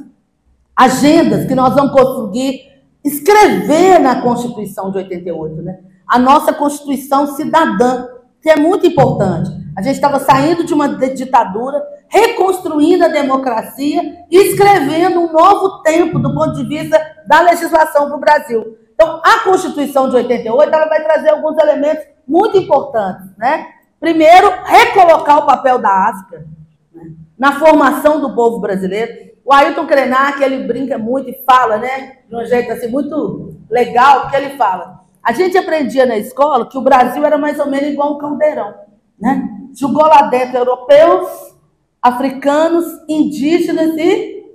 agendas 0.75 1.45
que 1.45 1.53
nós 1.53 1.75
vamos 1.75 1.91
conseguir 1.91 2.69
escrever 3.03 3.99
na 3.99 4.21
Constituição 4.21 4.89
de 4.91 4.97
88, 4.97 5.61
né? 5.61 5.79
A 6.07 6.17
nossa 6.17 6.51
Constituição 6.51 7.35
cidadã, 7.35 8.07
que 8.41 8.49
é 8.49 8.55
muito 8.55 8.85
importante. 8.87 9.51
A 9.75 9.81
gente 9.81 9.95
estava 9.95 10.19
saindo 10.19 10.65
de 10.65 10.73
uma 10.73 10.89
ditadura, 10.89 11.81
reconstruindo 12.07 13.05
a 13.05 13.09
democracia 13.09 14.25
e 14.29 14.37
escrevendo 14.37 15.21
um 15.21 15.31
novo 15.31 15.81
tempo 15.83 16.19
do 16.19 16.33
ponto 16.33 16.53
de 16.55 16.67
vista 16.67 16.99
da 17.27 17.41
legislação 17.41 18.07
para 18.07 18.17
o 18.17 18.19
Brasil. 18.19 18.77
Então, 18.93 19.21
a 19.23 19.39
Constituição 19.45 20.09
de 20.09 20.17
88 20.17 20.73
ela 20.73 20.87
vai 20.87 21.01
trazer 21.03 21.29
alguns 21.29 21.57
elementos 21.57 22.03
muito 22.27 22.57
importantes. 22.57 23.29
Né? 23.37 23.67
Primeiro, 23.99 24.51
recolocar 24.65 25.39
o 25.39 25.45
papel 25.45 25.79
da 25.79 26.09
África 26.09 26.45
né? 26.93 27.11
na 27.37 27.53
formação 27.53 28.19
do 28.19 28.35
povo 28.35 28.59
brasileiro. 28.59 29.29
O 29.45 29.53
Ailton 29.53 29.87
Krenak, 29.87 30.43
ele 30.43 30.67
brinca 30.67 30.97
muito 30.97 31.29
e 31.29 31.43
fala, 31.43 31.77
né, 31.77 32.17
de 32.29 32.35
um 32.35 32.45
jeito 32.45 32.71
assim 32.71 32.87
muito 32.87 33.55
legal, 33.69 34.21
porque 34.21 34.35
ele 34.35 34.57
fala: 34.57 34.98
a 35.23 35.33
gente 35.33 35.57
aprendia 35.57 36.05
na 36.05 36.17
escola 36.17 36.67
que 36.67 36.77
o 36.77 36.81
Brasil 36.81 37.25
era 37.25 37.37
mais 37.37 37.59
ou 37.59 37.67
menos 37.67 37.89
igual 37.89 38.15
um 38.15 38.17
caldeirão, 38.17 38.73
né? 39.19 39.49
Jogou 39.73 40.05
lá 40.05 40.23
dentro 40.23 40.57
europeus, 40.57 41.55
africanos, 42.01 42.85
indígenas 43.07 43.95
e 43.97 44.45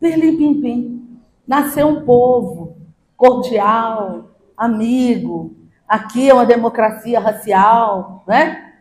pirlim-pim-pim. 0.00 1.20
Nasceu 1.46 1.86
um 1.88 2.04
povo 2.04 2.76
cordial, 3.16 4.30
amigo. 4.56 5.56
Aqui 5.86 6.28
é 6.28 6.34
uma 6.34 6.46
democracia 6.46 7.20
racial, 7.20 8.24
né? 8.26 8.72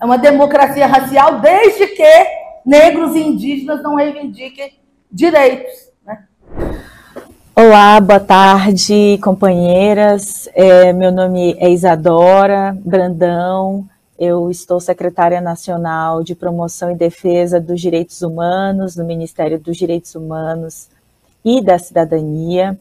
É 0.00 0.04
uma 0.04 0.18
democracia 0.18 0.86
racial 0.86 1.40
desde 1.40 1.88
que 1.88 2.26
negros 2.64 3.16
e 3.16 3.20
indígenas 3.20 3.82
não 3.82 3.96
reivindiquem 3.96 4.78
direitos. 5.10 5.89
Olá, 7.70 8.00
boa 8.00 8.18
tarde, 8.18 9.16
companheiras. 9.22 10.48
É, 10.54 10.92
meu 10.92 11.12
nome 11.12 11.54
é 11.56 11.70
Isadora 11.70 12.76
Brandão. 12.84 13.88
Eu 14.18 14.50
estou 14.50 14.80
secretária 14.80 15.40
nacional 15.40 16.24
de 16.24 16.34
promoção 16.34 16.90
e 16.90 16.96
defesa 16.96 17.60
dos 17.60 17.80
direitos 17.80 18.22
humanos 18.22 18.96
no 18.96 19.04
Ministério 19.04 19.56
dos 19.56 19.76
Direitos 19.76 20.16
Humanos 20.16 20.88
e 21.44 21.62
da 21.62 21.78
Cidadania. 21.78 22.76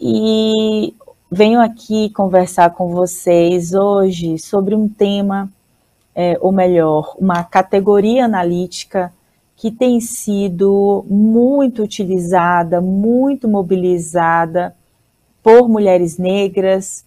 E 0.00 0.92
venho 1.30 1.60
aqui 1.60 2.10
conversar 2.10 2.70
com 2.70 2.88
vocês 2.88 3.72
hoje 3.72 4.36
sobre 4.36 4.74
um 4.74 4.88
tema, 4.88 5.48
é, 6.12 6.36
ou 6.40 6.50
melhor, 6.50 7.14
uma 7.20 7.44
categoria 7.44 8.24
analítica 8.24 9.12
que 9.58 9.72
tem 9.72 10.00
sido 10.00 11.04
muito 11.10 11.82
utilizada, 11.82 12.80
muito 12.80 13.48
mobilizada 13.48 14.74
por 15.42 15.68
mulheres 15.68 16.16
negras, 16.16 17.04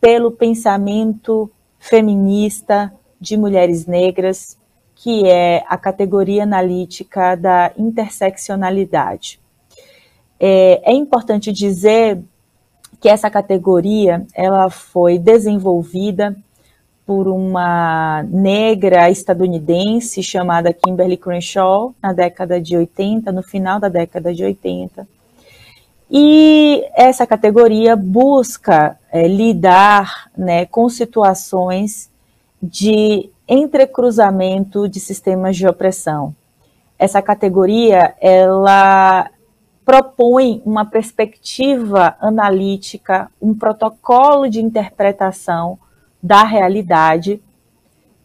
pelo 0.00 0.30
pensamento 0.30 1.50
feminista 1.76 2.94
de 3.20 3.36
mulheres 3.36 3.84
negras, 3.84 4.56
que 4.94 5.26
é 5.26 5.64
a 5.66 5.76
categoria 5.76 6.44
analítica 6.44 7.34
da 7.34 7.72
interseccionalidade. 7.76 9.40
É, 10.38 10.92
é 10.92 10.94
importante 10.94 11.52
dizer 11.52 12.22
que 13.00 13.08
essa 13.08 13.28
categoria 13.28 14.24
ela 14.34 14.70
foi 14.70 15.18
desenvolvida 15.18 16.36
por 17.08 17.26
uma 17.26 18.22
negra 18.24 19.08
estadunidense 19.08 20.22
chamada 20.22 20.74
Kimberly 20.74 21.16
Crenshaw 21.16 21.94
na 22.02 22.12
década 22.12 22.60
de 22.60 22.76
80, 22.76 23.32
no 23.32 23.42
final 23.42 23.80
da 23.80 23.88
década 23.88 24.34
de 24.34 24.44
80. 24.44 25.08
E 26.10 26.84
essa 26.94 27.26
categoria 27.26 27.96
busca 27.96 28.98
é, 29.10 29.26
lidar 29.26 30.30
né, 30.36 30.66
com 30.66 30.86
situações 30.90 32.10
de 32.62 33.30
entrecruzamento 33.48 34.86
de 34.86 35.00
sistemas 35.00 35.56
de 35.56 35.66
opressão. 35.66 36.36
Essa 36.98 37.22
categoria 37.22 38.14
ela 38.20 39.30
propõe 39.82 40.60
uma 40.62 40.84
perspectiva 40.84 42.16
analítica, 42.20 43.30
um 43.40 43.54
protocolo 43.54 44.46
de 44.46 44.60
interpretação 44.60 45.78
da 46.22 46.42
realidade 46.42 47.42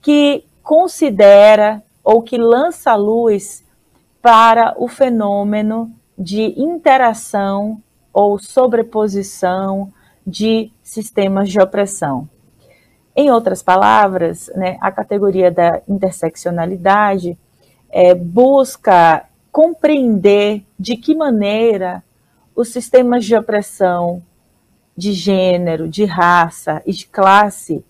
que 0.01 0.43
considera 0.61 1.83
ou 2.03 2.21
que 2.21 2.37
lança 2.37 2.95
luz 2.95 3.63
para 4.21 4.73
o 4.77 4.87
fenômeno 4.87 5.91
de 6.17 6.59
interação 6.59 7.81
ou 8.11 8.37
sobreposição 8.39 9.91
de 10.25 10.71
sistemas 10.81 11.49
de 11.49 11.59
opressão. 11.59 12.29
Em 13.15 13.29
outras 13.29 13.61
palavras, 13.61 14.49
né, 14.55 14.77
a 14.81 14.91
categoria 14.91 15.51
da 15.51 15.81
interseccionalidade 15.87 17.37
é, 17.89 18.15
busca 18.15 19.25
compreender 19.51 20.65
de 20.79 20.97
que 20.97 21.13
maneira 21.13 22.03
os 22.55 22.69
sistemas 22.69 23.23
de 23.25 23.35
opressão 23.35 24.21
de 24.95 25.13
gênero, 25.13 25.87
de 25.87 26.05
raça 26.05 26.81
e 26.85 26.91
de 26.91 27.07
classe 27.07 27.83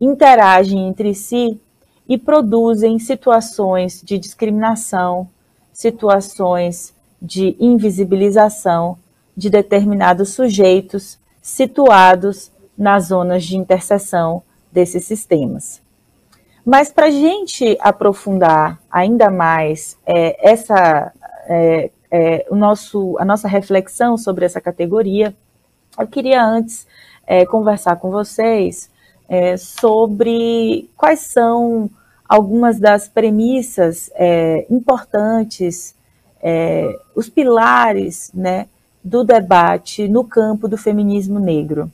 interagem 0.00 0.88
entre 0.88 1.14
si 1.14 1.60
e 2.08 2.16
produzem 2.16 2.98
situações 2.98 4.00
de 4.02 4.18
discriminação, 4.18 5.28
situações 5.72 6.94
de 7.20 7.56
invisibilização 7.60 8.96
de 9.36 9.50
determinados 9.50 10.30
sujeitos 10.30 11.18
situados 11.42 12.50
nas 12.76 13.06
zonas 13.06 13.44
de 13.44 13.56
interseção 13.56 14.42
desses 14.72 15.04
sistemas. 15.04 15.82
Mas 16.64 16.90
para 16.92 17.06
a 17.06 17.10
gente 17.10 17.76
aprofundar 17.80 18.78
ainda 18.90 19.30
mais 19.30 19.98
é, 20.06 20.50
essa, 20.50 21.12
é, 21.46 21.90
é, 22.10 22.46
o 22.50 22.54
nosso, 22.54 23.16
a 23.18 23.24
nossa 23.24 23.48
reflexão 23.48 24.16
sobre 24.16 24.44
essa 24.44 24.60
categoria, 24.60 25.34
eu 25.98 26.06
queria 26.06 26.44
antes 26.44 26.86
é, 27.26 27.44
conversar 27.44 27.96
com 27.96 28.10
vocês 28.10 28.90
é, 29.28 29.56
sobre 29.56 30.88
quais 30.96 31.20
são 31.20 31.90
algumas 32.28 32.78
das 32.78 33.08
premissas 33.08 34.10
é, 34.14 34.66
importantes, 34.70 35.94
é, 36.42 36.98
os 37.14 37.28
pilares 37.28 38.30
né, 38.34 38.66
do 39.02 39.24
debate 39.24 40.08
no 40.08 40.24
campo 40.24 40.68
do 40.68 40.76
feminismo 40.76 41.38
negro. 41.38 41.90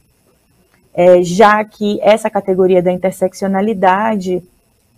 É, 0.92 1.22
já 1.22 1.64
que 1.64 1.98
essa 2.02 2.30
categoria 2.30 2.82
da 2.82 2.92
interseccionalidade 2.92 4.42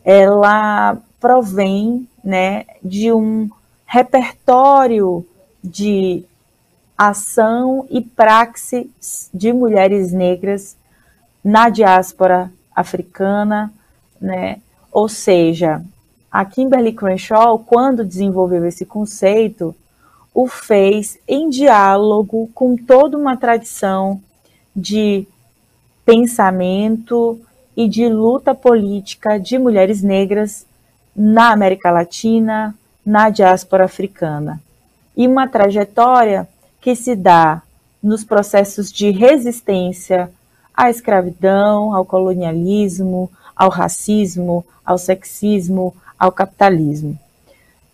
ela 0.05 0.99
provém 1.19 2.07
né, 2.23 2.65
de 2.83 3.13
um 3.13 3.49
repertório 3.87 5.27
de 5.63 6.25
ação 6.97 7.86
e 7.90 8.01
praxis 8.01 9.30
de 9.32 9.53
mulheres 9.53 10.12
negras 10.12 10.76
na 11.44 11.68
diáspora 11.68 12.51
africana, 12.74 13.72
né? 14.20 14.61
Ou 14.90 15.09
seja, 15.09 15.82
a 16.30 16.44
Kimberly 16.44 16.92
Crenshaw, 16.92 17.59
quando 17.59 18.05
desenvolveu 18.05 18.64
esse 18.66 18.84
conceito, 18.84 19.74
o 20.34 20.47
fez 20.47 21.18
em 21.26 21.49
diálogo 21.49 22.51
com 22.55 22.76
toda 22.76 23.16
uma 23.16 23.36
tradição 23.36 24.20
de 24.74 25.26
pensamento 26.05 27.40
e 27.76 27.88
de 27.88 28.09
luta 28.09 28.55
política 28.55 29.38
de 29.38 29.59
mulheres 29.59 30.03
negras 30.03 30.66
na 31.14 31.53
América 31.53 31.90
Latina, 31.90 32.74
na 33.05 33.30
diáspora 33.30 33.84
africana. 33.84 34.61
E 35.16 35.26
uma 35.26 35.49
trajetória 35.49 36.47
que 36.87 36.95
se 36.95 37.16
dá 37.16 37.62
nos 38.01 38.22
processos 38.22 38.93
de 38.93 39.11
resistência 39.11 40.30
à 40.72 40.89
escravidão, 40.89 41.93
ao 41.93 42.05
colonialismo, 42.05 43.28
ao 43.57 43.68
racismo, 43.68 44.64
ao 44.84 44.97
sexismo, 44.97 45.93
ao 46.16 46.30
capitalismo. 46.30 47.18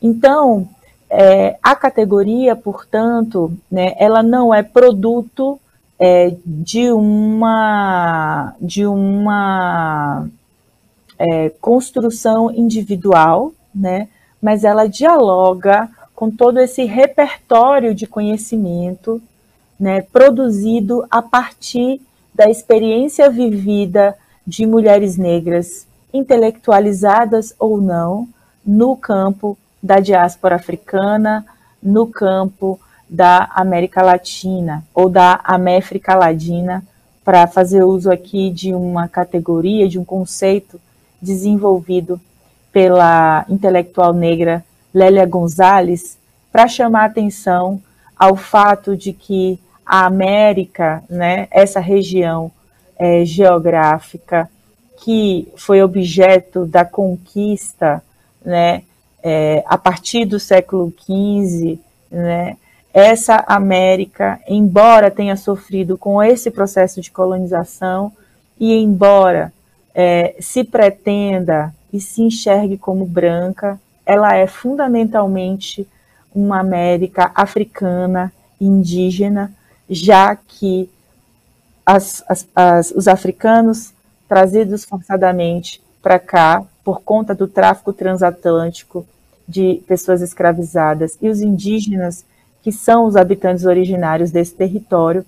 Então, 0.02 0.68
é, 1.08 1.56
a 1.62 1.74
categoria, 1.74 2.54
portanto, 2.54 3.50
né, 3.70 3.94
ela 3.98 4.22
não 4.22 4.52
é 4.52 4.62
produto 4.62 5.58
é, 5.98 6.36
de 6.44 6.92
uma 6.92 8.52
de 8.60 8.84
uma 8.84 10.28
é, 11.18 11.48
construção 11.48 12.50
individual, 12.50 13.54
né, 13.74 14.08
mas 14.38 14.64
ela 14.64 14.86
dialoga 14.86 15.88
com 16.22 16.30
todo 16.30 16.60
esse 16.60 16.84
repertório 16.84 17.92
de 17.92 18.06
conhecimento 18.06 19.20
né, 19.76 20.02
produzido 20.02 21.04
a 21.10 21.20
partir 21.20 22.00
da 22.32 22.48
experiência 22.48 23.28
vivida 23.28 24.16
de 24.46 24.64
mulheres 24.64 25.16
negras, 25.16 25.84
intelectualizadas 26.14 27.52
ou 27.58 27.80
não, 27.80 28.28
no 28.64 28.94
campo 28.94 29.58
da 29.82 29.98
diáspora 29.98 30.54
africana, 30.54 31.44
no 31.82 32.06
campo 32.06 32.78
da 33.10 33.50
América 33.56 34.00
Latina 34.00 34.84
ou 34.94 35.08
da 35.08 35.40
América 35.42 36.14
Ladina, 36.14 36.84
para 37.24 37.48
fazer 37.48 37.82
uso 37.82 38.12
aqui 38.12 38.48
de 38.48 38.72
uma 38.72 39.08
categoria, 39.08 39.88
de 39.88 39.98
um 39.98 40.04
conceito 40.04 40.80
desenvolvido 41.20 42.20
pela 42.72 43.44
intelectual 43.48 44.12
negra 44.12 44.64
Lélia 44.94 45.26
Gonzalez, 45.26 46.18
para 46.50 46.68
chamar 46.68 47.06
atenção 47.06 47.80
ao 48.16 48.36
fato 48.36 48.96
de 48.96 49.12
que 49.12 49.58
a 49.84 50.06
América, 50.06 51.02
né, 51.08 51.48
essa 51.50 51.80
região 51.80 52.50
é, 52.98 53.24
geográfica 53.24 54.48
que 55.04 55.48
foi 55.56 55.82
objeto 55.82 56.64
da 56.64 56.84
conquista, 56.84 58.02
né, 58.44 58.82
é, 59.22 59.62
a 59.66 59.76
partir 59.76 60.24
do 60.24 60.38
século 60.38 60.92
XV, 61.00 61.78
né, 62.10 62.56
essa 62.94 63.42
América, 63.46 64.38
embora 64.46 65.10
tenha 65.10 65.36
sofrido 65.36 65.96
com 65.96 66.22
esse 66.22 66.50
processo 66.50 67.00
de 67.00 67.10
colonização 67.10 68.12
e 68.60 68.74
embora 68.74 69.52
é, 69.94 70.34
se 70.40 70.62
pretenda 70.62 71.74
e 71.92 72.00
se 72.00 72.22
enxergue 72.22 72.76
como 72.76 73.06
branca, 73.06 73.80
ela 74.12 74.36
é 74.36 74.46
fundamentalmente 74.46 75.88
uma 76.34 76.60
América 76.60 77.32
africana, 77.34 78.30
indígena, 78.60 79.50
já 79.88 80.36
que 80.36 80.90
as, 81.84 82.22
as, 82.28 82.46
as, 82.54 82.90
os 82.90 83.08
africanos 83.08 83.94
trazidos 84.28 84.84
forçadamente 84.84 85.82
para 86.02 86.18
cá 86.18 86.62
por 86.84 87.00
conta 87.00 87.34
do 87.34 87.48
tráfico 87.48 87.90
transatlântico 87.90 89.06
de 89.48 89.82
pessoas 89.86 90.20
escravizadas 90.20 91.16
e 91.20 91.30
os 91.30 91.40
indígenas, 91.40 92.24
que 92.62 92.70
são 92.70 93.06
os 93.06 93.16
habitantes 93.16 93.64
originários 93.64 94.30
desse 94.30 94.54
território, 94.54 95.24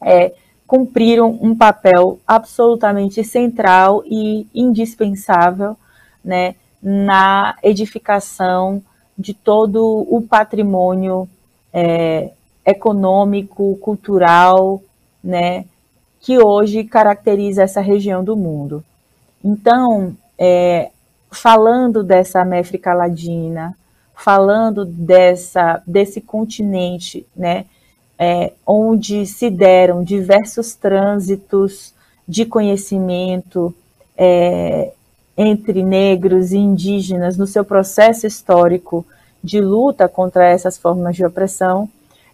é, 0.00 0.32
cumpriram 0.64 1.38
um 1.42 1.56
papel 1.56 2.20
absolutamente 2.26 3.24
central 3.24 4.04
e 4.06 4.46
indispensável 4.54 5.76
né, 6.24 6.54
na 6.82 7.56
edificação 7.62 8.82
de 9.16 9.32
todo 9.32 10.06
o 10.10 10.20
patrimônio 10.22 11.28
é, 11.72 12.30
econômico, 12.64 13.76
cultural, 13.76 14.82
né, 15.22 15.64
que 16.20 16.38
hoje 16.38 16.84
caracteriza 16.84 17.62
essa 17.62 17.80
região 17.80 18.24
do 18.24 18.36
mundo. 18.36 18.84
Então, 19.44 20.16
é, 20.38 20.90
falando 21.30 22.02
dessa 22.02 22.40
América 22.40 22.92
Latina, 22.94 23.76
falando 24.14 24.84
dessa, 24.84 25.82
desse 25.86 26.20
continente, 26.20 27.26
né, 27.34 27.66
é, 28.18 28.52
onde 28.66 29.26
se 29.26 29.50
deram 29.50 30.04
diversos 30.04 30.74
trânsitos 30.74 31.92
de 32.28 32.46
conhecimento 32.46 33.74
é, 34.16 34.92
entre 35.36 35.82
negros 35.82 36.52
e 36.52 36.58
indígenas 36.58 37.36
no 37.36 37.46
seu 37.46 37.64
processo 37.64 38.26
histórico 38.26 39.04
de 39.42 39.60
luta 39.60 40.08
contra 40.08 40.46
essas 40.46 40.78
formas 40.78 41.16
de 41.16 41.24
opressão, 41.24 41.88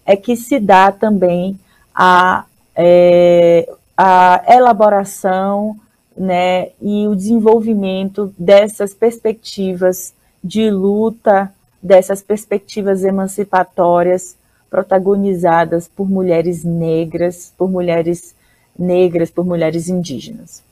é 0.05 0.16
que 0.16 0.36
se 0.36 0.59
dá 0.59 0.90
também 0.90 1.59
a, 1.94 2.44
é, 2.74 3.70
a 3.96 4.42
elaboração 4.49 5.76
né, 6.16 6.70
e 6.80 7.07
o 7.07 7.14
desenvolvimento 7.14 8.34
dessas 8.38 8.92
perspectivas 8.92 10.12
de 10.42 10.70
luta, 10.70 11.53
dessas 11.82 12.22
perspectivas 12.22 13.05
emancipatórias 13.05 14.36
protagonizadas 14.68 15.88
por 15.88 16.09
mulheres 16.09 16.64
negras, 16.64 17.53
por 17.57 17.70
mulheres 17.70 18.34
negras, 18.78 19.30
por 19.30 19.44
mulheres 19.44 19.88
indígenas. 19.88 20.62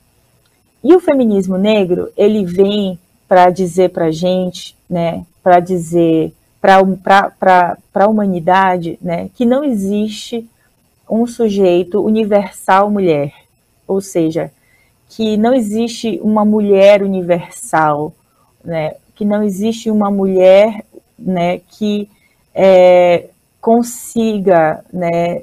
E 0.83 0.95
o 0.95 1.01
feminismo 1.01 1.57
negro, 1.57 2.11
ele 2.17 2.45
vem 2.45 2.99
para 3.29 3.51
dizer 3.51 3.91
para 3.91 4.07
a 4.07 4.11
gente, 4.11 4.77
né, 4.89 5.25
para 5.43 5.61
dizer 5.61 6.33
para 6.61 7.77
a 7.95 8.07
humanidade, 8.09 8.99
né, 9.01 9.31
que 9.35 9.45
não 9.45 9.65
existe 9.65 10.49
um 11.09 11.27
sujeito 11.27 12.03
universal 12.05 12.91
mulher, 12.91 13.33
ou 13.87 14.01
seja, 14.01 14.51
que 15.09 15.37
não 15.37 15.55
existe 15.55 16.19
uma 16.23 16.45
mulher 16.45 17.03
universal, 17.03 18.13
né, 18.65 18.95
que 19.15 19.25
não 19.25 19.43
existe 19.43 19.91
uma 19.91 20.11
mulher 20.11 20.85
né, 21.19 21.61
que 21.71 22.09
é, 22.55 23.29
consiga 23.61 24.85
né, 24.93 25.43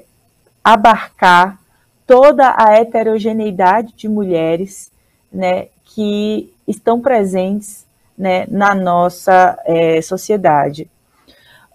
abarcar 0.64 1.60
toda 2.06 2.56
a 2.58 2.74
heterogeneidade 2.74 3.94
de 3.96 4.08
mulheres 4.08 4.92
né, 5.34 5.68
que 5.84 6.54
estão 6.68 7.02
presentes 7.02 7.86
né, 8.18 8.46
na 8.50 8.76
nossa 8.76 9.58
é, 9.66 10.02
sociedade. 10.02 10.90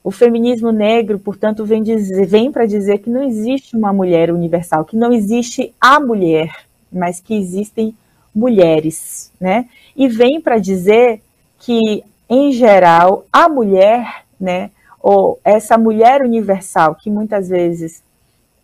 O 0.02 0.10
feminismo 0.10 0.70
negro, 0.70 1.18
portanto, 1.18 1.64
vem, 1.64 1.82
vem 2.26 2.52
para 2.52 2.66
dizer 2.66 2.98
que 2.98 3.10
não 3.10 3.22
existe 3.22 3.76
uma 3.76 3.92
mulher 3.92 4.30
universal, 4.30 4.84
que 4.84 4.96
não 4.96 5.12
existe 5.12 5.74
a 5.80 5.98
mulher, 5.98 6.64
mas 6.90 7.20
que 7.20 7.34
existem 7.34 7.94
mulheres, 8.34 9.32
né? 9.40 9.68
E 9.96 10.08
vem 10.08 10.40
para 10.40 10.58
dizer 10.58 11.20
que, 11.58 12.04
em 12.28 12.52
geral, 12.52 13.26
a 13.32 13.48
mulher, 13.48 14.24
né, 14.40 14.70
ou 15.00 15.40
essa 15.44 15.76
mulher 15.76 16.22
universal, 16.22 16.94
que 16.94 17.10
muitas 17.10 17.48
vezes 17.48 18.02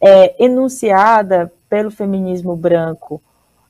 é 0.01 0.45
enunciada 0.45 1.53
pelo 1.69 1.91
feminismo 1.91 2.55
branco, 2.55 3.21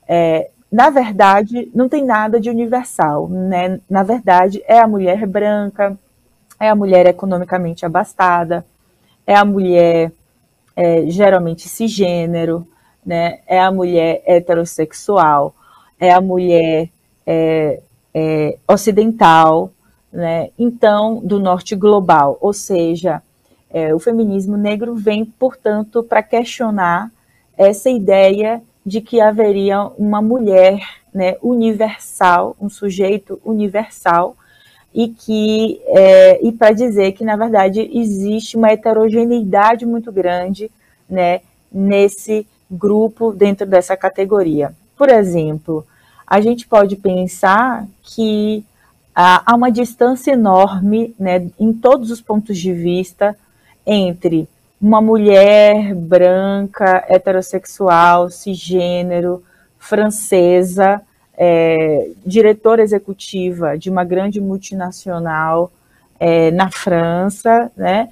é, 0.07 0.51
na 0.75 0.91
verdade, 0.91 1.71
não 1.73 1.89
tem 1.89 2.05
nada 2.05 2.41
de 2.41 2.51
universal, 2.51 3.29
né? 3.29 3.79
Na 3.89 4.03
verdade, 4.03 4.61
é 4.67 4.81
a 4.81 4.89
mulher 4.89 5.25
branca, 5.25 5.97
é 6.59 6.69
a 6.69 6.75
mulher 6.75 7.07
economicamente 7.07 7.87
abastada, 7.87 8.67
é 9.25 9.37
a 9.37 9.45
mulher 9.45 10.11
é, 10.75 11.07
geralmente 11.07 11.69
cisgênero, 11.69 12.67
né? 13.07 13.39
é 13.47 13.61
a 13.61 13.71
mulher 13.71 14.21
heterossexual, 14.27 15.55
é 16.01 16.11
a 16.11 16.21
mulher 16.21 16.89
é, 17.25 17.81
é, 18.13 18.59
ocidental, 18.67 19.71
né? 20.13 20.51
então, 20.59 21.21
do 21.23 21.39
norte 21.39 21.77
global. 21.77 22.37
Ou 22.41 22.53
seja, 22.53 23.23
é, 23.71 23.95
o 23.95 24.01
feminismo 24.01 24.57
negro 24.57 24.97
vem, 24.97 25.25
portanto, 25.25 26.03
para 26.03 26.21
questionar 26.21 27.13
essa 27.57 27.89
ideia 27.89 28.61
de 28.85 29.01
que 29.01 29.21
haveria 29.21 29.83
uma 29.99 30.21
mulher 30.21 30.81
né, 31.13 31.37
universal, 31.43 32.57
um 32.61 32.69
sujeito 32.69 33.41
universal, 33.45 34.37
e 34.95 35.09
que 35.09 35.81
é, 35.87 36.47
e 36.47 36.53
para 36.53 36.73
dizer 36.73 37.13
que 37.13 37.25
na 37.25 37.37
verdade 37.37 37.91
existe 37.93 38.57
uma 38.57 38.71
heterogeneidade 38.71 39.85
muito 39.85 40.13
grande 40.13 40.71
né, 41.11 41.41
nesse 41.73 42.47
grupo 42.71 43.33
dentro 43.33 43.67
dessa 43.67 43.97
categoria. 43.97 44.73
Por 44.97 45.09
exemplo, 45.09 45.85
a 46.27 46.41
gente 46.41 46.67
pode 46.67 46.95
pensar 46.97 47.87
que 48.03 48.65
há 49.15 49.55
uma 49.55 49.71
distância 49.71 50.33
enorme 50.33 51.15
né, 51.19 51.49
em 51.59 51.73
todos 51.73 52.11
os 52.11 52.21
pontos 52.21 52.59
de 52.59 52.73
vista 52.73 53.37
entre 53.87 54.49
uma 54.85 55.01
mulher 55.01 55.95
branca, 55.95 57.07
heterossexual, 57.09 58.29
cisgênero, 58.29 59.43
francesa, 59.79 61.01
é, 61.39 62.11
diretora 62.25 62.83
executiva 62.83 63.79
de 63.79 63.89
uma 63.89 64.05
grande 64.05 64.43
multinacional 64.43 65.73
é, 66.21 66.51
na 66.51 66.71
França, 66.71 67.73
né? 67.75 68.11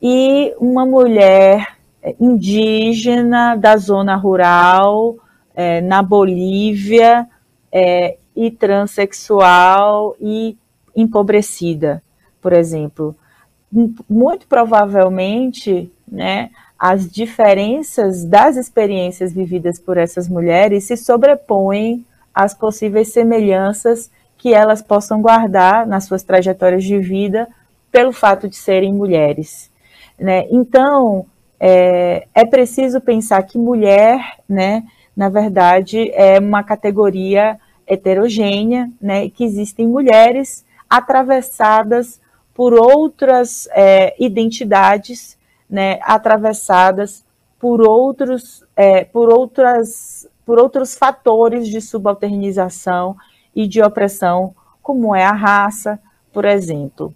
E 0.00 0.54
uma 0.58 0.86
mulher 0.86 1.76
indígena 2.18 3.54
da 3.54 3.76
zona 3.76 4.16
rural 4.16 5.18
é, 5.54 5.82
na 5.82 6.02
Bolívia 6.02 7.28
é, 7.70 8.16
e 8.34 8.50
transexual 8.50 10.16
e 10.18 10.56
empobrecida, 10.96 12.02
por 12.40 12.54
exemplo. 12.54 13.14
Muito 14.08 14.46
provavelmente, 14.46 15.92
né, 16.06 16.50
as 16.78 17.10
diferenças 17.10 18.24
das 18.24 18.56
experiências 18.56 19.32
vividas 19.32 19.78
por 19.78 19.96
essas 19.96 20.28
mulheres 20.28 20.84
se 20.84 20.96
sobrepõem 20.96 22.04
as 22.34 22.52
possíveis 22.52 23.12
semelhanças 23.12 24.10
que 24.36 24.52
elas 24.52 24.82
possam 24.82 25.22
guardar 25.22 25.86
nas 25.86 26.04
suas 26.04 26.22
trajetórias 26.22 26.84
de 26.84 26.98
vida 26.98 27.48
pelo 27.90 28.12
fato 28.12 28.48
de 28.48 28.56
serem 28.56 28.92
mulheres. 28.92 29.70
Né? 30.18 30.46
Então, 30.50 31.24
é, 31.58 32.26
é 32.34 32.44
preciso 32.44 33.00
pensar 33.00 33.42
que 33.42 33.58
mulher, 33.58 34.20
né, 34.46 34.84
na 35.16 35.30
verdade, 35.30 36.10
é 36.12 36.38
uma 36.38 36.62
categoria 36.62 37.58
heterogênea, 37.86 38.90
né, 39.00 39.30
que 39.30 39.44
existem 39.44 39.86
mulheres 39.86 40.64
atravessadas 40.90 42.20
por 42.54 42.74
outras 42.74 43.68
é, 43.72 44.14
identidades, 44.18 45.35
né, 45.68 45.98
atravessadas 46.02 47.24
por 47.58 47.80
outros, 47.80 48.64
é, 48.76 49.04
por 49.04 49.32
outras 49.32 50.28
por 50.44 50.60
outros 50.60 50.96
fatores 50.96 51.66
de 51.66 51.80
subalternização 51.80 53.16
e 53.54 53.66
de 53.66 53.82
opressão 53.82 54.54
como 54.80 55.12
é 55.12 55.24
a 55.24 55.32
raça, 55.32 55.98
por 56.32 56.44
exemplo. 56.44 57.12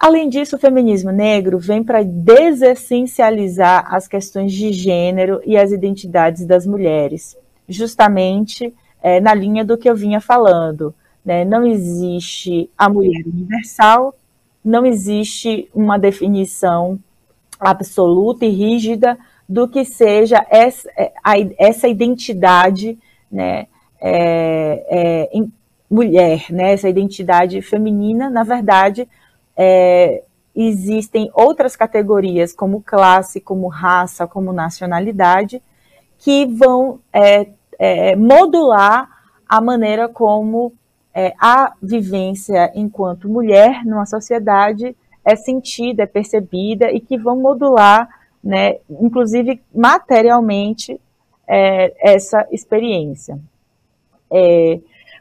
Além 0.00 0.28
disso, 0.28 0.54
o 0.54 0.58
feminismo 0.60 1.10
negro 1.10 1.58
vem 1.58 1.82
para 1.82 2.04
desessencializar 2.04 3.92
as 3.92 4.06
questões 4.06 4.52
de 4.52 4.72
gênero 4.72 5.40
e 5.44 5.56
as 5.56 5.72
identidades 5.72 6.46
das 6.46 6.64
mulheres, 6.64 7.36
justamente 7.68 8.72
é, 9.02 9.20
na 9.20 9.34
linha 9.34 9.64
do 9.64 9.76
que 9.76 9.90
eu 9.90 9.96
vinha 9.96 10.20
falando. 10.20 10.94
Né? 11.24 11.44
Não 11.44 11.66
existe 11.66 12.70
a 12.78 12.88
mulher 12.88 13.26
universal, 13.26 14.14
não 14.64 14.86
existe 14.86 15.68
uma 15.74 15.98
definição 15.98 17.00
absoluta 17.58 18.44
e 18.44 18.50
rígida 18.50 19.18
do 19.48 19.66
que 19.66 19.84
seja 19.84 20.44
essa, 20.50 20.88
é, 20.96 21.12
essa 21.58 21.88
identidade 21.88 22.98
né, 23.30 23.66
é, 24.00 25.30
é, 25.32 25.42
mulher, 25.90 26.44
né, 26.50 26.72
essa 26.72 26.88
identidade 26.88 27.62
feminina, 27.62 28.28
na 28.28 28.44
verdade, 28.44 29.08
é, 29.56 30.22
existem 30.54 31.30
outras 31.32 31.74
categorias, 31.74 32.52
como 32.52 32.82
classe, 32.82 33.40
como 33.40 33.68
raça, 33.68 34.26
como 34.26 34.52
nacionalidade, 34.52 35.62
que 36.18 36.46
vão 36.46 37.00
é, 37.12 37.48
é, 37.78 38.16
modular 38.16 39.08
a 39.48 39.60
maneira 39.60 40.08
como 40.08 40.72
a 41.40 41.72
vivência 41.82 42.70
enquanto 42.76 43.28
mulher 43.28 43.84
numa 43.84 44.06
sociedade 44.06 44.94
é 45.28 45.36
sentida, 45.36 46.04
é 46.04 46.06
percebida 46.06 46.90
e 46.90 47.00
que 47.00 47.18
vão 47.18 47.38
modular, 47.38 48.08
né, 48.42 48.78
inclusive 48.88 49.60
materialmente, 49.74 50.98
é, 51.46 52.14
essa 52.14 52.46
experiência. 52.50 53.38
É, 54.32 54.80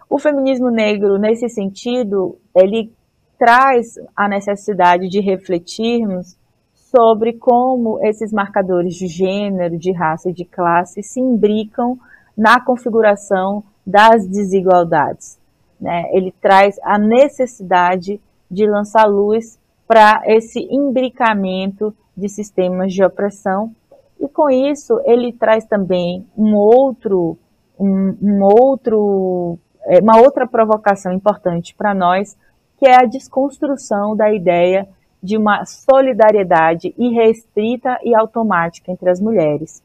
o 0.09 0.17
feminismo 0.17 0.69
negro, 0.69 1.17
nesse 1.17 1.49
sentido, 1.49 2.37
ele 2.55 2.89
traz 3.37 3.95
a 4.15 4.29
necessidade 4.29 5.09
de 5.09 5.19
refletirmos 5.19 6.37
sobre 6.73 7.33
como 7.33 7.99
esses 8.01 8.31
marcadores 8.31 8.95
de 8.95 9.07
gênero, 9.07 9.77
de 9.77 9.91
raça 9.91 10.29
e 10.29 10.33
de 10.33 10.45
classe 10.45 11.03
se 11.03 11.19
imbricam 11.19 11.99
na 12.35 12.61
configuração 12.61 13.61
das 13.85 14.25
desigualdades. 14.25 15.37
Né? 15.79 16.05
Ele 16.13 16.33
traz 16.41 16.77
a 16.81 16.97
necessidade 16.97 18.21
de 18.49 18.65
lançar 18.65 19.05
luz 19.05 19.59
para 19.87 20.21
esse 20.25 20.59
imbricamento 20.71 21.95
de 22.15 22.27
sistemas 22.27 22.93
de 22.93 23.03
opressão 23.03 23.71
e 24.19 24.27
com 24.27 24.49
isso 24.49 24.99
ele 25.05 25.31
traz 25.31 25.65
também 25.65 26.25
um 26.37 26.55
outro, 26.55 27.37
um, 27.79 28.15
um 28.21 28.43
outro, 28.43 29.57
é, 29.85 29.99
uma 29.99 30.19
outra 30.19 30.47
provocação 30.47 31.13
importante 31.13 31.75
para 31.75 31.93
nós 31.93 32.35
que 32.77 32.87
é 32.87 32.95
a 32.95 33.05
desconstrução 33.05 34.15
da 34.15 34.31
ideia 34.31 34.87
de 35.21 35.35
uma 35.35 35.65
solidariedade 35.65 36.93
irrestrita 36.97 37.97
e 38.03 38.15
automática 38.15 38.91
entre 38.91 39.09
as 39.09 39.19
mulheres. 39.19 39.81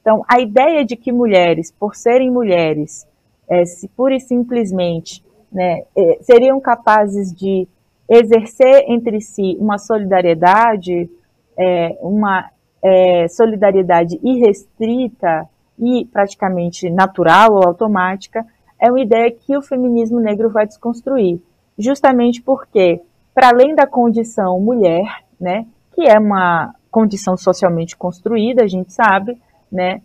Então, 0.00 0.22
a 0.28 0.38
ideia 0.38 0.84
de 0.84 0.96
que 0.96 1.10
mulheres, 1.10 1.72
por 1.72 1.94
serem 1.94 2.30
mulheres, 2.30 3.06
é, 3.48 3.64
se 3.64 3.88
pura 3.88 4.14
e 4.14 4.20
simplesmente 4.20 5.24
né, 5.50 5.84
é, 5.96 6.18
seriam 6.20 6.60
capazes 6.60 7.32
de 7.32 7.66
exercer 8.08 8.84
entre 8.88 9.20
si 9.20 9.56
uma 9.58 9.78
solidariedade, 9.78 11.10
é, 11.56 11.96
uma 12.00 12.50
é, 12.82 13.26
solidariedade 13.28 14.18
irrestrita 14.22 15.48
e 15.78 16.04
praticamente 16.06 16.90
natural 16.90 17.54
ou 17.54 17.66
automática, 17.66 18.46
é 18.78 18.90
uma 18.90 19.00
ideia 19.00 19.30
que 19.30 19.56
o 19.56 19.62
feminismo 19.62 20.20
negro 20.20 20.50
vai 20.50 20.66
desconstruir. 20.66 21.40
Justamente 21.78 22.42
porque, 22.42 23.00
para 23.34 23.48
além 23.48 23.74
da 23.74 23.86
condição 23.86 24.60
mulher, 24.60 25.24
né, 25.40 25.66
que 25.94 26.02
é 26.06 26.18
uma 26.18 26.74
condição 26.90 27.36
socialmente 27.36 27.96
construída, 27.96 28.62
a 28.62 28.68
gente 28.68 28.92
sabe, 28.92 29.36
né, 29.70 30.00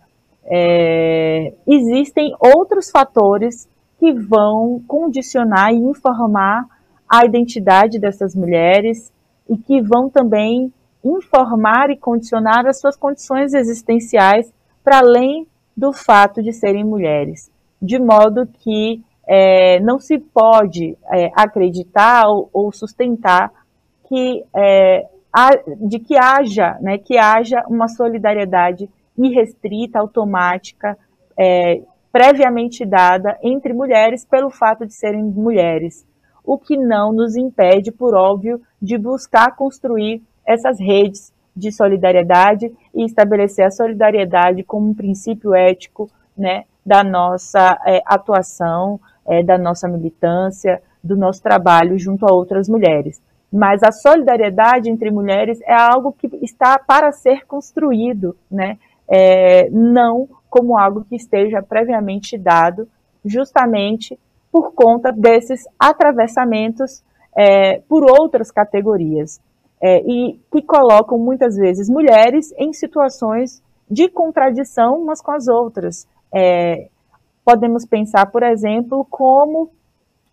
é, 0.45 1.53
existem 1.67 2.33
outros 2.39 2.89
fatores 2.89 3.69
que 3.99 4.13
vão 4.13 4.81
condicionar 4.87 5.73
e 5.73 5.77
informar 5.77 6.65
a 7.09 7.25
identidade 7.25 7.97
dessas 7.97 8.35
mulheres 8.35 9.11
e 9.49 9.57
que 9.57 9.81
vão 9.81 10.09
também 10.09 10.71
informar 11.03 11.89
e 11.89 11.97
condicionar 11.97 12.67
as 12.67 12.79
suas 12.79 12.95
condições 12.95 13.53
existenciais 13.53 14.53
para 14.83 14.99
além 14.99 15.47
do 15.75 15.93
fato 15.93 16.43
de 16.43 16.51
serem 16.51 16.83
mulheres, 16.83 17.49
de 17.81 17.97
modo 17.97 18.45
que 18.45 19.01
é, 19.27 19.79
não 19.79 19.99
se 19.99 20.17
pode 20.17 20.97
é, 21.13 21.31
acreditar 21.35 22.27
ou, 22.27 22.49
ou, 22.51 22.71
sustentar 22.71 23.51
que 24.07 24.43
é, 24.55 25.07
há, 25.31 25.51
de 25.79 25.99
que 25.99 26.17
haja, 26.17 26.77
né, 26.81 26.97
que 26.97 27.17
haja 27.17 27.63
uma 27.67 27.87
solidariedade 27.87 28.89
irrestrita, 29.17 29.99
automática, 29.99 30.97
é, 31.37 31.81
previamente 32.11 32.85
dada 32.85 33.37
entre 33.43 33.71
mulheres 33.71 34.25
pelo 34.25 34.49
fato 34.49 34.85
de 34.85 34.93
serem 34.93 35.23
mulheres, 35.23 36.05
o 36.49 36.57
que 36.57 36.75
não 36.75 37.13
nos 37.13 37.35
impede, 37.35 37.91
por 37.91 38.15
óbvio, 38.15 38.59
de 38.81 38.97
buscar 38.97 39.55
construir 39.55 40.23
essas 40.43 40.79
redes 40.79 41.31
de 41.55 41.71
solidariedade 41.71 42.73
e 42.91 43.05
estabelecer 43.05 43.67
a 43.67 43.69
solidariedade 43.69 44.63
como 44.63 44.89
um 44.89 44.95
princípio 44.95 45.53
ético, 45.53 46.09
né, 46.35 46.63
da 46.83 47.03
nossa 47.03 47.79
é, 47.85 48.01
atuação 48.03 48.99
é, 49.27 49.43
da 49.43 49.59
nossa 49.59 49.87
militância, 49.87 50.81
do 51.03 51.15
nosso 51.15 51.43
trabalho 51.43 51.99
junto 51.99 52.25
a 52.25 52.33
outras 52.33 52.67
mulheres. 52.67 53.21
Mas 53.53 53.83
a 53.83 53.91
solidariedade 53.91 54.89
entre 54.89 55.11
mulheres 55.11 55.61
é 55.61 55.75
algo 55.75 56.11
que 56.11 56.27
está 56.41 56.79
para 56.79 57.11
ser 57.11 57.45
construído, 57.45 58.35
né? 58.49 58.79
É, 59.07 59.69
não 59.69 60.27
como 60.49 60.79
algo 60.79 61.03
que 61.03 61.15
esteja 61.15 61.61
previamente 61.61 62.39
dado, 62.39 62.87
justamente 63.23 64.17
por 64.51 64.73
conta 64.73 65.11
desses 65.11 65.63
atravessamentos 65.77 67.03
é, 67.37 67.79
por 67.87 68.03
outras 68.03 68.51
categorias. 68.51 69.39
É, 69.81 70.01
e 70.01 70.37
que 70.51 70.61
colocam 70.61 71.17
muitas 71.17 71.55
vezes 71.55 71.89
mulheres 71.89 72.51
em 72.57 72.73
situações 72.73 73.63
de 73.89 74.09
contradição 74.09 75.01
umas 75.01 75.21
com 75.21 75.31
as 75.31 75.47
outras. 75.47 76.05
É, 76.33 76.89
podemos 77.45 77.85
pensar, 77.85 78.25
por 78.25 78.43
exemplo, 78.43 79.07
como 79.09 79.71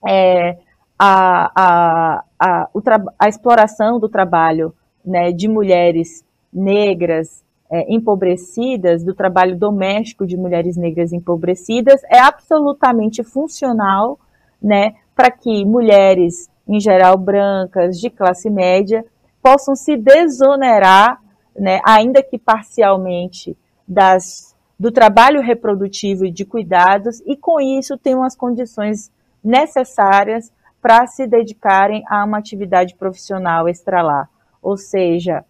é, 0.07 0.59
a, 0.99 1.51
a, 1.55 2.25
a, 2.39 2.69
a, 3.19 3.29
exploração 3.29 4.01
do 4.01 4.09
trabalho 4.09 4.75
né, 5.05 5.31
de 5.31 5.49
mulheres 5.49 6.25
negras 6.53 7.45
é, 7.71 7.93
empobrecidas, 7.93 9.03
do 9.03 9.15
trabalho 9.15 9.57
doméstico 9.57 10.27
de 10.27 10.37
mulheres 10.37 10.77
negras 10.77 11.13
empobrecidas, 11.13 12.03
é 12.05 12.19
absolutamente 12.19 13.23
funcional 13.23 14.19
né, 14.63 14.95
para 15.15 15.31
que 15.31 15.65
mulheres, 15.65 16.49
em 16.67 16.81
geral 16.81 17.17
brancas, 17.17 17.99
de 17.99 18.11
classe 18.11 18.51
média, 18.51 19.05
possam 19.43 19.75
se 19.75 19.97
desonerar, 19.97 21.21
né, 21.59 21.81
ainda 21.85 22.23
que 22.23 22.39
parcialmente, 22.39 23.57
das 23.87 24.55
do 24.79 24.93
trabalho 24.93 25.41
reprodutivo 25.41 26.27
e 26.27 26.31
de 26.31 26.45
cuidados, 26.45 27.23
e 27.25 27.35
com 27.35 27.59
isso 27.59 27.97
tenham 27.97 28.23
as 28.23 28.37
condições 28.37 29.11
necessárias 29.43 30.53
para 30.83 31.07
se 31.07 31.27
dedicarem 31.27 32.05
a 32.09 32.23
uma 32.25 32.39
atividade 32.39 32.95
profissional 32.95 33.69
extralar. 33.69 34.29
Ou 34.63 34.77
seja, 34.77 35.45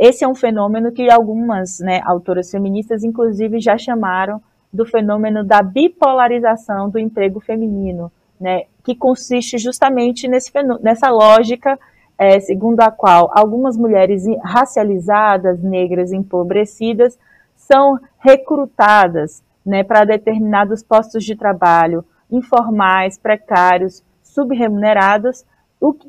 esse 0.00 0.24
é 0.24 0.28
um 0.28 0.34
fenômeno 0.34 0.90
que 0.90 1.10
algumas 1.10 1.78
né, 1.78 2.00
autoras 2.04 2.50
feministas, 2.50 3.04
inclusive, 3.04 3.60
já 3.60 3.76
chamaram 3.76 4.40
do 4.72 4.84
fenômeno 4.84 5.44
da 5.44 5.62
bipolarização 5.62 6.88
do 6.88 6.98
emprego 6.98 7.40
feminino, 7.40 8.10
né, 8.40 8.64
que 8.82 8.94
consiste 8.94 9.58
justamente 9.58 10.26
nesse, 10.26 10.50
nessa 10.82 11.10
lógica 11.10 11.78
é, 12.18 12.40
segundo 12.40 12.80
a 12.80 12.90
qual 12.90 13.30
algumas 13.34 13.76
mulheres 13.76 14.24
racializadas, 14.42 15.62
negras, 15.62 16.12
empobrecidas, 16.12 17.18
são 17.54 17.98
recrutadas 18.18 19.42
né, 19.64 19.84
para 19.84 20.04
determinados 20.04 20.82
postos 20.82 21.24
de 21.24 21.36
trabalho 21.36 22.04
informais, 22.30 23.18
precários, 23.18 24.02
subremunerados, 24.22 25.44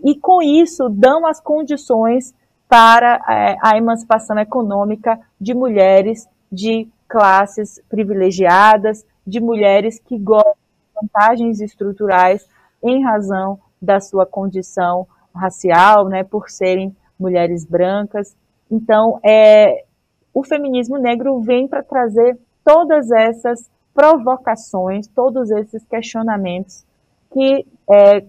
e 0.04 0.16
com 0.16 0.42
isso 0.42 0.90
dão 0.90 1.28
as 1.28 1.40
condições 1.40 2.34
para 2.68 3.22
é, 3.30 3.58
a 3.62 3.78
emancipação 3.78 4.38
econômica 4.38 5.20
de 5.40 5.54
mulheres 5.54 6.28
de 6.52 6.88
classes 7.08 7.82
privilegiadas, 7.90 9.06
de 9.26 9.40
mulheres 9.40 10.00
que 10.00 10.18
gostam 10.18 10.54
de 10.54 11.02
vantagens 11.02 11.62
estruturais 11.62 12.48
em 12.84 13.04
razão 13.04 13.60
da 13.82 14.00
sua 14.00 14.26
condição 14.26 15.08
racial, 15.34 16.08
né, 16.10 16.24
por 16.24 16.50
serem 16.50 16.96
mulheres 17.20 17.66
brancas. 17.66 18.36
Então, 18.70 19.20
é, 19.24 19.86
o 20.34 20.44
feminismo 20.44 20.98
negro 20.98 21.40
vem 21.42 21.68
para 21.68 21.84
trazer 21.84 22.38
todas 22.64 23.12
essas 23.12 23.70
provocações, 23.94 25.08
todos 25.08 25.50
esses 25.50 25.84
questionamentos 25.86 26.86
que 27.32 27.66
é, 27.90 28.26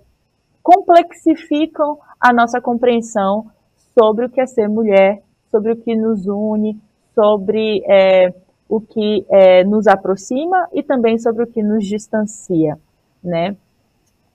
complexificam 0.62 1.98
a 2.20 2.32
nossa 2.32 2.60
compreensão 2.60 3.50
sobre 3.98 4.26
o 4.26 4.30
que 4.30 4.40
é 4.40 4.46
ser 4.46 4.68
mulher, 4.68 5.20
sobre 5.50 5.72
o 5.72 5.76
que 5.76 5.96
nos 5.96 6.26
une, 6.26 6.80
sobre 7.14 7.82
é, 7.90 8.32
o 8.68 8.80
que 8.80 9.26
é, 9.28 9.64
nos 9.64 9.88
aproxima 9.88 10.68
e 10.72 10.84
também 10.84 11.18
sobre 11.18 11.42
o 11.42 11.46
que 11.46 11.62
nos 11.62 11.84
distancia, 11.84 12.78
né? 13.22 13.56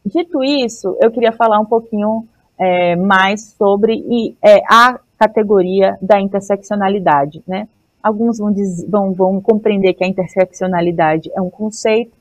Dito 0.06 0.44
isso, 0.44 0.98
eu 1.02 1.10
queria 1.12 1.32
falar 1.32 1.60
um 1.62 1.66
pouquinho 1.66 2.28
é, 2.60 2.96
mais 2.98 3.54
sobre 3.58 3.94
e, 3.94 4.36
é, 4.44 4.58
a 4.70 5.00
categoria 5.18 5.98
da 6.02 6.20
interseccionalidade, 6.20 7.42
né? 7.48 7.70
Alguns 8.02 8.40
vão, 8.40 8.52
diz, 8.52 8.86
vão, 8.90 9.14
vão 9.14 9.40
compreender 9.40 9.94
que 9.94 10.04
a 10.04 10.08
interseccionalidade 10.08 11.32
é 11.34 11.42
um 11.42 11.50
conceito. 11.50 12.12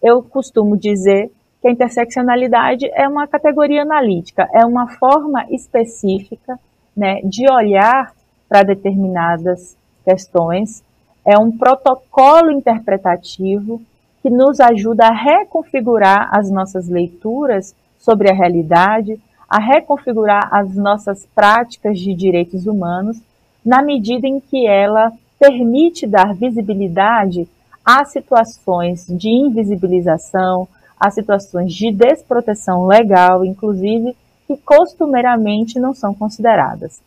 Eu 0.00 0.22
costumo 0.22 0.76
dizer 0.76 1.32
que 1.60 1.66
a 1.66 1.72
interseccionalidade 1.72 2.88
é 2.94 3.08
uma 3.08 3.26
categoria 3.26 3.82
analítica, 3.82 4.48
é 4.54 4.64
uma 4.64 4.86
forma 4.86 5.44
específica 5.50 6.56
né, 6.98 7.20
de 7.22 7.48
olhar 7.48 8.12
para 8.48 8.64
determinadas 8.64 9.76
questões, 10.04 10.82
é 11.24 11.38
um 11.38 11.56
protocolo 11.56 12.50
interpretativo 12.50 13.80
que 14.20 14.28
nos 14.28 14.58
ajuda 14.58 15.06
a 15.06 15.12
reconfigurar 15.12 16.28
as 16.32 16.50
nossas 16.50 16.88
leituras 16.88 17.72
sobre 18.00 18.28
a 18.28 18.34
realidade, 18.34 19.20
a 19.48 19.60
reconfigurar 19.60 20.48
as 20.52 20.74
nossas 20.74 21.24
práticas 21.34 22.00
de 22.00 22.12
direitos 22.14 22.66
humanos, 22.66 23.20
na 23.64 23.80
medida 23.80 24.26
em 24.26 24.40
que 24.40 24.66
ela 24.66 25.12
permite 25.38 26.04
dar 26.04 26.34
visibilidade 26.34 27.48
a 27.84 28.04
situações 28.04 29.06
de 29.06 29.28
invisibilização, 29.28 30.66
a 30.98 31.10
situações 31.10 31.72
de 31.72 31.92
desproteção 31.92 32.86
legal, 32.86 33.44
inclusive, 33.44 34.16
que 34.48 34.56
costumeiramente 34.56 35.78
não 35.78 35.92
são 35.92 36.14
consideradas. 36.14 37.02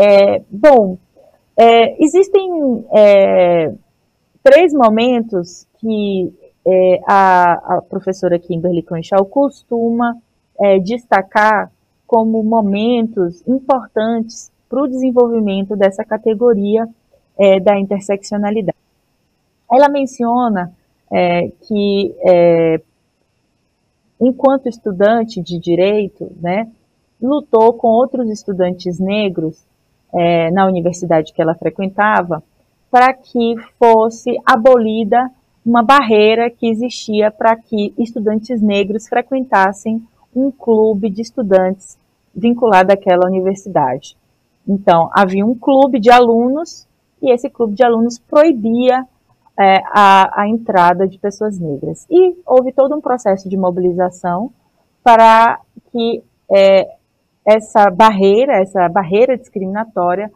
É, 0.00 0.40
bom, 0.48 0.96
é, 1.58 2.02
existem 2.02 2.86
é, 2.92 3.74
três 4.44 4.72
momentos 4.72 5.66
que 5.80 6.32
é, 6.64 7.00
a, 7.04 7.76
a, 7.76 7.82
professora 7.82 8.38
Kimberly 8.38 8.82
Crenshaw 8.82 9.24
costuma 9.26 10.16
é, 10.60 10.78
destacar 10.78 11.70
como 12.06 12.44
momentos 12.44 13.42
importantes 13.46 14.50
para 14.68 14.82
o 14.82 14.88
desenvolvimento 14.88 15.74
dessa 15.74 16.04
categoria 16.04 16.88
é, 17.36 17.58
da 17.58 17.76
interseccionalidade. 17.76 18.78
Ela 19.70 19.88
menciona 19.88 20.72
que, 21.68 22.14
enquanto 24.22 24.68
estudante 24.68 25.42
de 25.42 25.58
direito, 25.58 26.30
né, 26.40 26.70
lutou 27.20 27.72
com 27.74 27.88
outros 27.88 28.30
estudantes 28.30 28.98
negros 29.00 29.66
é, 30.14 30.50
na 30.52 30.66
universidade 30.66 31.32
que 31.32 31.42
ela 31.42 31.54
frequentava 31.54 32.42
para 32.90 33.12
que 33.12 33.56
fosse 33.78 34.36
abolida 34.44 35.30
uma 35.64 35.82
barreira 35.82 36.50
que 36.50 36.68
existia 36.68 37.30
para 37.30 37.56
que 37.56 37.92
estudantes 37.98 38.60
negros 38.60 39.08
frequentassem 39.08 40.02
um 40.34 40.50
clube 40.50 41.10
de 41.10 41.22
estudantes 41.22 41.98
vinculado 42.34 42.92
àquela 42.92 43.26
universidade. 43.26 44.16
Então, 44.66 45.10
havia 45.12 45.44
um 45.44 45.54
clube 45.54 45.98
de 45.98 46.10
alunos 46.10 46.86
e 47.20 47.32
esse 47.32 47.48
clube 47.48 47.74
de 47.74 47.84
alunos 47.84 48.18
proibia 48.18 49.06
é, 49.58 49.82
a, 49.86 50.42
a, 50.42 50.48
entrada 50.48 51.06
de 51.06 51.18
pessoas 51.18 51.58
negras. 51.58 52.06
E 52.10 52.36
houve 52.46 52.72
todo 52.72 52.96
um 52.96 53.00
processo 53.00 53.48
de 53.48 53.56
mobilização 53.56 54.50
para 55.02 55.60
que 55.90 56.22
é, 56.50 56.88
essa 57.44 57.90
barreira, 57.90 58.54
essa 58.54 58.88
barreira 58.88 59.36
discriminatória 59.36 60.30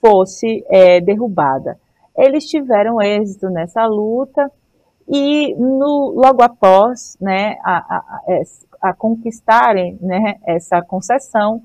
fosse 0.00 0.64
é, 0.68 1.00
derrubada. 1.00 1.78
Eles 2.16 2.46
tiveram 2.46 3.00
êxito 3.00 3.48
nessa 3.48 3.86
luta 3.86 4.50
e 5.08 5.54
no, 5.54 6.12
logo 6.14 6.42
após 6.42 7.16
né, 7.20 7.56
a, 7.64 7.96
a, 7.96 8.20
a 8.90 8.94
conquistarem 8.94 9.98
né, 10.00 10.36
essa 10.46 10.82
concessão, 10.82 11.62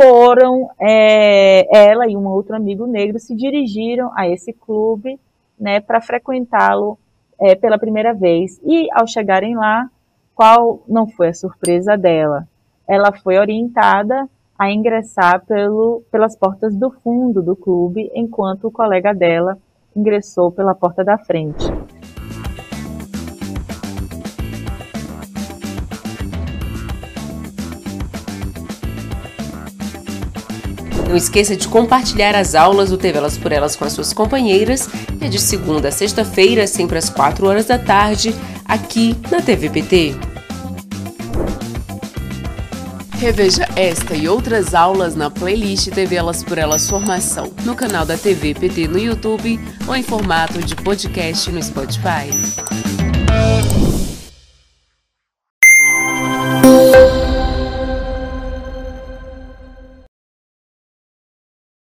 foram, 0.00 0.70
é, 0.80 1.66
ela 1.70 2.08
e 2.08 2.16
um 2.16 2.26
outro 2.26 2.56
amigo 2.56 2.86
negro 2.86 3.18
se 3.18 3.34
dirigiram 3.34 4.10
a 4.16 4.26
esse 4.28 4.52
clube 4.52 5.18
né, 5.58 5.80
para 5.80 6.00
frequentá-lo 6.00 6.98
é, 7.40 7.54
pela 7.54 7.78
primeira 7.78 8.12
vez. 8.12 8.60
E 8.64 8.88
ao 8.92 9.06
chegarem 9.06 9.56
lá, 9.56 9.88
qual 10.34 10.82
não 10.88 11.06
foi 11.06 11.28
a 11.28 11.34
surpresa 11.34 11.96
dela? 11.96 12.46
Ela 12.88 13.12
foi 13.12 13.38
orientada 13.38 14.28
a 14.58 14.70
ingressar 14.70 15.44
pelo, 15.44 16.02
pelas 16.10 16.36
portas 16.36 16.74
do 16.74 16.90
fundo 16.90 17.42
do 17.42 17.56
clube, 17.56 18.10
enquanto 18.14 18.68
o 18.68 18.70
colega 18.70 19.12
dela 19.12 19.58
ingressou 19.94 20.50
pela 20.50 20.74
porta 20.74 21.04
da 21.04 21.18
frente. 21.18 21.64
Não 31.12 31.18
esqueça 31.18 31.54
de 31.54 31.68
compartilhar 31.68 32.34
as 32.34 32.54
aulas 32.54 32.88
do 32.88 32.96
TV 32.96 33.18
Elas 33.18 33.36
por 33.36 33.52
Elas 33.52 33.76
com 33.76 33.84
as 33.84 33.92
suas 33.92 34.14
companheiras. 34.14 34.88
É 35.20 35.28
de 35.28 35.38
segunda 35.38 35.88
a 35.88 35.92
sexta-feira, 35.92 36.66
sempre 36.66 36.96
às 36.96 37.10
4 37.10 37.46
horas 37.46 37.66
da 37.66 37.78
tarde, 37.78 38.34
aqui 38.64 39.14
na 39.30 39.42
TVPT. 39.42 40.14
Reveja 43.18 43.68
esta 43.76 44.16
e 44.16 44.26
outras 44.26 44.74
aulas 44.74 45.14
na 45.14 45.30
playlist 45.30 45.90
TV 45.90 46.16
Elas 46.16 46.42
por 46.42 46.56
Elas 46.56 46.88
Formação, 46.88 47.52
no 47.62 47.74
canal 47.74 48.06
da 48.06 48.16
TV 48.16 48.54
PT 48.54 48.88
no 48.88 48.98
YouTube 48.98 49.60
ou 49.86 49.94
em 49.94 50.02
formato 50.02 50.62
de 50.62 50.74
podcast 50.74 51.52
no 51.52 51.62
Spotify. 51.62 52.30